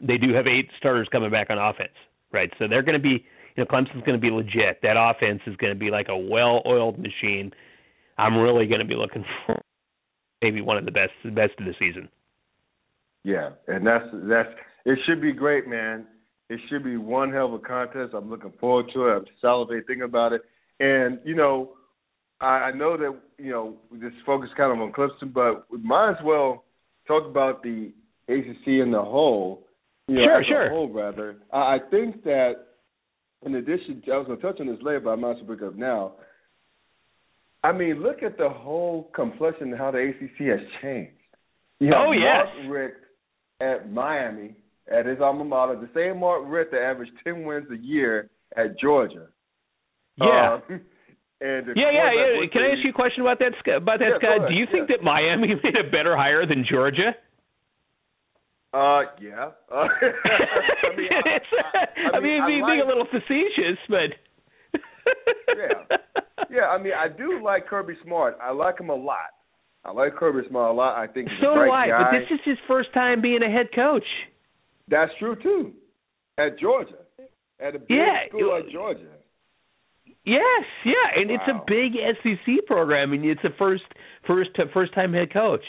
they 0.00 0.18
do 0.18 0.34
have 0.34 0.46
eight 0.46 0.68
starters 0.78 1.08
coming 1.12 1.30
back 1.30 1.50
on 1.50 1.58
offense, 1.58 1.94
right? 2.32 2.52
So 2.58 2.66
they're 2.68 2.82
going 2.82 3.00
to 3.00 3.02
be 3.02 3.24
you 3.56 3.58
know 3.58 3.64
Clemson's 3.66 4.04
going 4.04 4.18
to 4.18 4.18
be 4.18 4.30
legit. 4.30 4.80
That 4.82 4.96
offense 4.98 5.42
is 5.46 5.56
going 5.56 5.72
to 5.72 5.78
be 5.78 5.90
like 5.90 6.08
a 6.08 6.16
well-oiled 6.16 6.98
machine. 6.98 7.52
I'm 8.18 8.36
really 8.36 8.66
going 8.66 8.80
to 8.80 8.86
be 8.86 8.94
looking 8.94 9.24
for 9.46 9.60
maybe 10.42 10.60
one 10.60 10.76
of 10.76 10.84
the 10.84 10.90
best 10.90 11.12
the 11.24 11.30
best 11.30 11.52
of 11.58 11.66
the 11.66 11.74
season. 11.78 12.08
Yeah, 13.24 13.50
and 13.68 13.86
that's 13.86 14.06
that's 14.12 14.50
it. 14.84 14.98
Should 15.06 15.20
be 15.20 15.32
great, 15.32 15.66
man. 15.68 16.06
It 16.48 16.60
should 16.68 16.84
be 16.84 16.96
one 16.96 17.32
hell 17.32 17.46
of 17.46 17.54
a 17.54 17.58
contest. 17.58 18.14
I'm 18.14 18.28
looking 18.28 18.52
forward 18.60 18.86
to 18.94 19.06
it. 19.08 19.16
I'm 19.16 19.24
salivating 19.42 19.86
thinking 19.86 20.02
about 20.02 20.32
it. 20.32 20.42
And 20.80 21.18
you 21.24 21.34
know, 21.34 21.70
I, 22.40 22.46
I 22.46 22.72
know 22.72 22.96
that 22.96 23.18
you 23.38 23.50
know 23.50 23.76
this 23.92 24.12
focus 24.26 24.50
kind 24.56 24.72
of 24.72 24.78
on 24.80 24.92
Clemson, 24.92 25.32
but 25.32 25.64
we 25.70 25.78
might 25.78 26.10
as 26.10 26.24
well 26.24 26.64
talk 27.06 27.24
about 27.26 27.62
the 27.62 27.92
ACC 28.28 28.66
in 28.66 28.90
the 28.92 29.02
whole. 29.02 29.66
You 30.08 30.16
know, 30.16 30.22
Sure, 30.24 30.44
sure. 30.48 30.70
Whole, 30.70 30.92
rather. 30.92 31.36
I, 31.52 31.58
I 31.58 31.78
think 31.90 32.24
that 32.24 32.54
in 33.44 33.54
addition, 33.54 34.02
I 34.12 34.18
was 34.18 34.26
going 34.26 34.38
to 34.40 34.44
touch 34.44 34.60
on 34.60 34.66
this 34.66 34.78
later, 34.82 35.00
but 35.00 35.10
I 35.10 35.16
might 35.16 35.30
as 35.32 35.36
well 35.38 35.56
bring 35.56 35.60
it 35.60 35.66
up 35.66 35.76
now. 35.76 36.12
I 37.64 37.72
mean, 37.72 38.02
look 38.02 38.22
at 38.22 38.38
the 38.38 38.48
whole 38.48 39.10
complexion 39.14 39.72
of 39.72 39.78
how 39.78 39.90
the 39.92 39.98
ACC 39.98 40.48
has 40.48 40.60
changed. 40.82 41.12
You 41.78 41.88
have 41.88 42.06
Oh, 42.08 42.12
yes. 42.12 42.68
Richt 42.68 42.96
at 43.60 43.92
Miami 43.92 44.56
at 44.90 45.06
his 45.06 45.20
alma 45.20 45.44
mater, 45.44 45.76
the 45.76 45.88
same 45.94 46.20
Mark 46.20 46.42
Richt 46.46 46.72
that 46.72 46.80
averaged 46.82 47.12
ten 47.24 47.44
wins 47.44 47.66
a 47.70 47.76
year 47.76 48.30
at 48.56 48.78
Georgia. 48.78 49.28
Yeah. 50.16 50.54
Um, 50.54 50.62
and 51.40 51.66
Yeah, 51.76 51.90
yeah, 51.92 52.10
yeah. 52.12 52.46
Can 52.52 52.62
I 52.62 52.72
ask 52.72 52.84
you 52.84 52.90
a 52.90 52.92
question 52.92 53.22
about 53.22 53.38
that, 53.38 53.52
Scott? 53.60 53.76
About 53.76 53.98
that, 54.00 54.18
Yeah, 54.20 54.36
Scott? 54.36 54.48
Do 54.48 54.54
you 54.54 54.66
think 54.70 54.88
yeah. 54.88 54.96
that 54.96 55.04
Miami 55.04 55.48
made 55.62 55.76
a 55.76 55.90
better 55.90 56.16
hire 56.16 56.46
than 56.46 56.64
Georgia? 56.68 57.14
Uh, 58.72 59.02
yeah. 59.20 59.52
Uh, 59.70 59.84
I 59.84 60.96
mean, 60.96 61.08
I, 61.12 61.28
I, 61.28 62.14
I, 62.14 62.16
I 62.16 62.20
mean, 62.20 62.40
being, 62.46 62.62
like, 62.62 62.80
a 62.82 62.88
little 62.88 63.06
facetious, 63.10 63.76
but 63.88 64.16
yeah, 65.48 65.98
yeah. 66.50 66.66
I 66.68 66.82
mean, 66.82 66.94
I 66.96 67.08
do 67.08 67.42
like 67.44 67.66
Kirby 67.66 67.94
Smart. 68.02 68.38
I 68.42 68.50
like 68.50 68.80
him 68.80 68.88
a 68.88 68.94
lot. 68.94 69.36
I 69.84 69.92
like 69.92 70.16
Kirby 70.16 70.48
Smart 70.48 70.70
a 70.70 70.72
lot. 70.72 70.96
I 70.96 71.06
think 71.06 71.28
he's 71.28 71.38
so 71.42 71.54
do 71.54 71.70
I. 71.70 71.88
guy. 71.88 71.98
But 71.98 72.18
this 72.18 72.28
is 72.30 72.40
his 72.46 72.58
first 72.66 72.94
time 72.94 73.20
being 73.20 73.42
a 73.42 73.50
head 73.50 73.66
coach. 73.74 74.06
That's 74.88 75.12
true 75.18 75.36
too. 75.42 75.72
At 76.38 76.58
Georgia, 76.58 76.94
at 77.60 77.74
a 77.74 77.78
big 77.78 77.90
yeah, 77.90 78.28
school 78.28 78.50
like 78.50 78.70
Georgia. 78.72 79.06
Yes, 80.24 80.64
yeah, 80.84 81.20
and 81.20 81.30
wow. 81.30 81.36
it's 81.36 81.48
a 81.48 81.64
big 81.66 81.92
SEC 82.22 82.66
program, 82.66 83.12
and 83.12 83.24
it's 83.24 83.42
a 83.44 83.50
first 83.58 83.82
first 84.26 84.50
first 84.72 84.94
time 84.94 85.12
head 85.12 85.32
coach. 85.32 85.64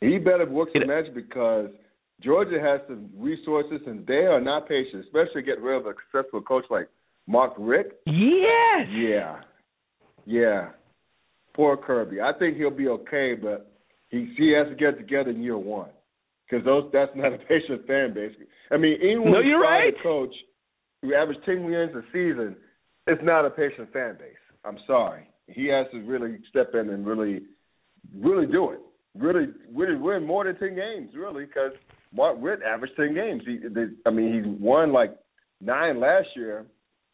He 0.00 0.18
better 0.18 0.46
work 0.46 0.68
some 0.72 0.86
magic 0.86 1.14
because 1.14 1.70
Georgia 2.22 2.60
has 2.60 2.80
some 2.86 3.10
resources, 3.16 3.80
and 3.86 4.06
they 4.06 4.26
are 4.26 4.40
not 4.40 4.68
patient, 4.68 5.04
especially 5.04 5.42
get 5.42 5.60
rid 5.60 5.80
of 5.80 5.86
a 5.86 5.94
successful 6.12 6.42
coach 6.42 6.64
like 6.70 6.88
Mark 7.26 7.52
Richt. 7.58 7.92
Yes. 8.06 8.88
Yeah. 8.90 9.40
Yeah. 10.24 10.68
Poor 11.54 11.76
Kirby. 11.76 12.20
I 12.20 12.32
think 12.38 12.56
he'll 12.56 12.70
be 12.70 12.88
okay, 12.88 13.34
but 13.34 13.70
he 14.08 14.32
he 14.36 14.54
has 14.56 14.68
to 14.68 14.74
get 14.74 14.98
together 14.98 15.30
in 15.30 15.42
year 15.42 15.58
one 15.58 15.88
because 16.48 16.64
those 16.64 16.90
that's 16.92 17.12
not 17.14 17.32
a 17.32 17.38
patient 17.48 17.86
fan 17.86 18.14
base. 18.14 18.32
I 18.70 18.76
mean, 18.76 18.98
anyone 19.02 19.32
no, 19.32 19.40
you're 19.40 19.60
right. 19.60 19.92
a 19.98 20.02
coach 20.02 20.34
who 21.02 21.14
averaged 21.14 21.40
ten 21.44 21.64
wins 21.64 21.94
a 21.94 22.02
season, 22.12 22.56
it's 23.06 23.22
not 23.24 23.44
a 23.44 23.50
patient 23.50 23.92
fan 23.92 24.16
base. 24.18 24.34
I'm 24.64 24.78
sorry. 24.86 25.28
He 25.48 25.66
has 25.66 25.86
to 25.92 25.98
really 26.00 26.38
step 26.50 26.72
in 26.74 26.90
and 26.90 27.06
really, 27.06 27.42
really 28.16 28.46
do 28.46 28.70
it. 28.70 28.80
Really, 29.16 29.46
really 29.72 29.96
win 29.96 30.26
more 30.26 30.44
than 30.44 30.58
ten 30.58 30.74
games, 30.74 31.10
really, 31.14 31.46
because 31.46 31.72
Mark 32.12 32.36
Richt 32.40 32.62
averaged 32.62 32.96
ten 32.96 33.14
games. 33.14 33.42
He, 33.46 33.58
they, 33.68 33.86
I 34.04 34.10
mean, 34.10 34.34
he 34.34 34.62
won 34.62 34.92
like 34.92 35.16
nine 35.60 36.00
last 36.00 36.28
year, 36.34 36.66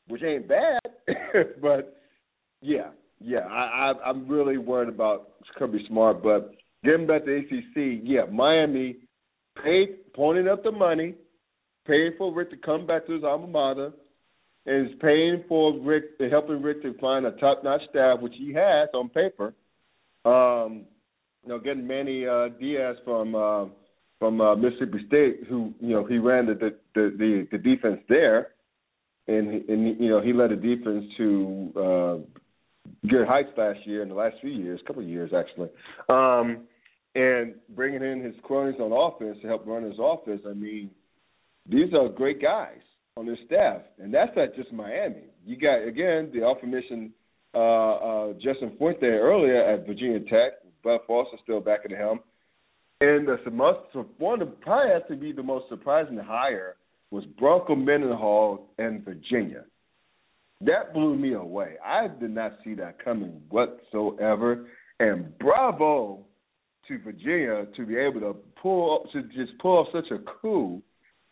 which 0.09 0.23
ain't 0.23 0.49
bad, 0.49 0.81
but 1.62 2.01
yeah, 2.61 2.90
yeah, 3.21 3.40
I, 3.40 3.92
I, 3.92 4.09
I'm 4.09 4.27
really 4.29 4.59
worried 4.59 4.88
about 4.88 5.29
Kirby 5.57 5.85
Smart. 5.88 6.23
But 6.23 6.55
getting 6.85 7.07
back 7.07 7.25
to 7.25 7.37
ACC, 7.37 8.03
yeah, 8.03 8.23
Miami 8.31 8.97
paid, 9.62 10.12
pointing 10.15 10.49
up 10.49 10.62
the 10.62 10.73
money, 10.73 11.15
paying 11.87 12.12
for 12.19 12.33
Richt 12.33 12.51
to 12.53 12.57
come 12.57 12.87
back 12.87 13.07
to 13.07 13.15
his 13.15 13.25
alma 13.25 13.47
mater, 13.47 13.93
and 14.67 14.87
is 14.88 14.97
paying 15.01 15.45
for 15.49 15.79
Richt, 15.79 16.21
helping 16.31 16.62
Richt 16.62 16.83
to 16.83 16.95
find 16.99 17.27
a 17.27 17.33
top-notch 17.33 17.83
staff, 17.91 18.21
which 18.21 18.35
he 18.37 18.53
has 18.53 18.88
on 18.95 19.09
paper. 19.09 19.55
Um, 20.25 20.85
you 21.43 21.49
know, 21.49 21.59
getting 21.59 21.87
Manny 21.87 22.27
uh, 22.27 22.49
Diaz 22.61 22.97
from 23.05 23.35
uh, 23.35 23.67
from 24.21 24.41
uh, 24.41 24.55
Mississippi 24.55 25.05
State, 25.09 25.41
who 25.49 25.75
you 25.81 25.95
know 25.95 26.07
he 26.07 26.19
ran 26.19 26.47
the 26.47 26.55
the 26.55 27.17
the, 27.19 27.49
the 27.51 27.59
defense 27.59 28.01
there, 28.09 28.51
and 29.27 29.69
and 29.69 30.01
you 30.01 30.09
know 30.09 30.21
he 30.21 30.33
led 30.33 30.51
the 30.51 30.57
defense 30.57 31.05
to 31.17 31.73
uh, 31.77 32.43
good 33.09 33.27
heights 33.27 33.51
last 33.57 33.81
year 33.85 34.03
in 34.03 34.09
the 34.09 34.15
last 34.15 34.37
few 34.41 34.51
years, 34.51 34.81
couple 34.87 35.03
of 35.03 35.09
years 35.09 35.33
actually. 35.37 35.69
Um, 36.09 36.69
and 37.14 37.55
bringing 37.70 38.03
in 38.03 38.22
his 38.22 38.35
cronies 38.42 38.81
on 38.81 38.92
offense 38.92 39.38
to 39.42 39.48
help 39.48 39.66
run 39.66 39.83
his 39.83 39.98
offense. 40.01 40.42
I 40.48 40.55
mean, 40.55 40.90
these 41.68 41.92
are 41.94 42.09
great 42.09 42.40
guys 42.40 42.81
on 43.16 43.27
his 43.27 43.38
staff, 43.46 43.83
and 43.98 44.12
that's 44.12 44.33
not 44.37 44.55
just 44.57 44.72
Miami. 44.72 45.25
You 45.44 45.57
got 45.57 45.87
again 45.87 46.31
the 46.33 46.46
aforementioned 46.46 47.11
uh, 47.55 47.59
uh, 47.59 48.33
Justin 48.35 48.72
Fuente 48.79 49.07
earlier 49.07 49.62
at 49.62 49.87
Virginia 49.87 50.20
Tech. 50.20 50.53
Bud 50.83 51.01
Foster 51.07 51.37
still 51.42 51.61
back 51.61 51.81
at 51.85 51.90
the 51.90 51.96
helm, 51.96 52.20
and 53.01 53.29
the 53.29 53.51
most 53.51 53.81
one 54.18 54.40
probably 54.61 54.92
has 54.92 55.03
to 55.09 55.16
be 55.16 55.33
the 55.33 55.42
most 55.42 55.68
surprising 55.68 56.16
hire 56.16 56.77
was 57.11 57.25
Bronco 57.38 57.77
Mendenhall 57.77 58.70
in 58.79 59.03
Virginia. 59.05 59.64
That 60.62 60.94
blew 60.94 61.16
me 61.16 61.35
away. 61.35 61.75
I 61.85 62.09
did 62.09 62.31
not 62.31 62.53
see 62.64 62.75
that 62.75 63.05
coming 63.05 63.42
whatsoever. 63.51 64.68
And 64.98 65.37
bravo 65.38 66.25
to 66.88 66.99
Virginia 66.99 67.66
to 67.77 67.87
be 67.87 67.97
able 67.97 68.21
to 68.21 68.37
pull 68.61 68.95
up, 68.95 69.12
to 69.12 69.23
just 69.23 69.57
pull 69.61 69.79
off 69.79 69.88
such 69.92 70.11
a 70.11 70.18
coup 70.18 70.83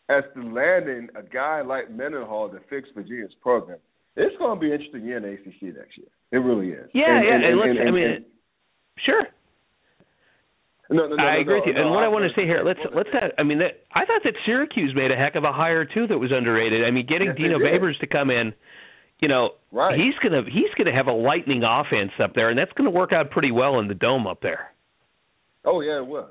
as 0.09 0.25
to 0.35 0.43
landing 0.43 1.09
a 1.17 1.23
guy 1.23 1.63
like 1.63 1.91
Mendenhall 1.91 2.49
to 2.51 2.59
fix 2.69 2.89
Virginia's 2.95 3.33
program. 3.41 3.79
It's 4.17 4.37
going 4.39 4.59
to 4.59 4.61
be 4.61 4.73
interesting 4.73 5.05
year 5.05 5.19
in 5.19 5.23
the 5.23 5.31
ACC 5.31 5.75
next 5.77 5.97
year. 5.97 6.09
It 6.33 6.39
really 6.39 6.71
is. 6.71 6.89
Yeah, 6.93 7.17
and, 7.17 7.25
yeah. 7.25 7.35
And, 7.35 7.45
and, 7.45 7.61
and, 7.61 7.79
and, 7.79 7.89
I 7.89 7.93
mean, 7.93 8.25
sure. 9.05 9.27
No, 10.91 11.07
no, 11.07 11.15
no, 11.15 11.23
I 11.23 11.37
agree 11.37 11.55
with 11.55 11.69
you. 11.69 11.81
and 11.81 11.91
what 11.91 12.03
I, 12.03 12.07
I 12.07 12.09
want 12.09 12.25
to 12.25 12.35
say 12.35 12.45
here, 12.45 12.63
let's 12.67 12.81
let's 12.95 13.09
have, 13.13 13.31
I 13.39 13.45
mean, 13.45 13.59
that, 13.59 13.87
I 13.95 14.05
thought 14.07 14.23
that 14.25 14.35
Syracuse 14.45 14.93
made 14.95 15.13
a 15.13 15.17
heck 15.17 15.37
of 15.37 15.45
a 15.45 15.53
hire 15.53 15.85
too 15.85 16.09
that 16.09 16.19
was 16.19 16.33
underrated. 16.35 16.85
I 16.85 16.91
mean, 16.91 17.07
getting 17.07 17.29
Yes, 17.29 17.37
Dino. 17.37 17.59
Babers 17.59 17.97
to 18.01 18.09
come 18.09 18.31
in, 18.31 18.53
you 19.21 19.29
know, 19.29 19.51
Right. 19.71 19.97
he's 19.97 20.15
gonna 20.21 20.43
he's 20.51 20.75
gonna 20.77 20.93
have 20.93 21.07
a 21.07 21.13
lightning 21.13 21.63
offense 21.63 22.11
up 22.21 22.35
there, 22.35 22.51
and 22.51 22.59
that's 22.59 22.73
gonna 22.73 22.91
work 22.91 23.13
out 23.13 23.31
pretty 23.31 23.53
well 23.53 23.79
in 23.79 23.87
the 23.87 23.95
dome 23.95 24.27
up 24.27 24.41
there. 24.43 24.70
Oh 25.65 25.81
yeah, 25.81 25.99
it 25.99 26.07
will. 26.07 26.31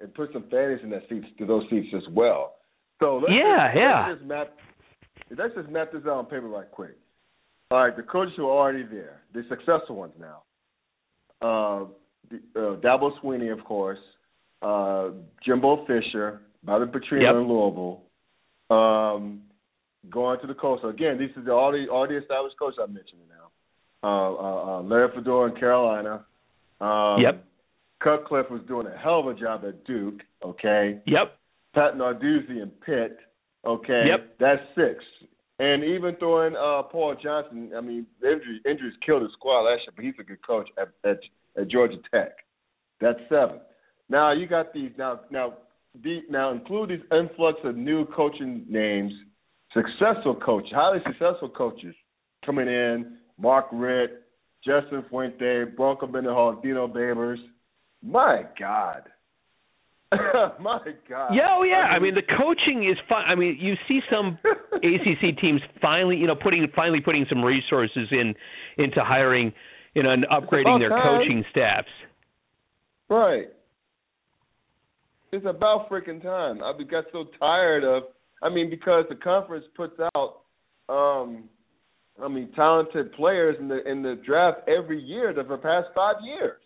And 0.00 0.12
put 0.14 0.32
some 0.32 0.44
fannies 0.50 0.80
in 0.82 0.90
that 0.90 1.02
seats 1.08 1.26
to 1.38 1.46
those 1.46 1.62
seats 1.70 1.88
as 1.94 2.02
well. 2.10 2.54
So 3.00 3.16
let's 3.16 3.32
Yeah, 3.32 3.68
just, 3.68 3.78
yeah. 3.78 4.06
Let's 4.08 4.18
just 4.18 4.28
map. 4.28 4.52
Let's 5.36 5.54
just 5.54 5.68
map 5.68 5.92
this 5.92 6.02
out 6.06 6.16
on 6.18 6.24
paper 6.26 6.48
right 6.48 6.70
quick. 6.70 6.96
All 7.70 7.78
right, 7.84 7.96
the 7.96 8.02
coaches 8.02 8.34
who 8.36 8.46
are 8.46 8.50
already 8.56 8.84
there, 8.84 9.22
the 9.32 9.42
successful 9.48 9.96
ones 9.96 10.12
now. 10.18 10.42
Uh, 11.42 11.84
uh, 12.56 12.76
Dabo 12.80 13.10
Swinney, 13.22 13.52
of 13.52 13.64
course. 13.64 13.98
Uh, 14.62 15.10
Jimbo 15.44 15.84
Fisher, 15.86 16.40
Bobby 16.62 16.86
Petrino 16.86 17.22
Yep. 17.22 17.34
in 17.34 17.48
Louisville. 17.48 18.02
Um, 18.70 19.42
going 20.10 20.40
to 20.40 20.46
the 20.46 20.54
coast. 20.54 20.84
Again, 20.84 21.18
these 21.18 21.30
are 21.36 21.42
the, 21.42 21.52
all 21.52 21.72
the 21.72 21.86
all 21.90 22.06
the 22.08 22.16
established 22.16 22.56
coaches 22.58 22.78
I'm 22.82 22.94
mentioning 22.94 23.26
now. 23.28 23.50
Uh, 24.02 24.34
uh, 24.34 24.78
uh, 24.78 24.82
Larry 24.82 25.08
Fedora 25.14 25.50
in 25.52 25.56
Carolina. 25.58 26.24
Um, 26.80 27.20
Yep. 27.20 27.44
Cutcliffe 28.04 28.50
was 28.50 28.60
doing 28.68 28.86
a 28.86 28.96
hell 28.96 29.20
of 29.20 29.26
a 29.26 29.34
job 29.34 29.64
at 29.66 29.84
Duke. 29.84 30.20
Okay. 30.44 31.00
Yep. 31.06 31.38
Pat 31.74 31.94
Narduzzi 31.94 32.62
in 32.62 32.70
Pitt. 32.84 33.16
Okay. 33.66 34.04
Yep. 34.06 34.36
That's 34.38 34.60
six. 34.74 35.02
And 35.58 35.82
even 35.82 36.16
throwing 36.16 36.54
uh, 36.54 36.82
Paul 36.82 37.16
Johnson, 37.20 37.72
I 37.76 37.80
mean, 37.80 38.06
injuries, 38.22 38.60
injuries 38.68 38.92
killed 39.04 39.22
his 39.22 39.32
squad 39.32 39.62
last 39.62 39.82
year, 39.86 39.92
but 39.96 40.04
he's 40.04 40.14
a 40.20 40.24
good 40.24 40.44
coach 40.46 40.68
at, 40.78 40.88
at, 41.08 41.18
at 41.58 41.68
Georgia 41.68 41.96
Tech. 42.12 42.32
That's 43.00 43.18
seven. 43.28 43.60
Now 44.08 44.32
you 44.32 44.46
got 44.46 44.74
these. 44.74 44.90
Now, 44.98 45.20
now, 45.30 45.54
the, 46.02 46.20
now 46.28 46.52
include 46.52 46.90
these 46.90 47.06
influx 47.18 47.58
of 47.64 47.76
new 47.76 48.04
coaching 48.06 48.66
names, 48.68 49.12
successful 49.72 50.34
coaches, 50.34 50.72
highly 50.74 50.98
successful 51.06 51.48
coaches 51.48 51.94
coming 52.44 52.68
in. 52.68 53.16
Mark 53.38 53.66
Richt, 53.72 54.12
Justin 54.64 55.04
Fuente, 55.08 55.64
Bronco 55.76 56.06
Mendenhall, 56.06 56.60
Dino 56.62 56.86
Babers. 56.86 57.38
My 58.04 58.42
God. 58.58 59.02
My 60.60 60.78
God. 61.08 61.30
Yeah, 61.34 61.56
oh 61.56 61.62
yeah. 61.64 61.88
I 61.90 61.98
mean, 61.98 62.14
the 62.14 62.22
coaching 62.22 62.88
is 62.88 62.96
fun. 63.08 63.22
I 63.26 63.34
mean, 63.34 63.56
you 63.58 63.74
see 63.88 64.00
some 64.10 64.38
ACC 64.74 65.38
teams 65.40 65.60
finally, 65.80 66.16
you 66.16 66.26
know, 66.26 66.36
putting 66.36 66.66
finally 66.76 67.00
putting 67.00 67.26
some 67.28 67.42
resources 67.42 68.08
in 68.10 68.34
into 68.76 69.02
hiring, 69.02 69.52
you 69.94 70.02
know, 70.02 70.10
and 70.10 70.26
upgrading 70.26 70.78
their 70.78 70.90
time. 70.90 71.20
coaching 71.20 71.44
staffs. 71.50 71.88
Right. 73.08 73.46
It's 75.32 75.46
about 75.46 75.90
freaking 75.90 76.22
time. 76.22 76.62
I 76.62 76.72
got 76.84 77.04
so 77.10 77.26
tired 77.40 77.84
of. 77.84 78.04
I 78.42 78.50
mean, 78.50 78.68
because 78.68 79.04
the 79.08 79.16
conference 79.16 79.64
puts 79.74 79.94
out, 80.14 80.42
um, 80.88 81.44
I 82.22 82.28
mean, 82.28 82.50
talented 82.54 83.12
players 83.14 83.56
in 83.58 83.68
the 83.68 83.82
in 83.90 84.02
the 84.02 84.20
draft 84.24 84.68
every 84.68 85.02
year 85.02 85.32
for 85.34 85.56
the 85.56 85.62
past 85.62 85.88
five 85.94 86.16
years. 86.22 86.60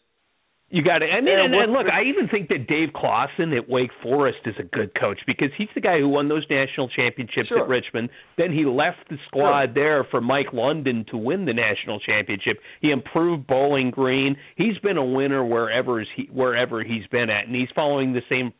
You 0.70 0.82
got 0.82 1.02
it. 1.02 1.08
Mean, 1.10 1.26
Yeah, 1.26 1.44
and, 1.44 1.54
and 1.54 1.72
look, 1.72 1.86
I 1.90 2.02
even 2.04 2.28
think 2.28 2.48
that 2.48 2.66
Dave 2.68 2.90
Clawson 2.94 3.54
at 3.54 3.68
Wake 3.70 3.90
Forest 4.02 4.38
is 4.44 4.54
a 4.58 4.64
good 4.64 4.92
coach 5.00 5.18
because 5.26 5.48
he's 5.56 5.68
the 5.74 5.80
guy 5.80 5.98
who 5.98 6.08
won 6.08 6.28
those 6.28 6.44
national 6.50 6.88
championships 6.90 7.48
Sure. 7.48 7.62
at 7.62 7.68
Richmond. 7.68 8.10
Then 8.36 8.52
he 8.52 8.66
left 8.66 9.08
the 9.08 9.16
squad 9.26 9.74
there 9.74 10.04
for 10.10 10.20
Mike 10.20 10.52
London 10.52 11.06
to 11.10 11.16
win 11.16 11.46
the 11.46 11.54
national 11.54 12.00
championship. 12.00 12.58
He 12.82 12.90
improved 12.90 13.46
Bowling 13.46 13.90
Green. 13.90 14.36
He's 14.56 14.76
been 14.82 14.98
a 14.98 15.04
winner 15.04 15.42
wherever 15.42 16.00
he 16.00 16.28
wherever 16.30 16.82
he's 16.84 17.06
been 17.06 17.30
at, 17.30 17.46
and 17.46 17.54
he's 17.56 17.70
following 17.74 18.12
the 18.12 18.22
same 18.28 18.52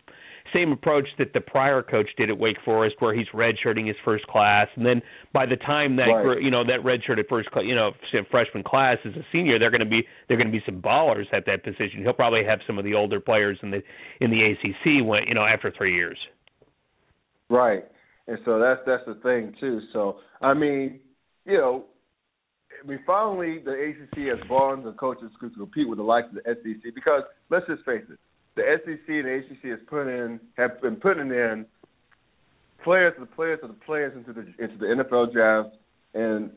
same 0.55 0.73
approach 0.73 1.07
that 1.19 1.33
the 1.33 1.41
prior 1.41 1.83
coach 1.83 2.09
did 2.17 2.31
at 2.31 2.39
Wake 2.39 2.57
Forest, 2.65 2.97
where 3.01 3.15
he's 3.15 3.27
redshirting 3.35 3.87
his 3.87 3.97
first 4.05 4.27
class, 4.27 4.69
and 4.77 4.85
then 4.85 5.03
by 5.33 5.47
the 5.47 5.57
time 5.57 5.97
that 5.97 6.07
Right. 6.07 6.43
you 6.43 6.51
know 6.51 6.65
that 6.65 6.81
redshirted 6.81 7.29
first 7.29 7.51
cla- 7.51 7.65
you 7.65 7.75
know 7.75 7.93
freshman 8.31 8.63
class 8.63 8.99
is 9.05 9.15
a 9.17 9.25
senior, 9.33 9.59
they're 9.59 9.71
going 9.71 9.81
to 9.81 9.87
be 9.87 10.07
they're 10.29 10.37
going 10.37 10.51
to 10.51 10.53
be 10.53 10.63
some 10.65 10.81
ballers 10.81 11.27
at 11.33 11.47
that 11.47 11.65
position. 11.65 12.03
He'll 12.03 12.13
probably 12.13 12.45
have 12.45 12.61
some 12.67 12.79
of 12.79 12.85
the 12.85 12.95
older 12.95 13.21
players 13.21 13.59
in 13.63 13.71
the 13.71 13.83
in 14.21 14.31
the 14.31 14.43
ACC 14.43 15.05
when 15.07 15.25
you 15.27 15.35
know 15.35 15.45
after 15.45 15.71
three 15.77 15.95
years. 15.95 16.19
Right. 17.51 17.85
And 18.27 18.39
so 18.45 18.59
that's 18.59 18.81
that's 18.87 19.05
the 19.07 19.15
thing 19.23 19.55
too. 19.61 19.81
So 19.93 20.21
I 20.43 20.55
mean, 20.55 21.01
you 21.47 21.57
know, 21.59 21.85
I 22.83 22.87
mean 22.87 23.01
finally 23.07 23.59
the 23.65 23.73
ACC 23.73 24.29
has 24.39 24.49
bonds 24.49 24.87
and 24.87 24.97
coaches 24.99 25.31
can 25.41 25.51
compete 25.51 25.89
with 25.89 25.99
the 25.99 26.05
likes 26.05 26.29
of 26.29 26.35
the 26.35 26.43
SEC 26.45 26.95
because 26.95 27.23
let's 27.51 27.67
just 27.67 27.85
face 27.85 28.05
it, 28.11 28.19
the 28.57 28.63
SEC 28.85 29.09
and 29.09 29.25
the 29.25 29.35
ACC 29.35 29.71
has 29.71 29.79
put 29.89 30.09
in 30.09 30.41
have 30.57 30.81
been 30.83 30.97
putting 30.97 31.31
in 31.31 31.67
players 32.83 33.15
of 33.17 33.29
the 33.29 33.35
players 33.35 33.61
of 33.63 33.69
the 33.69 33.85
players 33.87 34.13
into 34.17 34.33
the 34.33 34.41
into 34.63 34.77
the 34.79 34.87
NFL 34.87 35.33
draft, 35.33 35.77
and 36.15 36.51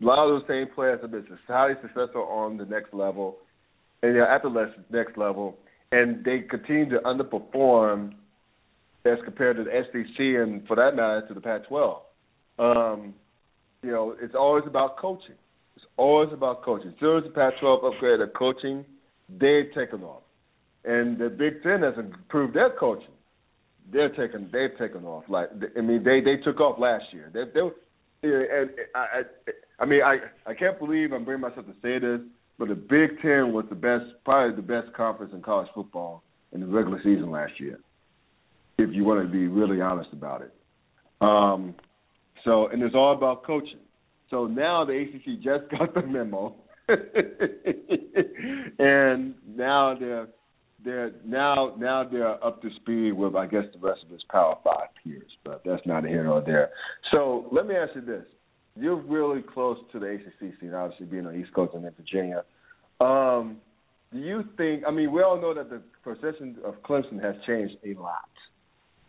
a 0.00 0.04
lot 0.04 0.24
of 0.24 0.40
those 0.40 0.48
same 0.48 0.72
players 0.74 1.00
have 1.02 1.10
been 1.10 1.26
highly 1.46 1.74
successful 1.82 2.22
on 2.22 2.56
the 2.56 2.64
next 2.64 2.92
level, 2.92 3.38
and 4.02 4.14
they're 4.14 4.28
at 4.28 4.42
the 4.42 4.72
next 4.90 5.16
level, 5.16 5.56
and 5.92 6.24
they 6.24 6.40
continue 6.40 6.88
to 6.90 6.98
underperform 7.00 8.12
as 9.04 9.18
compared 9.24 9.56
to 9.56 9.64
the 9.64 9.70
SEC 9.92 10.18
and, 10.18 10.66
for 10.66 10.76
that 10.76 10.94
matter, 10.94 11.24
to 11.28 11.34
the 11.34 11.40
Pac-12. 11.40 12.00
Um, 12.58 13.14
you 13.82 13.90
know, 13.90 14.14
it's 14.20 14.34
always 14.34 14.64
about 14.66 14.96
coaching. 14.98 15.36
It's 15.76 15.86
always 15.96 16.30
about 16.32 16.62
coaching. 16.62 16.88
As 16.88 16.94
soon 17.00 17.18
as 17.18 17.24
the 17.24 17.30
Pac-12 17.30 17.82
upgraded 17.82 18.18
their 18.18 18.26
coaching, 18.26 18.84
they've 19.28 19.72
taken 19.74 20.02
off, 20.02 20.22
and 20.88 21.18
the 21.18 21.28
Big 21.28 21.62
Ten 21.62 21.82
has 21.82 21.94
improved 21.98 22.54
their 22.54 22.70
coaching. 22.70 23.14
They're 23.92 24.10
taking, 24.10 24.50
they've 24.52 24.76
taken 24.78 25.04
off. 25.04 25.24
Like 25.28 25.50
I 25.76 25.80
mean, 25.80 26.02
they 26.02 26.20
they 26.20 26.42
took 26.42 26.60
off 26.60 26.78
last 26.78 27.04
year. 27.12 27.30
They, 27.32 27.44
they 27.54 27.60
and 28.22 28.70
I, 28.94 28.98
I, 28.98 29.22
I 29.78 29.86
mean, 29.86 30.00
I 30.02 30.16
I 30.50 30.54
can't 30.54 30.78
believe 30.78 31.12
I'm 31.12 31.24
bringing 31.24 31.42
myself 31.42 31.66
to 31.66 31.74
say 31.82 31.98
this, 31.98 32.20
but 32.58 32.68
the 32.68 32.74
Big 32.74 33.20
Ten 33.22 33.52
was 33.52 33.66
the 33.68 33.76
best, 33.76 34.04
probably 34.24 34.56
the 34.56 34.62
best 34.62 34.92
conference 34.96 35.32
in 35.32 35.42
college 35.42 35.68
football 35.74 36.22
in 36.52 36.60
the 36.60 36.66
regular 36.66 36.98
season 37.04 37.30
last 37.30 37.52
year 37.60 37.78
if 38.78 38.90
you 38.94 39.04
want 39.04 39.26
to 39.26 39.30
be 39.30 39.46
really 39.48 39.80
honest 39.80 40.10
about 40.12 40.42
it. 40.42 40.52
Um, 41.20 41.74
so, 42.44 42.68
and 42.68 42.82
it's 42.82 42.94
all 42.94 43.14
about 43.14 43.44
coaching. 43.44 43.80
So 44.30 44.46
now 44.46 44.84
the 44.84 44.92
ACC 44.92 45.42
just 45.42 45.70
got 45.78 45.94
the 45.94 46.02
memo, 46.02 46.54
and 48.78 49.34
now 49.46 49.96
they're 49.98 50.28
they're 50.84 51.12
now 51.24 51.74
now 51.78 52.04
they're 52.04 52.42
up 52.44 52.62
to 52.62 52.68
speed 52.76 53.12
with 53.12 53.34
I 53.34 53.46
guess 53.46 53.64
the 53.72 53.80
rest 53.80 54.00
of 54.04 54.10
his 54.10 54.22
Power 54.30 54.56
Five 54.62 54.88
peers, 55.02 55.30
but 55.44 55.62
that's 55.64 55.84
not 55.86 56.04
here 56.04 56.24
nor 56.24 56.40
there. 56.40 56.70
So 57.10 57.46
let 57.52 57.66
me 57.66 57.74
ask 57.74 57.94
you 57.94 58.00
this: 58.02 58.24
You're 58.76 58.96
really 58.96 59.42
close 59.42 59.78
to 59.92 59.98
the 59.98 60.06
ACC 60.06 60.54
scene, 60.60 60.74
obviously 60.74 61.06
being 61.06 61.26
on 61.26 61.32
the 61.32 61.38
East 61.40 61.52
Coast 61.52 61.74
and 61.74 61.84
in 61.84 61.92
Virginia. 61.92 62.44
Um, 63.00 63.58
do 64.12 64.18
you 64.18 64.44
think? 64.56 64.84
I 64.86 64.90
mean, 64.90 65.12
we 65.12 65.22
all 65.22 65.40
know 65.40 65.54
that 65.54 65.68
the 65.68 65.82
perception 66.02 66.56
of 66.64 66.74
Clemson 66.82 67.22
has 67.22 67.34
changed 67.46 67.76
a 67.84 68.00
lot. 68.00 68.28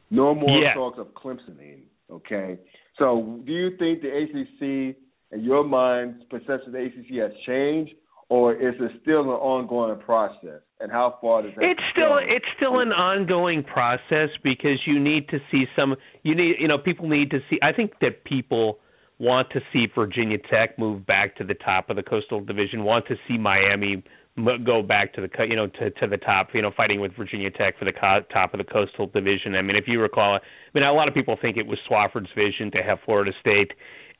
No 0.09 0.33
more 0.33 0.59
yeah. 0.59 0.73
talks 0.73 0.97
of 0.97 1.07
Clemsoning. 1.13 1.81
Okay, 2.11 2.57
so 2.97 3.39
do 3.45 3.51
you 3.51 3.77
think 3.77 4.01
the 4.01 4.09
ACC, 4.09 4.95
in 5.31 5.43
your 5.43 5.63
mind, 5.63 6.23
perception 6.29 6.67
of 6.67 6.71
the 6.73 6.79
ACC 6.79 7.21
has 7.21 7.31
changed, 7.45 7.93
or 8.29 8.53
is 8.53 8.75
it 8.79 8.91
still 9.01 9.21
an 9.21 9.27
ongoing 9.29 9.99
process? 9.99 10.61
And 10.79 10.91
how 10.91 11.17
far 11.19 11.41
does 11.41 11.51
that? 11.55 11.63
It's 11.63 11.81
still 11.91 12.09
go? 12.09 12.17
it's 12.21 12.45
still 12.55 12.79
an 12.79 12.93
ongoing 12.93 13.63
process 13.63 14.29
because 14.43 14.79
you 14.85 14.99
need 14.99 15.27
to 15.29 15.39
see 15.51 15.65
some. 15.75 15.95
You 16.23 16.35
need 16.35 16.55
you 16.59 16.67
know 16.67 16.77
people 16.77 17.09
need 17.09 17.31
to 17.31 17.39
see. 17.49 17.59
I 17.61 17.73
think 17.73 17.93
that 18.01 18.23
people 18.23 18.79
want 19.19 19.49
to 19.51 19.59
see 19.73 19.87
Virginia 19.93 20.37
Tech 20.49 20.79
move 20.79 21.05
back 21.05 21.35
to 21.37 21.43
the 21.43 21.55
top 21.55 21.89
of 21.89 21.97
the 21.97 22.03
Coastal 22.03 22.39
Division. 22.39 22.85
Want 22.85 23.07
to 23.07 23.15
see 23.27 23.37
Miami 23.37 24.03
go 24.65 24.81
back 24.81 25.13
to 25.15 25.21
the 25.21 25.29
you 25.45 25.55
know 25.55 25.67
to 25.67 25.89
to 25.89 26.07
the 26.07 26.17
top 26.17 26.49
you 26.53 26.61
know 26.61 26.71
fighting 26.77 27.01
with 27.01 27.11
Virginia 27.17 27.49
Tech 27.51 27.77
for 27.77 27.85
the 27.85 27.91
co- 27.91 28.23
top 28.31 28.53
of 28.53 28.59
the 28.59 28.63
Coastal 28.63 29.07
Division. 29.07 29.55
I 29.55 29.61
mean 29.61 29.75
if 29.75 29.85
you 29.87 29.99
recall, 29.99 30.35
I 30.35 30.39
mean 30.73 30.83
a 30.83 30.93
lot 30.93 31.07
of 31.07 31.13
people 31.13 31.37
think 31.41 31.57
it 31.57 31.67
was 31.67 31.79
Swofford's 31.89 32.29
vision 32.35 32.71
to 32.71 32.83
have 32.83 32.99
Florida 33.05 33.31
State 33.41 33.71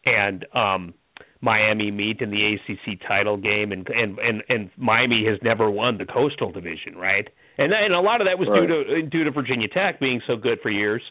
and 0.06 0.46
um 0.54 0.94
Miami 1.42 1.90
meet 1.92 2.22
in 2.22 2.32
the 2.32 2.56
ACC 2.56 3.00
title 3.08 3.38
game 3.38 3.72
and 3.72 3.88
and 3.88 4.20
and, 4.20 4.44
and 4.50 4.70
Miami 4.78 5.26
has 5.26 5.40
never 5.42 5.70
won 5.72 5.98
the 5.98 6.06
Coastal 6.06 6.52
Division, 6.52 6.96
right? 6.96 7.28
And 7.58 7.74
and 7.74 7.94
a 7.94 8.02
lot 8.02 8.22
of 8.22 8.28
that 8.28 8.38
was 8.38 8.50
right. 8.50 8.68
due 8.68 8.84
to 8.84 9.02
due 9.04 9.24
to 9.24 9.32
Virginia 9.32 9.68
Tech 9.68 10.00
being 10.00 10.22
so 10.28 10.36
good 10.36 10.60
for 10.62 10.70
years. 10.70 11.02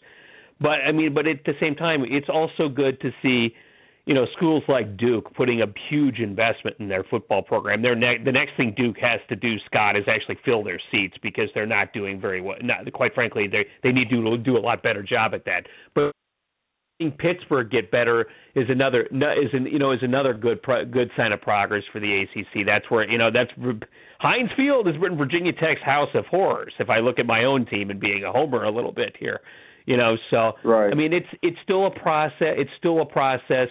But 0.61 0.81
I 0.87 0.93
mean, 0.93 1.15
but 1.15 1.27
at 1.27 1.45
the 1.45 1.55
same 1.61 1.75
time, 1.75 2.05
it's 2.07 2.29
also 2.29 2.69
good 2.69 3.01
to 3.01 3.11
see 3.23 3.55
you 4.09 4.15
know, 4.15 4.25
schools 4.35 4.63
like 4.69 4.97
Duke 4.97 5.35
putting 5.35 5.61
a 5.61 5.67
huge 5.91 6.19
investment 6.19 6.77
in 6.81 6.89
their 6.89 7.05
football 7.05 7.43
program. 7.43 7.83
Their 7.83 7.95
ne- 7.95 8.25
the 8.25 8.33
next 8.33 8.53
thing 8.57 8.73
Duke 8.75 8.97
has 9.03 9.21
to 9.29 9.37
do, 9.37 9.57
Scott, 9.67 9.99
is 9.99 10.05
actually 10.09 10.39
fill 10.47 10.65
their 10.65 10.81
seats 10.91 11.15
because 11.23 11.51
they're 11.55 11.67
not 11.67 11.93
doing 11.93 12.19
very 12.19 12.41
well. 12.41 12.57
Not, 12.63 12.91
quite 12.95 13.15
frankly, 13.15 13.49
they 13.53 13.67
they 13.83 13.93
need 13.93 14.09
to 14.09 14.39
do 14.39 14.57
a 14.57 14.59
lot 14.59 14.83
better 14.83 15.03
job 15.03 15.35
at 15.35 15.45
that. 15.45 15.67
But 15.95 16.13
seeing 16.99 17.13
Pittsburgh 17.13 17.71
get 17.71 17.91
better 17.91 18.27
is 18.55 18.67
another 18.69 19.03
is 19.03 19.51
an, 19.53 19.67
you 19.67 19.79
know 19.79 19.93
is 19.93 20.01
another 20.03 20.35
good 20.35 20.63
pro, 20.63 20.85
good 20.85 21.11
sign 21.17 21.33
of 21.33 21.41
progress 21.41 21.85
for 21.93 22.01
the 22.01 22.23
ACC. 22.23 22.67
That's 22.67 22.91
where 22.91 23.09
you 23.11 23.19
know 23.19 23.31
that's 23.33 23.51
Heinz 24.21 24.51
Field 24.57 24.87
has 24.87 24.97
been 24.97 25.17
Virginia 25.17 25.53
Tech's 25.53 25.83
house 25.85 26.11
of 26.15 26.27
horrors. 26.27 26.73
If 26.79 26.91
I 26.91 26.99
look 26.99 27.19
at 27.19 27.27
my 27.27 27.45
own 27.45 27.67
team 27.67 27.91
and 27.91 28.01
being 28.01 28.25
a 28.25 28.33
homer 28.33 28.65
a 28.65 28.71
little 28.71 28.93
bit 28.93 29.17
here, 29.19 29.41
you 29.87 29.97
know, 29.97 30.17
so 30.31 30.53
right. 30.65 30.91
I 30.91 30.95
mean 30.95 31.13
it's 31.13 31.29
it's 31.43 31.59
still 31.63 31.87
a 31.87 31.91
process. 31.91 32.55
It's 32.57 32.71
still 32.79 33.01
a 33.01 33.07
process 33.07 33.69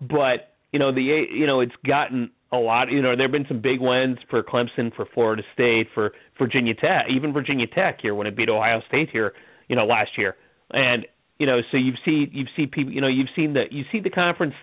but 0.00 0.54
you 0.72 0.78
know 0.78 0.92
the 0.92 1.02
you 1.02 1.46
know 1.46 1.60
it's 1.60 1.72
gotten 1.86 2.30
a 2.52 2.56
lot. 2.56 2.90
You 2.90 3.02
know 3.02 3.16
there 3.16 3.26
have 3.26 3.32
been 3.32 3.46
some 3.48 3.60
big 3.60 3.80
wins 3.80 4.18
for 4.30 4.42
Clemson, 4.42 4.94
for 4.94 5.06
Florida 5.14 5.42
State, 5.54 5.88
for 5.94 6.12
Virginia 6.38 6.74
Tech, 6.74 7.06
even 7.10 7.32
Virginia 7.32 7.66
Tech 7.66 7.98
here 8.00 8.14
when 8.14 8.26
it 8.26 8.36
beat 8.36 8.48
Ohio 8.48 8.80
State 8.88 9.08
here, 9.10 9.32
you 9.68 9.76
know 9.76 9.86
last 9.86 10.10
year. 10.16 10.36
And 10.70 11.06
you 11.38 11.46
know 11.46 11.60
so 11.70 11.76
you've 11.76 11.98
seen 12.04 12.30
you've 12.32 12.48
seen 12.56 12.68
people 12.68 12.92
you 12.92 13.00
know 13.00 13.08
you've 13.08 13.28
seen 13.34 13.52
the 13.54 13.64
you 13.70 13.84
see 13.92 14.00
the 14.00 14.10
conference 14.10 14.54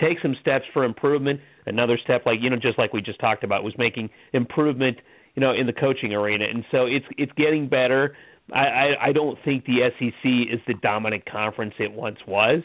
take 0.00 0.18
some 0.22 0.34
steps 0.40 0.64
for 0.72 0.84
improvement. 0.84 1.40
Another 1.66 1.98
step 2.02 2.26
like 2.26 2.38
you 2.40 2.50
know 2.50 2.56
just 2.56 2.78
like 2.78 2.92
we 2.92 3.02
just 3.02 3.20
talked 3.20 3.44
about 3.44 3.62
was 3.62 3.74
making 3.78 4.10
improvement 4.32 4.98
you 5.34 5.40
know 5.40 5.52
in 5.52 5.66
the 5.66 5.72
coaching 5.72 6.12
arena. 6.12 6.44
And 6.48 6.64
so 6.70 6.86
it's 6.86 7.06
it's 7.16 7.32
getting 7.32 7.68
better. 7.68 8.16
I 8.52 8.58
I, 8.58 9.08
I 9.08 9.12
don't 9.12 9.38
think 9.44 9.64
the 9.64 9.90
SEC 9.98 10.24
is 10.24 10.60
the 10.66 10.74
dominant 10.82 11.24
conference 11.30 11.74
it 11.78 11.92
once 11.92 12.18
was. 12.26 12.62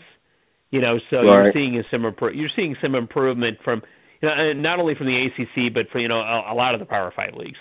You 0.70 0.82
know, 0.82 1.00
so 1.10 1.18
right. 1.18 1.44
you're 1.44 1.54
seeing 1.54 1.84
some 1.90 2.04
you're 2.34 2.50
seeing 2.56 2.76
some 2.82 2.96
improvement 2.96 3.58
from 3.64 3.82
you 4.22 4.28
know 4.28 4.54
not 4.54 4.80
only 4.80 4.96
from 4.96 5.08
the 5.08 5.28
ACC 5.28 5.74
but 5.74 5.84
for 5.92 6.00
you 6.00 6.08
know 6.08 6.20
a, 6.20 6.54
a 6.54 6.56
lot 6.56 6.74
of 6.74 6.80
the 6.80 6.86
Power 6.86 7.12
Five 7.16 7.36
leagues. 7.36 7.60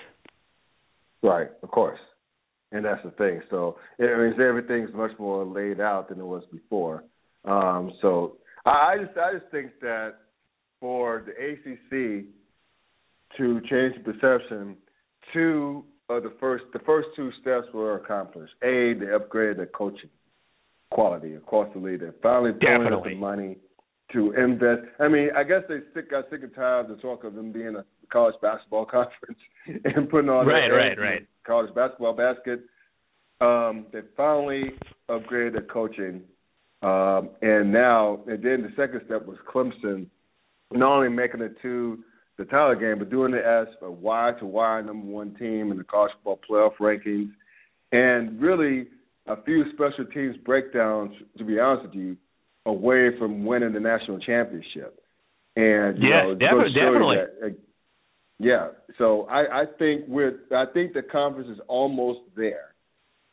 Right, 1.22 1.48
of 1.62 1.70
course, 1.70 1.98
and 2.77 2.85
that's 2.85 3.03
the 3.03 3.11
thing. 3.12 3.41
So 3.51 3.77
it 3.99 4.18
means 4.18 4.41
everything's 4.41 4.95
much 4.95 5.12
more 5.18 5.45
laid 5.45 5.81
out 5.81 6.09
than 6.09 6.20
it 6.20 6.27
was 6.27 6.45
before. 6.53 7.05
Um, 7.45 7.93
so 8.03 8.37
I, 8.64 8.70
I 8.70 8.97
just 9.05 9.18
I 9.18 9.39
just 9.39 9.51
think 9.51 9.72
that 9.81 10.14
for 10.81 11.24
the 11.27 11.33
ACC 11.33 12.27
to 13.39 13.61
change 13.68 13.95
the 13.97 14.12
perception, 14.12 14.77
two 15.33 15.85
of 16.09 16.22
the 16.22 16.33
first 16.39 16.64
the 16.72 16.81
first 16.81 17.09
two 17.16 17.31
steps 17.41 17.66
were 17.72 17.97
accomplished. 17.97 18.53
A, 18.62 18.95
they 18.95 19.07
upgraded 19.07 19.57
their 19.57 19.66
coaching 19.66 20.11
quality 20.91 21.35
across 21.35 21.72
the 21.74 21.81
league. 21.81 22.01
They're 22.01 22.14
finally 22.22 22.53
pulling 22.53 22.93
up 22.93 23.05
the 23.05 23.14
money 23.14 23.57
to 24.12 24.33
invest. 24.33 24.83
I 25.01 25.09
mean, 25.09 25.31
I 25.37 25.43
guess 25.43 25.62
they 25.68 25.79
sick 25.95 26.11
got 26.11 26.24
sick 26.31 26.41
and 26.43 26.55
tired 26.55 26.91
of 26.91 26.97
the 26.97 27.03
talk 27.03 27.24
of 27.24 27.35
them 27.35 27.53
being 27.53 27.77
a 27.77 27.85
college 28.12 28.37
basketball 28.41 28.85
conference 28.91 29.39
and 29.66 30.09
putting 30.09 30.31
all 30.31 30.45
right, 30.45 30.68
their 30.68 30.77
right, 30.77 30.99
right. 30.99 31.27
College 31.47 31.74
basketball 31.74 32.14
basket. 32.14 32.61
Um, 33.40 33.86
they 33.92 34.01
finally 34.16 34.72
upgraded 35.11 35.53
their 35.53 35.62
coaching, 35.62 36.22
um, 36.82 37.30
and 37.42 37.72
now 37.72 38.20
and 38.26 38.42
then 38.42 38.62
the 38.62 38.72
second 38.76 39.03
step 39.07 39.26
was 39.26 39.36
Clemson, 39.53 40.07
not 40.72 40.97
only 40.97 41.11
making 41.11 41.42
it 41.42 41.55
to 41.62 41.99
the 42.38 42.44
title 42.47 42.74
game, 42.78 42.99
but 42.99 43.11
doing 43.11 43.34
it 43.34 43.44
as 43.44 43.66
a 43.82 43.90
wide 43.90 44.38
to 44.40 44.47
wide 44.47 44.86
number 44.86 45.07
one 45.07 45.34
team 45.34 45.70
in 45.70 45.78
the 45.78 45.84
college 45.84 46.12
football 46.22 46.40
playoff 46.49 46.76
rankings, 46.80 47.30
and 47.92 48.40
really 48.40 48.86
a 49.26 49.42
few 49.42 49.64
special 49.74 50.07
teams 50.12 50.36
breakdowns, 50.44 51.12
to 51.36 51.44
be 51.44 51.59
honest 51.59 51.86
with 51.86 51.94
you, 51.94 52.16
away 52.64 53.11
from 53.18 53.44
winning 53.44 53.72
the 53.72 53.80
national 53.80 54.18
championship. 54.20 55.01
And 55.57 55.99
yeah, 56.03 56.24
know, 56.24 56.34
definitely, 56.34 56.74
definitely. 56.74 57.16
That, 57.40 57.57
yeah, 58.39 58.68
so 58.99 59.26
I, 59.30 59.62
I 59.62 59.64
think 59.78 60.05
we're 60.09 60.41
I 60.55 60.64
think 60.72 60.93
the 60.93 61.03
conference 61.03 61.49
is 61.49 61.59
almost 61.68 62.20
there, 62.37 62.74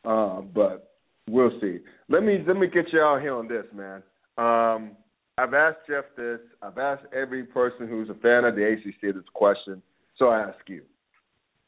uh, 0.06 0.42
but 0.42 0.94
we'll 1.30 1.52
see. 1.60 1.80
Let 2.10 2.24
me 2.24 2.40
let 2.48 2.56
me 2.56 2.68
get 2.68 2.86
you 2.94 3.02
out 3.02 3.22
here 3.22 3.34
on 3.34 3.48
this, 3.48 3.66
man. 3.74 4.02
Um, 4.38 4.92
I've 5.38 5.54
asked 5.54 5.80
Jeff 5.90 6.06
this. 6.16 6.40
I've 6.62 6.78
asked 6.78 7.04
every 7.14 7.44
person 7.44 7.88
who's 7.88 8.10
a 8.10 8.14
fan 8.16 8.46
of 8.46 8.56
the 8.56 8.66
ACC 8.66 9.14
this 9.14 9.24
question. 9.34 9.82
So 10.18 10.30
I 10.30 10.42
ask 10.42 10.60
you. 10.68 10.84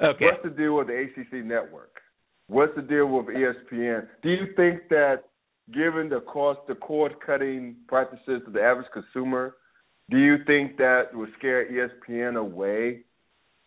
Okay. 0.02 0.26
What's 0.26 0.44
the 0.44 0.50
deal 0.50 0.76
with 0.76 0.88
the 0.88 0.94
ACC 0.94 1.46
network? 1.46 2.02
What's 2.48 2.76
the 2.76 2.82
deal 2.84 3.08
with 3.08 3.26
ESPN? 3.28 4.08
Do 4.22 4.30
you 4.30 4.48
think 4.56 4.88
that 4.90 5.24
given 5.74 6.10
the 6.10 6.22
cost, 6.22 6.60
the 6.68 6.76
cord 6.76 7.14
cutting 7.26 7.76
practices 7.88 8.42
of 8.46 8.54
the 8.54 8.62
average 8.62 8.88
consumer, 8.94 9.56
do 10.12 10.20
you 10.20 10.38
think 10.46 10.78
that 10.78 11.06
would 11.14 11.30
scare 11.40 11.66
ESPN 11.66 12.38
away 12.38 13.02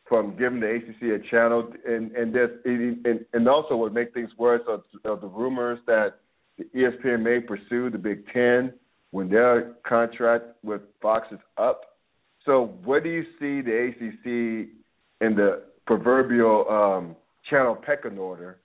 from 0.09 0.37
giving 0.37 0.61
the 0.61 0.77
ACC 0.77 1.21
a 1.21 1.31
channel? 1.31 1.71
And 1.87 2.13
and 2.13 2.35
this 2.35 2.51
and, 2.65 3.25
and 3.33 3.49
also 3.49 3.77
would 3.77 3.95
make 3.95 4.15
things 4.15 4.31
worse 4.39 4.63
of, 4.69 4.83
of 5.05 5.21
the 5.21 5.27
rumors 5.27 5.79
that 5.87 6.21
the 6.57 6.65
ESPN 6.77 7.23
may 7.23 7.41
pursue 7.41 7.91
the 7.91 7.99
Big 7.99 8.25
Ten 8.33 8.73
when 9.11 9.29
their 9.29 9.75
contract 9.87 10.45
with 10.63 10.83
Fox 11.01 11.27
is 11.33 11.39
up. 11.57 11.83
So 12.45 12.75
where 12.85 13.01
do 13.01 13.09
you 13.09 13.25
see 13.39 13.61
the 13.61 13.89
ACC 13.89 14.69
in 15.21 15.35
the 15.37 15.63
proverbial 15.87 16.67
um, 16.69 17.17
channel 17.49 17.75
pecking 17.75 18.19
order 18.19 18.59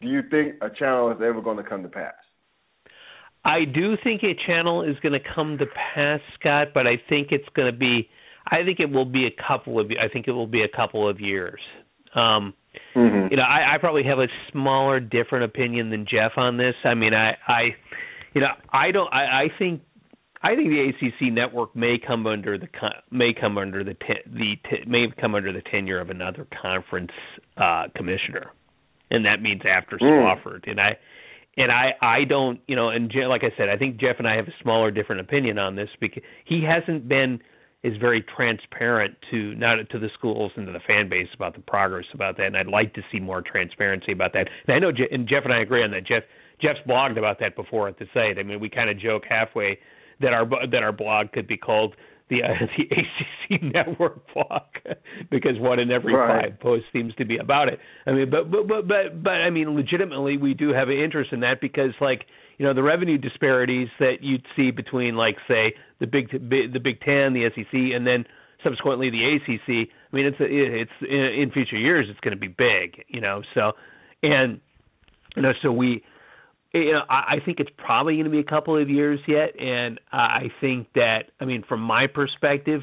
do 0.00 0.08
you 0.08 0.22
think 0.30 0.56
a 0.62 0.70
channel 0.70 1.10
is 1.10 1.16
ever 1.16 1.40
going 1.40 1.56
to 1.56 1.62
come 1.62 1.82
to 1.82 1.88
pass? 1.88 2.14
I 3.44 3.64
do 3.64 3.96
think 4.02 4.22
a 4.22 4.34
channel 4.46 4.82
is 4.82 4.96
going 5.02 5.12
to 5.12 5.28
come 5.34 5.58
to 5.58 5.66
pass, 5.66 6.20
Scott, 6.38 6.68
but 6.74 6.86
I 6.86 7.00
think 7.08 7.28
it's 7.30 7.48
going 7.54 7.72
to 7.72 7.76
be. 7.76 8.08
I 8.50 8.64
think 8.64 8.80
it 8.80 8.90
will 8.90 9.04
be 9.04 9.26
a 9.26 9.42
couple 9.46 9.78
of. 9.78 9.90
I 9.90 10.08
think 10.08 10.26
it 10.28 10.32
will 10.32 10.46
be 10.46 10.62
a 10.62 10.68
couple 10.68 11.08
of 11.08 11.20
years. 11.20 11.60
Um, 12.14 12.54
mm-hmm. 12.96 13.28
You 13.30 13.36
know, 13.36 13.42
I, 13.42 13.74
I 13.74 13.78
probably 13.78 14.04
have 14.04 14.18
a 14.18 14.28
smaller, 14.50 15.00
different 15.00 15.44
opinion 15.44 15.90
than 15.90 16.06
Jeff 16.10 16.32
on 16.36 16.56
this. 16.56 16.74
I 16.84 16.94
mean, 16.94 17.12
I, 17.12 17.36
I, 17.46 17.62
you 18.34 18.40
know, 18.40 18.48
I 18.72 18.90
don't. 18.90 19.12
I, 19.12 19.44
I 19.44 19.48
think 19.58 19.82
I 20.42 20.54
think 20.54 20.68
the 20.68 20.88
ACC 20.88 21.32
network 21.32 21.74
may 21.74 21.96
come 22.04 22.26
under 22.26 22.58
the 22.58 22.68
may 23.10 23.32
come 23.38 23.58
under 23.58 23.82
the 23.82 23.94
the 24.26 24.54
may 24.86 25.06
come 25.20 25.34
under 25.34 25.52
the 25.52 25.62
tenure 25.70 26.00
of 26.00 26.10
another 26.10 26.46
conference 26.62 27.10
uh 27.56 27.84
commissioner, 27.96 28.52
and 29.10 29.24
that 29.24 29.42
means 29.42 29.62
after 29.68 29.98
mm. 29.98 30.60
And 30.66 30.80
I 30.80 30.96
and 31.56 31.72
I 31.72 31.90
I 32.00 32.24
don't 32.24 32.60
you 32.68 32.76
know 32.76 32.90
and 32.90 33.12
like 33.28 33.42
I 33.42 33.56
said 33.56 33.68
I 33.68 33.76
think 33.76 33.98
Jeff 33.98 34.16
and 34.18 34.28
I 34.28 34.36
have 34.36 34.46
a 34.46 34.54
smaller 34.62 34.92
different 34.92 35.22
opinion 35.22 35.58
on 35.58 35.74
this 35.74 35.88
because 36.00 36.22
he 36.44 36.62
hasn't 36.64 37.08
been 37.08 37.40
is 37.84 37.96
very 37.98 38.24
transparent 38.36 39.14
to 39.30 39.54
not 39.54 39.76
to 39.90 39.98
the 39.98 40.08
schools 40.14 40.50
and 40.56 40.66
to 40.66 40.72
the 40.72 40.80
fan 40.80 41.08
base 41.08 41.28
about 41.34 41.54
the 41.54 41.60
progress 41.60 42.04
about 42.12 42.36
that 42.36 42.46
and 42.46 42.56
I'd 42.56 42.66
like 42.66 42.92
to 42.94 43.02
see 43.12 43.20
more 43.20 43.40
transparency 43.40 44.12
about 44.12 44.32
that. 44.32 44.48
And 44.66 44.74
I 44.74 44.78
know 44.80 44.90
Je- 44.90 45.08
and 45.10 45.28
Jeff 45.28 45.44
and 45.44 45.52
I 45.52 45.60
agree 45.60 45.84
on 45.84 45.90
that. 45.92 46.06
Jeff 46.06 46.24
Jeff's 46.60 46.80
blogged 46.88 47.18
about 47.18 47.38
that 47.38 47.54
before 47.54 47.86
at 47.88 47.98
the 47.98 48.06
site. 48.12 48.38
I 48.38 48.42
mean 48.42 48.58
we 48.58 48.68
kind 48.68 48.90
of 48.90 48.98
joke 48.98 49.22
halfway 49.28 49.78
that 50.20 50.32
our 50.32 50.44
that 50.70 50.82
our 50.82 50.92
blog 50.92 51.32
could 51.32 51.46
be 51.46 51.56
called 51.56 51.94
the 52.30 52.42
uh, 52.42 52.48
the 52.76 52.84
ACC 52.84 53.62
network 53.62 54.22
blog 54.34 54.62
because 55.30 55.58
one 55.58 55.78
in 55.78 55.90
every 55.90 56.14
right. 56.14 56.50
five 56.50 56.60
posts 56.60 56.86
seems 56.92 57.14
to 57.16 57.24
be 57.24 57.38
about 57.38 57.68
it. 57.68 57.78
I 58.06 58.12
mean, 58.12 58.30
but 58.30 58.50
but 58.50 58.66
but 58.66 58.88
but 58.88 59.22
but 59.22 59.30
I 59.30 59.50
mean, 59.50 59.74
legitimately, 59.74 60.36
we 60.36 60.54
do 60.54 60.70
have 60.70 60.88
an 60.88 60.98
interest 60.98 61.32
in 61.32 61.40
that 61.40 61.60
because 61.60 61.92
like 62.00 62.26
you 62.58 62.66
know 62.66 62.74
the 62.74 62.82
revenue 62.82 63.18
disparities 63.18 63.88
that 63.98 64.16
you'd 64.20 64.44
see 64.56 64.70
between 64.70 65.16
like 65.16 65.36
say 65.46 65.74
the 66.00 66.06
big 66.06 66.30
the 66.30 66.80
Big 66.82 67.00
Ten, 67.00 67.32
the 67.32 67.48
SEC, 67.54 67.72
and 67.72 68.06
then 68.06 68.24
subsequently 68.62 69.10
the 69.10 69.36
ACC. 69.36 69.88
I 70.12 70.16
mean, 70.16 70.26
it's 70.26 70.36
it's 70.40 70.90
in 71.00 71.50
future 71.52 71.76
years 71.76 72.06
it's 72.10 72.20
going 72.20 72.36
to 72.36 72.40
be 72.40 72.48
big, 72.48 73.04
you 73.08 73.20
know. 73.20 73.42
So 73.54 73.72
and 74.22 74.60
you 75.36 75.42
know 75.42 75.52
so 75.62 75.72
we 75.72 76.02
you 76.74 76.92
know, 76.92 77.02
I, 77.08 77.36
think 77.44 77.60
it's 77.60 77.70
probably 77.78 78.14
going 78.14 78.24
to 78.24 78.30
be 78.30 78.40
a 78.40 78.44
couple 78.44 78.80
of 78.80 78.90
years 78.90 79.18
yet, 79.26 79.58
and 79.58 79.98
I 80.12 80.50
think 80.60 80.88
that, 80.94 81.30
I 81.40 81.46
mean, 81.46 81.64
from 81.66 81.80
my 81.80 82.06
perspective, 82.06 82.82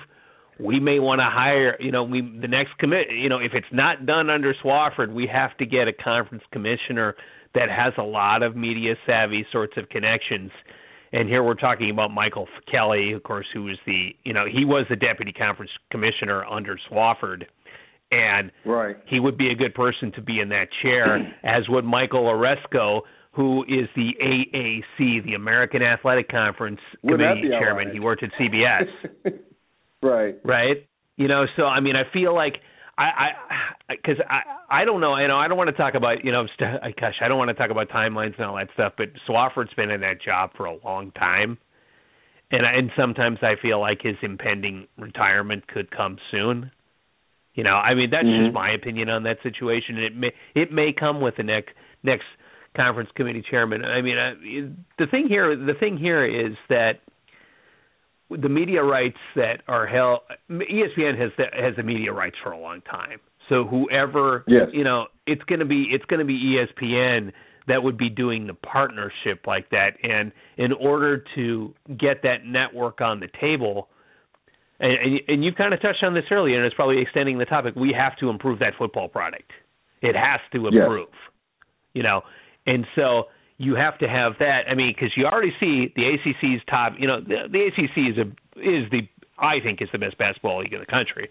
we 0.59 0.79
may 0.79 0.99
want 0.99 1.19
to 1.19 1.25
hire, 1.29 1.77
you 1.79 1.91
know, 1.91 2.03
we 2.03 2.21
the 2.21 2.47
next 2.47 2.77
commit, 2.79 3.07
you 3.11 3.29
know, 3.29 3.37
if 3.37 3.51
it's 3.53 3.67
not 3.71 4.05
done 4.05 4.29
under 4.29 4.55
Swofford, 4.63 5.13
we 5.13 5.27
have 5.31 5.55
to 5.57 5.65
get 5.65 5.87
a 5.87 5.93
conference 5.93 6.43
commissioner 6.51 7.15
that 7.55 7.69
has 7.69 7.93
a 7.97 8.03
lot 8.03 8.43
of 8.43 8.55
media 8.55 8.95
savvy 9.05 9.45
sorts 9.51 9.73
of 9.77 9.89
connections. 9.89 10.51
And 11.11 11.29
here 11.29 11.43
we're 11.43 11.55
talking 11.55 11.89
about 11.89 12.11
Michael 12.11 12.47
Kelly, 12.69 13.13
of 13.13 13.23
course, 13.23 13.45
who 13.53 13.63
was 13.63 13.77
the, 13.85 14.09
you 14.23 14.33
know, 14.33 14.45
he 14.45 14.65
was 14.65 14.85
the 14.89 14.95
deputy 14.95 15.31
conference 15.31 15.71
commissioner 15.89 16.43
under 16.45 16.77
Swofford, 16.91 17.45
and 18.11 18.51
right. 18.65 18.97
he 19.07 19.19
would 19.19 19.37
be 19.37 19.49
a 19.49 19.55
good 19.55 19.73
person 19.73 20.11
to 20.13 20.21
be 20.21 20.39
in 20.39 20.49
that 20.49 20.67
chair, 20.81 21.33
as 21.43 21.63
would 21.69 21.85
Michael 21.85 22.25
Aresco, 22.25 23.01
who 23.31 23.63
is 23.63 23.87
the 23.95 24.11
AAC, 24.21 25.23
the 25.25 25.33
American 25.35 25.81
Athletic 25.81 26.29
Conference 26.29 26.79
committee 27.01 27.49
chairman. 27.49 27.91
He 27.91 27.99
worked 27.99 28.23
at 28.23 28.29
CBS. 28.39 28.87
right. 30.01 30.35
Right. 30.43 30.87
You 31.17 31.27
know, 31.27 31.45
so 31.55 31.63
I 31.63 31.79
mean, 31.79 31.95
I 31.95 32.03
feel 32.11 32.33
like 32.33 32.55
I, 32.97 33.03
I, 33.03 33.29
because 33.89 34.17
I, 34.29 34.81
I 34.81 34.85
don't 34.85 35.01
know, 35.01 35.17
you 35.17 35.27
know, 35.27 35.37
I 35.37 35.47
don't 35.47 35.57
want 35.57 35.69
to 35.69 35.75
talk 35.75 35.93
about, 35.95 36.23
you 36.23 36.31
know, 36.31 36.45
st- 36.59 36.81
gosh, 36.99 37.15
I 37.21 37.27
don't 37.27 37.37
want 37.37 37.49
to 37.49 37.53
talk 37.53 37.71
about 37.71 37.89
timelines 37.89 38.35
and 38.37 38.45
all 38.45 38.55
that 38.55 38.69
stuff. 38.73 38.93
But 38.97 39.09
Swofford's 39.27 39.73
been 39.75 39.91
in 39.91 40.01
that 40.01 40.21
job 40.21 40.51
for 40.55 40.65
a 40.65 40.77
long 40.83 41.11
time, 41.11 41.57
and 42.51 42.65
and 42.65 42.91
sometimes 42.97 43.39
I 43.41 43.55
feel 43.61 43.79
like 43.79 43.99
his 44.01 44.15
impending 44.21 44.87
retirement 44.97 45.67
could 45.67 45.91
come 45.91 46.17
soon. 46.31 46.71
You 47.53 47.63
know, 47.63 47.75
I 47.75 47.93
mean, 47.93 48.09
that's 48.11 48.25
mm-hmm. 48.25 48.47
just 48.47 48.53
my 48.53 48.71
opinion 48.71 49.09
on 49.09 49.23
that 49.23 49.37
situation. 49.43 49.97
It 49.97 50.15
may 50.15 50.31
it 50.55 50.71
may 50.71 50.93
come 50.97 51.21
with 51.21 51.37
the 51.37 51.43
next 51.43 51.69
next 52.03 52.25
conference 52.75 53.09
committee 53.15 53.43
chairman. 53.49 53.85
I 53.85 54.01
mean, 54.01 54.17
uh, 54.17 54.33
the 54.99 55.07
thing 55.09 55.27
here, 55.29 55.55
the 55.55 55.73
thing 55.79 55.97
here 55.97 56.25
is 56.25 56.57
that 56.69 56.99
the 58.29 58.49
media 58.49 58.83
rights 58.83 59.17
that 59.35 59.61
are 59.67 59.85
held, 59.85 60.21
ESPN 60.49 61.19
has 61.19 61.31
the, 61.37 61.45
has 61.53 61.75
the 61.77 61.83
media 61.83 62.11
rights 62.11 62.35
for 62.43 62.51
a 62.51 62.59
long 62.59 62.81
time. 62.81 63.19
So 63.49 63.63
whoever, 63.65 64.43
yes. 64.47 64.69
you 64.73 64.83
know, 64.83 65.05
it's 65.27 65.43
going 65.43 65.59
to 65.59 65.65
be 65.65 65.87
it's 65.91 66.05
going 66.05 66.19
to 66.19 66.25
be 66.25 66.57
ESPN 66.57 67.31
that 67.67 67.83
would 67.83 67.97
be 67.97 68.09
doing 68.09 68.47
the 68.47 68.53
partnership 68.53 69.45
like 69.45 69.69
that. 69.69 69.91
And 70.03 70.31
in 70.57 70.71
order 70.73 71.23
to 71.35 71.73
get 71.87 72.21
that 72.23 72.45
network 72.45 73.01
on 73.01 73.19
the 73.19 73.27
table, 73.39 73.89
and, 74.79 74.91
and, 74.91 75.19
and 75.27 75.43
you 75.43 75.51
kind 75.53 75.73
of 75.73 75.81
touched 75.81 76.03
on 76.03 76.13
this 76.13 76.25
earlier, 76.31 76.57
and 76.57 76.65
it's 76.65 76.75
probably 76.75 77.01
extending 77.01 77.37
the 77.37 77.45
topic. 77.45 77.75
We 77.75 77.93
have 77.97 78.17
to 78.17 78.29
improve 78.29 78.59
that 78.59 78.73
football 78.77 79.07
product. 79.07 79.51
It 80.01 80.15
has 80.15 80.39
to 80.53 80.67
improve. 80.67 81.07
Yes. 81.11 81.31
You 81.93 82.03
know, 82.03 82.21
and 82.65 82.85
so 82.95 83.25
you 83.57 83.75
have 83.75 83.97
to 83.99 84.07
have 84.07 84.33
that. 84.39 84.63
I 84.69 84.75
mean, 84.75 84.93
because 84.95 85.11
you 85.15 85.25
already 85.25 85.53
see 85.59 85.93
the 85.95 86.03
ACC's 86.03 86.61
top. 86.69 86.93
You 86.99 87.07
know, 87.07 87.21
the, 87.21 87.47
the 87.51 87.67
ACC 87.67 88.11
is 88.11 88.17
a 88.17 88.27
is 88.59 88.89
the 88.91 89.07
I 89.37 89.59
think 89.63 89.81
is 89.81 89.89
the 89.91 89.99
best 89.99 90.17
basketball 90.17 90.59
league 90.59 90.73
in 90.73 90.79
the 90.79 90.85
country. 90.85 91.29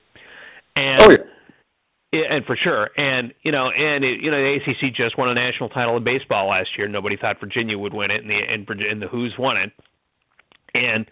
And 0.77 1.03
oh 1.03 1.11
yeah. 1.11 2.31
And 2.31 2.45
for 2.47 2.57
sure, 2.57 2.91
and 2.97 3.35
you 3.43 3.51
know, 3.51 3.71
and 3.71 4.05
it, 4.05 4.21
you 4.23 4.31
know, 4.31 4.37
the 4.37 4.59
ACC 4.63 4.95
just 4.95 5.19
won 5.19 5.31
a 5.31 5.35
national 5.35 5.69
title 5.69 5.97
in 5.97 6.05
baseball 6.05 6.49
last 6.49 6.69
year. 6.79 6.87
Nobody 6.87 7.17
thought 7.17 7.41
Virginia 7.41 7.77
would 7.77 7.93
win 7.93 8.13
it, 8.13 8.21
and 8.23 8.31
the 8.31 8.39
and, 8.39 8.69
and 8.81 9.03
the 9.03 9.09
Who's 9.09 9.35
won 9.37 9.57
it. 9.57 9.73
And 10.75 11.07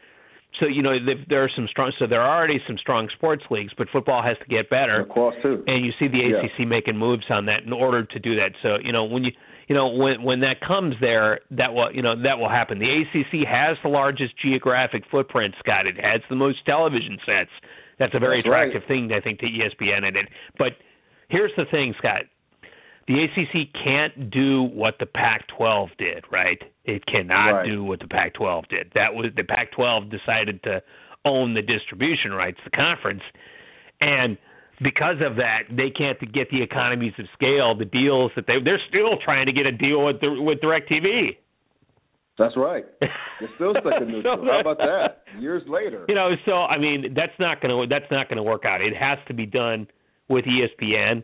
so 0.61 0.67
you 0.67 0.81
know, 0.81 0.95
there 1.29 1.43
are 1.43 1.51
some 1.57 1.67
strong. 1.69 1.93
So 1.99 2.07
there 2.07 2.23
are 2.23 2.39
already 2.39 2.61
some 2.69 2.79
strong 2.79 3.09
sports 3.17 3.43
leagues, 3.51 3.73
but 3.77 3.89
football 3.93 4.23
has 4.23 4.37
to 4.39 4.45
get 4.47 4.71
better. 4.71 5.01
Of 5.01 5.09
course 5.09 5.35
too. 5.43 5.65
And 5.67 5.85
you 5.85 5.91
see 5.99 6.07
the 6.07 6.21
ACC 6.21 6.61
yeah. 6.61 6.65
making 6.67 6.97
moves 6.97 7.25
on 7.31 7.47
that 7.47 7.65
in 7.65 7.73
order 7.73 8.05
to 8.05 8.19
do 8.21 8.37
that. 8.37 8.53
So 8.63 8.77
you 8.81 8.93
know, 8.93 9.03
when 9.03 9.25
you 9.25 9.33
you 9.73 9.79
know 9.79 9.89
when 9.89 10.23
when 10.23 10.41
that 10.41 10.61
comes 10.61 10.95
there 11.01 11.41
that 11.53 11.73
will 11.73 11.91
you 11.95 12.03
know 12.03 12.14
that 12.25 12.39
will 12.39 12.51
happen. 12.51 12.79
The 12.79 12.85
ACC 12.85 13.49
has 13.49 13.79
the 13.83 13.89
largest 13.89 14.35
geographic 14.37 15.05
footprint 15.11 15.55
Scott. 15.61 15.87
It 15.87 15.97
has 15.97 16.20
the 16.29 16.37
most 16.37 16.59
television 16.66 17.16
sets. 17.25 17.49
That's 17.99 18.12
a 18.14 18.18
very 18.18 18.41
that's 18.41 18.49
attractive 18.49 18.83
right. 18.83 18.89
thing 18.89 19.12
I 19.16 19.23
think 19.23 19.41
to 19.41 19.47
ESPN 19.47 20.05
and 20.05 20.14
it. 20.14 20.29
But 20.59 20.73
here's 21.31 21.53
the 21.57 21.64
thing 21.70 21.95
Scott. 21.97 22.25
The 23.09 23.25
ACC 23.25 23.73
can't 23.83 24.31
do 24.31 24.64
what 24.64 24.97
the 25.01 25.07
Pac-12 25.07 25.89
did 25.97 26.25
right? 26.31 26.61
It 26.85 27.07
cannot 27.07 27.51
right. 27.53 27.66
do 27.66 27.83
what 27.83 28.01
the 28.01 28.09
Pac-12 28.09 28.68
did. 28.68 28.93
That 28.95 29.14
was 29.14 29.33
the 29.35 29.45
Pac-12 29.45 30.11
decided 30.11 30.62
to 30.64 30.83
own 31.25 31.55
the 31.55 31.62
distribution 31.62 32.33
rights 32.33 32.59
the 32.62 32.77
conference. 32.77 33.23
And 34.03 34.37
because 34.83 35.16
of 35.24 35.37
that, 35.37 35.64
they 35.70 35.91
can't 35.91 36.18
get 36.33 36.51
the 36.51 36.62
economies 36.62 37.12
of 37.18 37.26
scale, 37.35 37.76
the 37.76 37.85
deals 37.85 38.33
that 38.37 38.47
they 38.47 38.55
they're 38.64 38.80
still 38.89 39.18
trying 39.24 39.47
to 39.47 39.53
get 39.53 39.66
a 39.66 39.72
deal 39.72 40.05
with 40.05 40.20
the, 40.20 40.41
with 40.41 40.61
DirecTV. 40.61 41.37
That's 42.39 42.57
right. 42.57 42.85
They're 43.01 43.51
still 43.57 43.74
stuck 43.80 44.01
in 44.01 44.09
neutral. 44.12 44.39
so 44.39 44.45
How 44.45 44.61
about 44.61 44.78
that? 44.78 45.22
Years 45.39 45.62
later. 45.68 46.07
You 46.09 46.14
know, 46.14 46.30
so 46.47 46.53
I 46.53 46.78
mean, 46.78 47.14
that's 47.14 47.39
not 47.39 47.61
going 47.61 47.70
to 47.70 47.95
that's 47.95 48.11
not 48.11 48.28
going 48.28 48.39
to 48.39 48.43
work 48.43 48.64
out. 48.64 48.80
It 48.80 48.97
has 48.97 49.18
to 49.28 49.35
be 49.35 49.47
done 49.47 49.87
with 50.28 50.45
ESPN, 50.45 51.22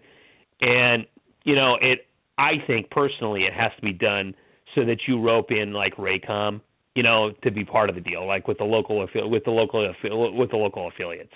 and 0.60 1.06
you 1.44 1.54
know, 1.54 1.76
it. 1.80 2.06
I 2.36 2.52
think 2.68 2.90
personally, 2.90 3.42
it 3.42 3.52
has 3.52 3.72
to 3.76 3.82
be 3.82 3.92
done 3.92 4.34
so 4.74 4.84
that 4.84 4.98
you 5.08 5.20
rope 5.20 5.50
in 5.50 5.72
like 5.72 5.96
Raycom, 5.96 6.60
you 6.94 7.02
know, 7.02 7.32
to 7.42 7.50
be 7.50 7.64
part 7.64 7.88
of 7.88 7.96
the 7.96 8.00
deal, 8.00 8.26
like 8.26 8.46
with 8.46 8.58
the 8.58 8.64
local 8.64 9.00
with 9.00 9.10
the 9.44 9.50
local 9.50 9.92
with 10.36 10.50
the 10.50 10.56
local 10.56 10.88
affiliates. 10.88 11.32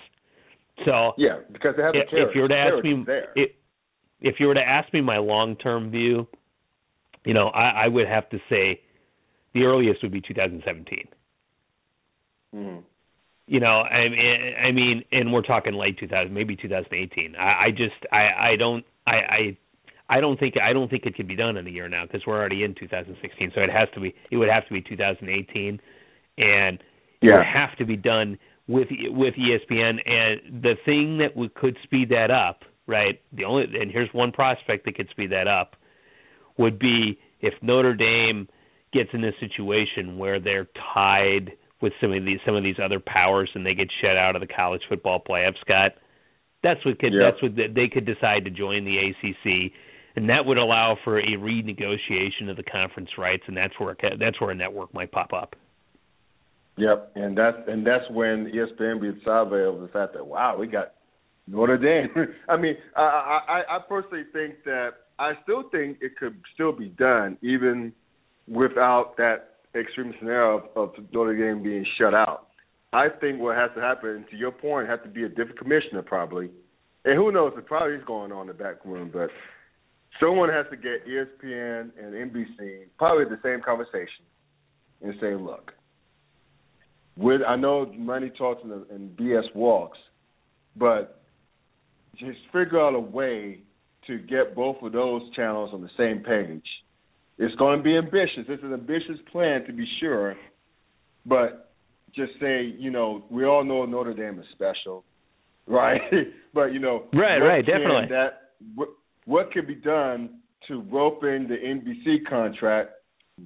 So 0.85 1.13
yeah, 1.17 1.39
because 1.51 1.75
they 1.77 1.83
have 1.83 1.95
if, 1.95 2.09
the 2.11 2.29
if 2.29 2.35
you 2.35 2.41
were 2.41 2.47
to 2.47 2.55
ask 2.55 2.83
me, 2.83 3.05
if, 3.35 3.51
if 4.21 4.35
you 4.39 4.47
were 4.47 4.53
to 4.53 4.61
ask 4.61 4.91
me 4.93 5.01
my 5.01 5.17
long 5.17 5.55
term 5.57 5.91
view, 5.91 6.27
you 7.25 7.33
know, 7.33 7.47
I, 7.47 7.85
I 7.85 7.87
would 7.87 8.07
have 8.07 8.29
to 8.29 8.39
say 8.49 8.81
the 9.53 9.63
earliest 9.63 10.01
would 10.03 10.11
be 10.11 10.21
2017. 10.21 11.05
Mm-hmm. 12.55 12.79
You 13.45 13.59
know, 13.59 13.81
I 13.81 14.09
mean, 14.09 14.55
I 14.63 14.71
mean, 14.71 15.03
and 15.11 15.33
we're 15.33 15.41
talking 15.41 15.73
late 15.73 15.99
2000, 15.99 16.33
maybe 16.33 16.55
2018. 16.55 17.35
I, 17.35 17.41
I 17.41 17.71
just, 17.71 17.93
I, 18.11 18.51
I 18.51 18.55
don't, 18.57 18.85
I, 19.05 19.11
I, 19.11 19.57
I 20.09 20.21
don't 20.21 20.39
think, 20.39 20.55
I 20.57 20.71
don't 20.71 20.89
think 20.89 21.05
it 21.05 21.15
could 21.15 21.27
be 21.27 21.35
done 21.35 21.57
in 21.57 21.67
a 21.67 21.69
year 21.69 21.89
now 21.89 22.05
because 22.05 22.21
we're 22.25 22.37
already 22.37 22.63
in 22.63 22.73
2016. 22.73 23.51
So 23.53 23.61
it 23.61 23.69
has 23.69 23.89
to 23.95 23.99
be, 23.99 24.15
it 24.31 24.37
would 24.37 24.49
have 24.49 24.65
to 24.67 24.73
be 24.73 24.81
2018, 24.81 25.81
and 26.37 26.79
yeah. 27.21 27.33
it 27.33 27.37
would 27.37 27.45
have 27.45 27.75
to 27.79 27.85
be 27.85 27.97
done 27.97 28.37
with 28.67 28.87
with 28.91 29.33
ESPN. 29.35 29.97
And 30.05 30.63
the 30.63 30.75
thing 30.85 31.17
that 31.19 31.35
we 31.35 31.49
could 31.49 31.77
speed 31.83 32.09
that 32.09 32.31
up, 32.31 32.63
right? 32.87 33.21
The 33.33 33.45
only 33.45 33.65
and 33.79 33.91
here's 33.91 34.09
one 34.13 34.31
prospect 34.31 34.85
that 34.85 34.95
could 34.95 35.09
speed 35.09 35.31
that 35.31 35.47
up 35.47 35.75
would 36.57 36.79
be 36.79 37.19
if 37.41 37.53
Notre 37.61 37.95
Dame 37.95 38.47
gets 38.93 39.09
in 39.13 39.23
a 39.23 39.31
situation 39.39 40.17
where 40.17 40.39
they're 40.39 40.67
tied 40.93 41.51
with 41.81 41.93
some 41.99 42.13
of 42.13 42.23
these 42.23 42.39
some 42.45 42.55
of 42.55 42.63
these 42.63 42.77
other 42.83 42.99
powers 42.99 43.49
and 43.55 43.65
they 43.65 43.73
get 43.75 43.87
shut 44.01 44.17
out 44.17 44.35
of 44.35 44.41
the 44.41 44.47
college 44.47 44.81
football 44.87 45.21
playoff. 45.27 45.53
Scott, 45.61 45.93
that's 46.63 46.83
what 46.85 46.97
could 46.99 47.13
yeah. 47.13 47.29
that's 47.29 47.43
what 47.43 47.51
they 47.55 47.87
could 47.87 48.05
decide 48.05 48.45
to 48.45 48.51
join 48.51 48.85
the 48.85 48.97
ACC. 48.97 49.73
and 50.15 50.29
that 50.29 50.45
would 50.45 50.57
allow 50.57 50.97
for 51.03 51.19
a 51.19 51.31
renegotiation 51.37 52.49
of 52.49 52.55
the 52.55 52.63
conference 52.63 53.09
rights, 53.17 53.43
and 53.47 53.57
that's 53.57 53.77
where 53.79 53.95
that's 54.19 54.39
where 54.39 54.51
a 54.51 54.55
network 54.55 54.93
might 54.93 55.11
pop 55.11 55.33
up. 55.33 55.55
Yep, 56.77 57.11
and 57.15 57.37
that's 57.37 57.57
and 57.67 57.85
that's 57.85 58.09
when 58.09 58.51
ESPN 58.51 58.99
be 58.99 59.09
excited 59.09 59.53
over 59.53 59.81
the 59.81 59.91
fact 59.93 60.13
that 60.13 60.25
wow, 60.25 60.57
we 60.57 60.65
got 60.65 60.93
Notre 61.47 61.77
Dame. 61.77 62.33
I 62.49 62.57
mean, 62.57 62.75
I, 62.95 63.01
I 63.01 63.75
I 63.75 63.79
personally 63.87 64.23
think 64.33 64.63
that 64.65 64.89
I 65.19 65.33
still 65.43 65.69
think 65.69 65.99
it 66.01 66.17
could 66.17 66.35
still 66.55 66.71
be 66.71 66.89
done 66.89 67.37
even 67.41 67.93
without 68.47 69.17
that 69.17 69.57
extreme 69.75 70.13
scenario 70.17 70.57
of, 70.57 70.63
of 70.75 71.05
Notre 71.13 71.37
Dame 71.37 71.61
being 71.61 71.85
shut 71.99 72.15
out. 72.15 72.47
I 72.91 73.07
think 73.21 73.39
what 73.39 73.55
has 73.55 73.71
to 73.75 73.81
happen, 73.81 74.25
to 74.29 74.37
your 74.37 74.51
point, 74.51 74.87
has 74.87 74.99
to 75.03 75.09
be 75.09 75.23
a 75.23 75.29
different 75.29 75.57
commissioner 75.57 76.01
probably, 76.01 76.49
and 77.05 77.15
who 77.15 77.31
knows, 77.31 77.53
it 77.57 77.65
probably 77.65 77.95
is 77.95 78.03
going 78.05 78.31
on 78.31 78.41
in 78.41 78.47
the 78.47 78.53
back 78.63 78.83
room, 78.85 79.09
but 79.11 79.29
someone 80.19 80.49
has 80.49 80.65
to 80.71 80.77
get 80.77 81.07
ESPN 81.07 81.91
and 81.99 82.31
NBC 82.31 82.85
probably 82.97 83.25
the 83.25 83.39
same 83.43 83.61
conversation 83.63 84.25
and 85.01 85.13
say, 85.19 85.35
look 85.35 85.71
with 87.15 87.41
I 87.47 87.55
know 87.55 87.91
money 87.97 88.31
talks 88.37 88.61
and, 88.63 88.85
and 88.89 89.17
BS 89.17 89.53
walks, 89.55 89.97
but 90.75 91.21
just 92.17 92.39
figure 92.51 92.79
out 92.79 92.95
a 92.95 92.99
way 92.99 93.59
to 94.07 94.17
get 94.19 94.55
both 94.55 94.77
of 94.81 94.91
those 94.91 95.21
channels 95.35 95.71
on 95.73 95.81
the 95.81 95.89
same 95.97 96.23
page. 96.23 96.65
It's 97.37 97.55
going 97.55 97.77
to 97.77 97.83
be 97.83 97.97
ambitious. 97.97 98.45
It's 98.47 98.63
an 98.63 98.73
ambitious 98.73 99.17
plan 99.31 99.65
to 99.65 99.73
be 99.73 99.85
sure, 99.99 100.35
but 101.25 101.71
just 102.15 102.33
say, 102.39 102.63
you 102.77 102.91
know, 102.91 103.23
we 103.29 103.45
all 103.45 103.63
know 103.63 103.85
Notre 103.85 104.13
Dame 104.13 104.39
is 104.39 104.45
special, 104.53 105.03
right? 105.67 106.01
but 106.53 106.73
you 106.73 106.79
know, 106.79 107.05
right, 107.13 107.39
right, 107.39 107.65
definitely. 107.65 108.07
That 108.09 108.51
what, 108.75 108.89
what 109.25 109.51
could 109.51 109.67
be 109.67 109.75
done 109.75 110.41
to 110.67 110.81
rope 110.91 111.23
in 111.23 111.47
the 111.47 111.55
NBC 111.55 112.29
contract, 112.29 112.91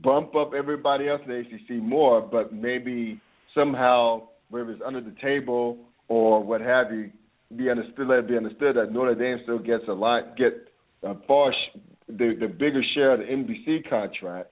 bump 0.03 0.35
up 0.35 0.51
everybody 0.57 1.07
else 1.07 1.21
in 1.25 1.31
the 1.31 1.39
ACC 1.39 1.81
more, 1.81 2.21
but 2.21 2.53
maybe 2.53 3.21
somehow, 3.53 4.27
whether 4.49 4.71
it's 4.71 4.81
under 4.85 5.01
the 5.01 5.15
table 5.21 5.77
or 6.07 6.43
what 6.43 6.61
have 6.61 6.91
you, 6.91 7.11
be 7.55 7.69
understood. 7.69 8.07
Let 8.07 8.19
it 8.19 8.27
be 8.27 8.37
understood 8.37 8.75
that 8.75 8.91
Notre 8.91 9.15
Dame 9.15 9.39
still 9.43 9.59
gets 9.59 9.83
a 9.87 9.93
lot, 9.93 10.35
get 10.37 10.67
a 11.03 11.15
far 11.27 11.51
sh- 11.53 11.79
the 12.07 12.35
the 12.39 12.47
bigger 12.47 12.81
share 12.93 13.13
of 13.13 13.19
the 13.19 13.25
NBC 13.25 13.89
contract, 13.89 14.51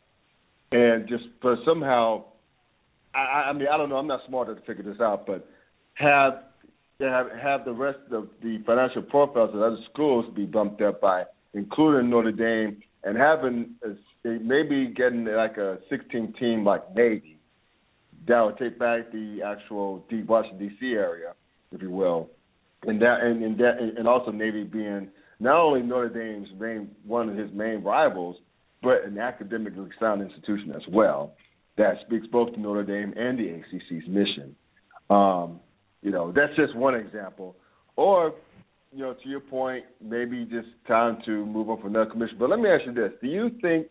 and 0.72 1.08
just 1.08 1.26
for 1.42 1.58
somehow, 1.66 2.24
I, 3.14 3.50
I 3.50 3.54
mean, 3.54 3.68
I 3.72 3.78
don't 3.78 3.90
know. 3.90 3.98
I'm 3.98 4.08
not 4.08 4.22
smart 4.28 4.48
enough 4.48 4.62
to 4.62 4.66
figure 4.66 4.90
this 4.90 5.02
out, 5.02 5.26
but 5.26 5.48
have 5.96 6.44
have 7.00 7.28
have 7.32 7.66
the 7.66 7.74
rest 7.74 8.00
of 8.12 8.30
the 8.42 8.62
financial 8.66 9.02
profiles 9.02 9.54
of 9.54 9.62
other 9.62 9.78
schools 9.92 10.26
be 10.36 10.46
bumped 10.46 10.82
up 10.82 11.02
by 11.02 11.24
including 11.54 12.10
Notre 12.10 12.32
Dame 12.32 12.82
and 13.04 13.18
having 13.18 13.76
a, 13.84 14.30
maybe 14.30 14.88
getting 14.88 15.26
like 15.26 15.58
a 15.58 15.78
16 15.90 16.34
team 16.40 16.66
like 16.66 16.96
Navy 16.96 17.35
that 18.28 18.42
would 18.42 18.58
take 18.58 18.80
back 18.80 19.12
the 19.12 19.40
actual 19.46 20.04
Washington 20.28 20.60
D.C. 20.60 20.94
area, 20.94 21.34
if 21.72 21.82
you 21.82 21.92
will, 21.92 22.30
and 22.84 23.02
that 23.02 23.22
and 23.22 23.44
and, 23.44 23.58
that, 23.60 23.78
and 23.98 24.08
also 24.08 24.32
Navy 24.32 24.64
being 24.64 25.10
not 25.40 25.60
only 25.60 25.82
Notre 25.82 26.10
Dame's 26.10 26.50
main 26.60 26.90
one 27.06 27.30
of 27.30 27.38
his 27.38 27.52
main 27.54 27.84
rivals, 27.84 28.38
but 28.82 29.04
an 29.06 29.18
academically 29.18 29.90
sound 30.00 30.22
institution 30.22 30.72
as 30.76 30.84
well 30.92 31.34
that 31.78 31.96
speaks 32.06 32.26
both 32.28 32.54
to 32.54 32.60
Notre 32.60 32.84
Dame 32.84 33.14
and 33.18 33.38
the 33.38 33.50
ACC's 33.50 34.08
mission. 34.08 34.56
Um, 35.10 35.60
you 36.02 36.12
know, 36.12 36.32
that's 36.32 36.56
just 36.56 36.76
one 36.76 36.96
example. 36.96 37.56
Or, 37.96 38.34
you 38.94 39.02
know, 39.02 39.14
to 39.14 39.30
your 39.30 39.40
point, 39.40 39.86
maybe 40.02 40.46
just 40.46 40.68
time 40.88 41.18
to 41.26 41.46
move 41.46 41.70
on 41.70 41.82
from 41.82 41.96
another 41.96 42.10
commissioner. 42.10 42.40
But 42.40 42.50
let 42.50 42.60
me 42.60 42.70
ask 42.70 42.86
you 42.86 42.94
this: 42.94 43.12
Do 43.22 43.28
you 43.28 43.50
think, 43.62 43.88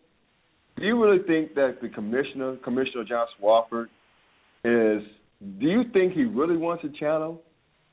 do 0.77 0.85
you 0.85 1.03
really 1.03 1.23
think 1.27 1.55
that 1.55 1.79
the 1.83 1.89
commissioner, 1.89 2.57
Commissioner 2.65 3.05
John 3.05 3.27
Swofford, 3.41 3.87
is 4.65 5.03
do 5.61 5.67
you 5.67 5.85
think 5.93 6.15
he 6.15 6.25
really 6.25 6.57
wants 6.57 6.85
a 6.85 6.99
channel? 6.99 7.43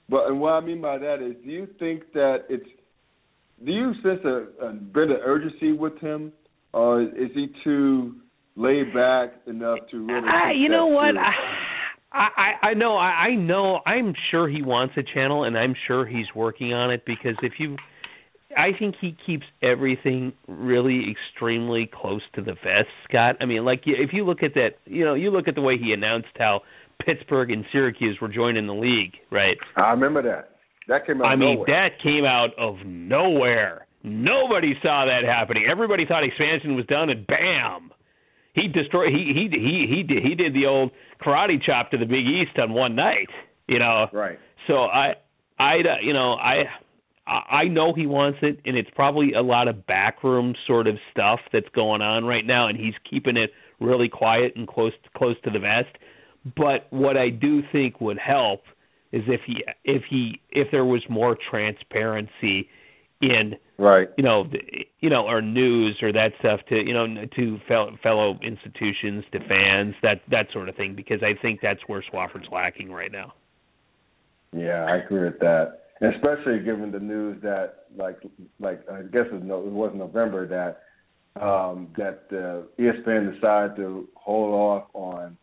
But 0.10 0.28
and 0.28 0.40
what 0.40 0.52
I 0.52 0.62
mean 0.62 0.82
by 0.82 0.98
that 0.98 1.22
is, 1.22 1.36
do 1.44 1.52
you 1.52 1.68
think 1.80 2.04
that 2.14 2.46
it's 2.50 2.66
do 3.64 3.72
you 3.72 3.94
sense 4.02 4.20
a, 4.26 4.66
a 4.66 4.74
bit 4.74 5.12
of 5.12 5.18
urgency 5.24 5.72
with 5.74 5.98
him, 6.00 6.32
or 6.74 7.02
is 7.04 7.30
he 7.34 7.48
too 7.64 8.16
laid 8.56 8.94
back 8.94 9.34
enough 9.48 9.80
to 9.92 10.06
really? 10.06 10.28
I, 10.28 10.52
you 10.54 10.70
know 10.70 10.88
what? 10.88 11.16
I, 11.18 12.28
I 12.38 12.68
I 12.70 12.74
know 12.74 12.98
I, 12.98 13.10
I 13.10 13.36
know 13.36 13.80
I'm 13.86 14.14
sure 14.32 14.50
he 14.50 14.62
wants 14.62 14.96
a 14.98 15.04
channel, 15.04 15.44
and 15.44 15.58
I'm 15.58 15.76
sure 15.88 16.06
he's 16.06 16.28
working 16.36 16.74
on 16.74 16.92
it 16.92 17.04
because 17.06 17.36
if 17.42 17.54
you 17.58 17.78
I 18.58 18.78
think 18.78 18.96
he 19.00 19.16
keeps 19.26 19.46
everything 19.62 20.34
really 20.48 21.06
extremely 21.12 21.90
close 21.92 22.22
to 22.36 22.42
the 22.42 22.54
vest, 22.54 22.90
Scott. 23.08 23.36
I 23.42 23.46
mean, 23.46 23.66
like 23.66 23.82
if 23.86 24.12
you 24.14 24.26
look 24.26 24.44
at 24.44 24.54
that, 24.56 24.72
you 24.86 25.06
know, 25.06 25.14
you 25.14 25.32
look 25.32 25.48
at 25.48 25.56
the 25.56 25.62
way 25.62 25.78
he 25.78 25.94
announced 25.94 26.30
how 26.38 26.62
Pittsburgh 27.06 27.52
and 27.52 27.66
Syracuse 27.72 28.18
were 28.22 28.28
joining 28.28 28.68
the 28.68 28.74
league, 28.74 29.14
right? 29.32 29.58
I 29.76 29.92
remember 29.92 30.22
that. 30.24 30.58
That 30.88 31.06
came 31.06 31.22
out. 31.22 31.26
I 31.26 31.36
mean, 31.36 31.64
that 31.68 31.90
came 32.04 32.26
out 32.26 32.50
of 32.58 32.86
nowhere. 32.86 33.88
Nobody 34.04 34.74
saw 34.82 35.06
that 35.06 35.28
happening. 35.28 35.66
Everybody 35.70 36.06
thought 36.06 36.24
expansion 36.24 36.76
was 36.76 36.86
done, 36.88 37.10
and 37.10 37.26
bam, 37.28 37.92
he 38.54 38.68
destroyed. 38.68 39.10
He 39.10 39.32
he 39.34 39.48
he 39.58 39.86
he 39.88 40.04
did, 40.04 40.24
he 40.24 40.36
did 40.36 40.54
the 40.54 40.66
old 40.66 40.92
karate 41.24 41.62
chop 41.64 41.92
to 41.92 41.98
the 41.98 42.06
Big 42.06 42.26
East 42.26 42.58
on 42.58 42.74
one 42.74 42.96
night. 42.96 43.30
You 43.68 43.80
know, 43.80 44.08
right? 44.12 44.40
So 44.68 44.84
I 44.84 45.14
I 45.60 45.76
you 46.04 46.14
know 46.14 46.34
I 46.34 46.64
I 47.32 47.66
know 47.66 47.94
he 47.94 48.08
wants 48.08 48.40
it, 48.42 48.60
and 48.66 48.76
it's 48.76 48.90
probably 48.94 49.34
a 49.34 49.42
lot 49.42 49.70
of 49.70 49.88
backroom 49.88 50.54
sort 50.68 50.88
of 50.88 50.98
stuff 51.12 51.40
that's 51.54 51.70
going 51.74 52.02
on 52.02 52.26
right 52.26 52.46
now, 52.46 52.68
and 52.68 52.78
he's 52.78 52.94
keeping 53.10 53.38
it 53.38 53.52
really 53.80 54.10
quiet 54.10 54.54
and 54.56 54.68
close 54.68 54.92
close 55.16 55.38
to 55.44 55.50
the 55.50 55.60
vest. 55.60 55.98
But 56.58 56.88
what 56.90 57.16
I 57.16 57.30
do 57.30 57.62
think 57.72 58.02
would 58.02 58.18
help 58.18 58.64
is 59.14 59.24
if 59.28 59.42
he 59.46 59.64
if 59.86 60.04
he 60.10 60.42
if 60.50 60.70
there 60.72 60.84
was 60.84 61.04
more 61.10 61.38
transparency 61.50 62.68
in 63.22 63.56
right 63.78 64.10
you 64.18 64.24
know 64.24 64.44
the, 64.52 64.60
you 65.00 65.10
know 65.10 65.26
or 65.26 65.42
news 65.42 66.00
or 66.02 66.12
that 66.12 66.32
stuff 66.40 66.60
to 66.68 66.76
you 66.76 66.94
know 66.94 67.06
to 67.36 67.60
fellow, 67.66 67.98
fellow 68.04 68.40
institutions 68.44 69.24
to 69.32 69.40
fans 69.48 69.96
that 70.02 70.22
that 70.30 70.48
sort 70.52 70.68
of 70.68 70.76
thing 70.76 70.96
because 70.96 71.22
I 71.24 71.40
think 71.42 71.62
that's 71.62 71.82
where 71.88 72.04
Swofford's 72.12 72.50
lacking 72.52 72.92
right 72.92 73.12
now. 73.12 73.34
Yeah, 74.54 74.86
I 74.86 74.98
agree 74.98 75.24
with 75.24 75.40
that 75.40 75.82
especially 76.02 76.60
given 76.60 76.92
the 76.92 77.00
news 77.00 77.42
that 77.44 77.86
like 77.98 78.18
like 78.60 78.82
I 78.90 79.04
guess 79.04 79.26
it 79.32 79.44
was 79.44 79.92
November 79.96 80.48
that 80.48 81.42
um, 81.42 81.90
that 81.98 82.24
uh, 82.32 82.82
ESPN 82.82 83.34
decided 83.34 83.76
to 83.78 84.08
hold 84.16 84.54
off 84.54 84.84
on 84.94 85.38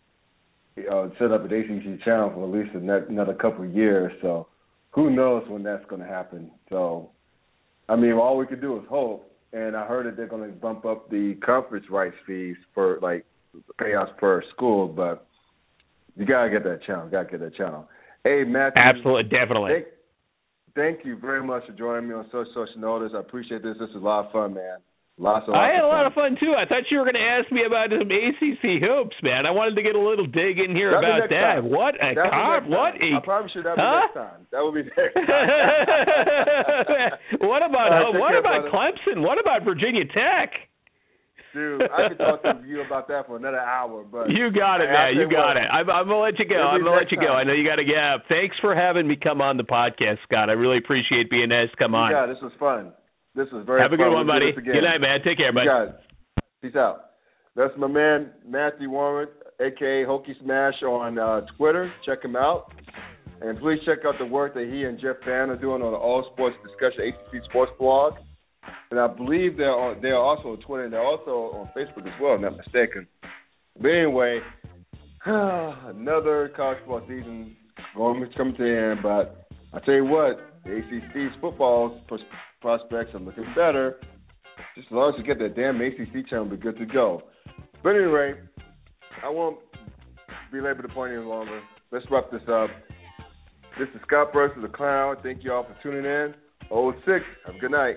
uh, 0.91 1.09
set 1.19 1.33
up 1.33 1.45
an 1.45 1.53
ACC 1.53 2.03
channel 2.05 2.31
for 2.35 2.45
at 2.45 2.51
least 2.51 2.75
another 2.75 3.35
couple 3.35 3.65
of 3.65 3.75
years. 3.75 4.13
So 4.21 4.49
who 4.91 5.11
knows 5.11 5.45
when 5.49 5.63
that's 5.63 5.85
going 5.87 6.03
to 6.03 6.09
happen? 6.09 6.51
So 6.71 7.11
I 7.89 7.97
mean, 7.97 8.13
all 8.13 8.37
we 8.37 8.47
could 8.47 8.61
do 8.61 8.77
is 8.79 8.85
hope. 8.89 9.25
And 9.53 9.75
I 9.75 9.87
heard 9.87 10.07
that 10.07 10.17
they're 10.17 10.27
going 10.27 10.43
to 10.43 10.55
bump 10.55 10.85
up 10.85 11.09
the 11.09 11.35
conference 11.43 11.87
rights 11.91 12.17
fees 12.27 12.57
for 12.75 12.99
like 13.01 13.25
payouts 13.81 14.17
per 14.19 14.43
school, 14.55 14.87
but 14.89 15.27
you 16.17 16.27
gotta 16.27 16.51
get 16.51 16.65
that 16.65 16.83
channel. 16.83 17.09
Gotta 17.09 17.31
get 17.31 17.41
that 17.41 17.55
channel. 17.55 17.89
Hey, 18.25 18.45
Matthew. 18.45 18.83
Absolutely, 18.83 19.31
definitely. 19.31 19.73
Thank, 19.73 19.87
thank 20.79 21.05
you 21.05 21.19
very 21.19 21.43
much 21.43 21.67
for 21.67 21.73
joining 21.73 22.09
me 22.09 22.15
on 22.15 22.25
such 22.31 22.47
such 22.55 22.71
notice. 22.79 23.11
I 23.15 23.21
appreciate 23.21 23.63
this. 23.63 23.77
This 23.79 23.91
is 23.91 23.97
a 23.97 23.99
lot 23.99 24.27
of 24.27 24.33
fun, 24.33 24.55
man. 24.55 24.79
Lots 25.19 25.51
of. 25.51 25.55
I 25.55 25.75
had 25.75 25.83
a 25.83 25.91
lot 25.91 26.07
of 26.07 26.15
fun 26.15 26.39
too. 26.39 26.55
I 26.55 26.63
thought 26.63 26.87
you 26.95 26.99
were 26.99 27.05
going 27.05 27.19
to 27.19 27.27
ask 27.27 27.51
me 27.51 27.67
about 27.67 27.91
some 27.91 28.07
ACC 28.07 28.79
hoops, 28.79 29.19
man. 29.27 29.47
I 29.47 29.51
wanted 29.51 29.75
to 29.75 29.83
get 29.83 29.99
a 29.99 30.01
little 30.01 30.31
dig 30.31 30.63
in 30.63 30.79
here 30.79 30.95
That'll 30.95 31.27
about 31.27 31.29
that. 31.35 31.59
Time. 31.59 31.75
What 31.75 31.99
a 31.99 32.15
cop! 32.15 32.71
What 32.71 32.95
a? 33.03 33.19
I 33.19 33.21
promise 33.27 33.51
you 33.59 33.67
that'll 33.67 33.83
huh? 33.83 33.99
be 33.99 34.07
next 34.07 34.15
time. 34.15 34.47
That 34.55 34.63
will 34.63 34.71
be 34.71 34.87
next 34.95 35.19
time. 35.19 35.51
what 37.51 37.67
about 37.67 37.91
right, 37.91 38.15
what 38.15 38.39
about 38.39 38.71
brother. 38.71 38.95
Clemson? 38.95 39.27
What 39.27 39.43
about 39.43 39.67
Virginia 39.67 40.07
Tech? 40.07 40.55
Dude, 41.55 41.83
I 41.83 42.09
could 42.09 42.19
talk 42.19 42.43
to 42.43 42.61
you 42.67 42.83
about 42.85 43.09
that 43.09 43.27
for 43.27 43.37
another 43.37 43.59
hour, 43.61 44.05
but 44.05 44.29
you 44.29 44.53
got 44.53 44.81
it, 44.81 44.91
man. 44.91 45.17
You 45.17 45.29
got 45.31 45.57
it. 45.57 45.65
I'm, 45.71 45.89
I'm 45.89 46.07
gonna 46.07 46.21
let 46.21 46.39
you 46.39 46.45
go. 46.45 46.61
I'm 46.61 46.85
gonna 46.85 46.97
let 46.97 47.11
you 47.11 47.19
go. 47.19 47.33
I 47.33 47.45
know 47.45 47.53
you 47.53 47.67
got 47.67 47.77
to 47.77 47.85
get 47.85 47.97
up. 47.97 48.25
Thanks 48.29 48.57
for 48.61 48.75
having 48.75 49.09
me 49.09 49.17
come 49.17 49.41
on 49.41 49.57
the 49.57 49.65
podcast, 49.65 50.19
Scott. 50.25 50.51
I 50.51 50.53
really 50.53 50.79
appreciate 50.79 51.31
being 51.31 51.49
nice. 51.49 51.71
Come 51.79 51.95
on. 51.95 52.13
Yeah, 52.13 52.27
this 52.27 52.43
was 52.43 52.53
fun. 52.61 52.93
This 53.35 53.49
was 53.53 53.65
very. 53.65 53.81
Have 53.81 53.93
a 53.93 53.97
fun. 53.97 54.07
good 54.07 54.13
one, 54.13 54.27
we'll 54.27 54.37
buddy. 54.37 54.53
Good 54.53 54.85
night, 54.85 55.01
man. 55.01 55.21
Take 55.25 55.39
care, 55.39 55.53
buddy. 55.53 55.69
It. 55.69 55.95
Peace 56.61 56.77
out. 56.77 57.09
That's 57.57 57.73
my 57.77 57.89
man 57.89 58.31
Matthew 58.47 58.91
Warren, 58.91 59.29
aka 59.61 60.05
Hokie 60.05 60.39
Smash, 60.43 60.83
on 60.83 61.19
uh, 61.19 61.41
Twitter. 61.57 61.93
Check 62.05 62.25
him 62.25 62.37
out, 62.37 62.73
and 63.41 63.59
please 63.59 63.79
check 63.87 63.99
out 64.07 64.15
the 64.19 64.27
work 64.27 64.55
that 64.55 64.69
he 64.71 64.85
and 64.85 65.01
Jeff 65.01 65.17
Fan 65.25 65.51
are 65.51 65.59
doing 65.59 65.83
on 65.83 65.93
the 65.93 65.99
All 65.99 66.29
Sports 66.35 66.57
Discussion 66.63 67.09
ACC 67.09 67.45
Sports 67.49 67.73
blog. 67.79 68.15
And 68.91 68.99
I 68.99 69.07
believe 69.07 69.57
they're 69.57 69.71
on, 69.71 70.01
they're 70.01 70.17
also 70.17 70.51
on 70.51 70.61
Twitter 70.61 70.85
and 70.85 70.93
they're 70.93 71.05
also 71.05 71.57
on 71.57 71.71
Facebook 71.77 72.07
as 72.07 72.21
well, 72.21 72.39
not 72.39 72.57
mistaken. 72.57 73.07
But 73.81 73.89
anyway, 73.89 74.41
another 75.27 76.53
college 76.57 76.79
football 76.79 77.03
season 77.03 77.57
going 77.97 78.25
come 78.37 78.55
to 78.57 78.63
the 78.63 78.93
end. 78.93 79.01
But 79.03 79.49
I 79.73 79.85
tell 79.85 79.95
you 79.95 80.05
what, 80.05 80.39
the 80.65 80.71
ACC's 80.71 81.35
football 81.41 82.01
prospects 82.61 83.15
are 83.15 83.21
looking 83.21 83.47
better. 83.55 83.97
Just 84.75 84.89
as 84.89 84.93
long 84.93 85.13
as 85.13 85.19
you 85.19 85.25
get 85.25 85.39
that 85.39 85.55
damn 85.55 85.81
ACC 85.81 86.29
channel, 86.29 86.47
we'll 86.47 86.57
be 86.57 86.63
good 86.63 86.79
to 86.79 86.87
go. 86.87 87.23
But 87.83 87.91
anyway, 87.91 88.35
I 89.25 89.29
won't 89.29 89.59
belabor 90.53 90.83
the 90.83 90.89
point 90.89 91.13
any 91.13 91.25
longer. 91.25 91.61
Let's 91.91 92.07
wrap 92.11 92.31
this 92.31 92.43
up. 92.51 92.71
This 93.79 93.89
is 93.95 94.01
Scott 94.07 94.33
Burst 94.33 94.57
of 94.57 94.63
the 94.63 94.69
Clown. 94.69 95.17
Thank 95.23 95.45
you 95.45 95.53
all 95.53 95.65
for 95.65 95.77
tuning 95.83 96.05
in. 96.05 96.35
06. 96.71 97.25
Have 97.47 97.55
a 97.55 97.59
good 97.59 97.71
night. 97.71 97.97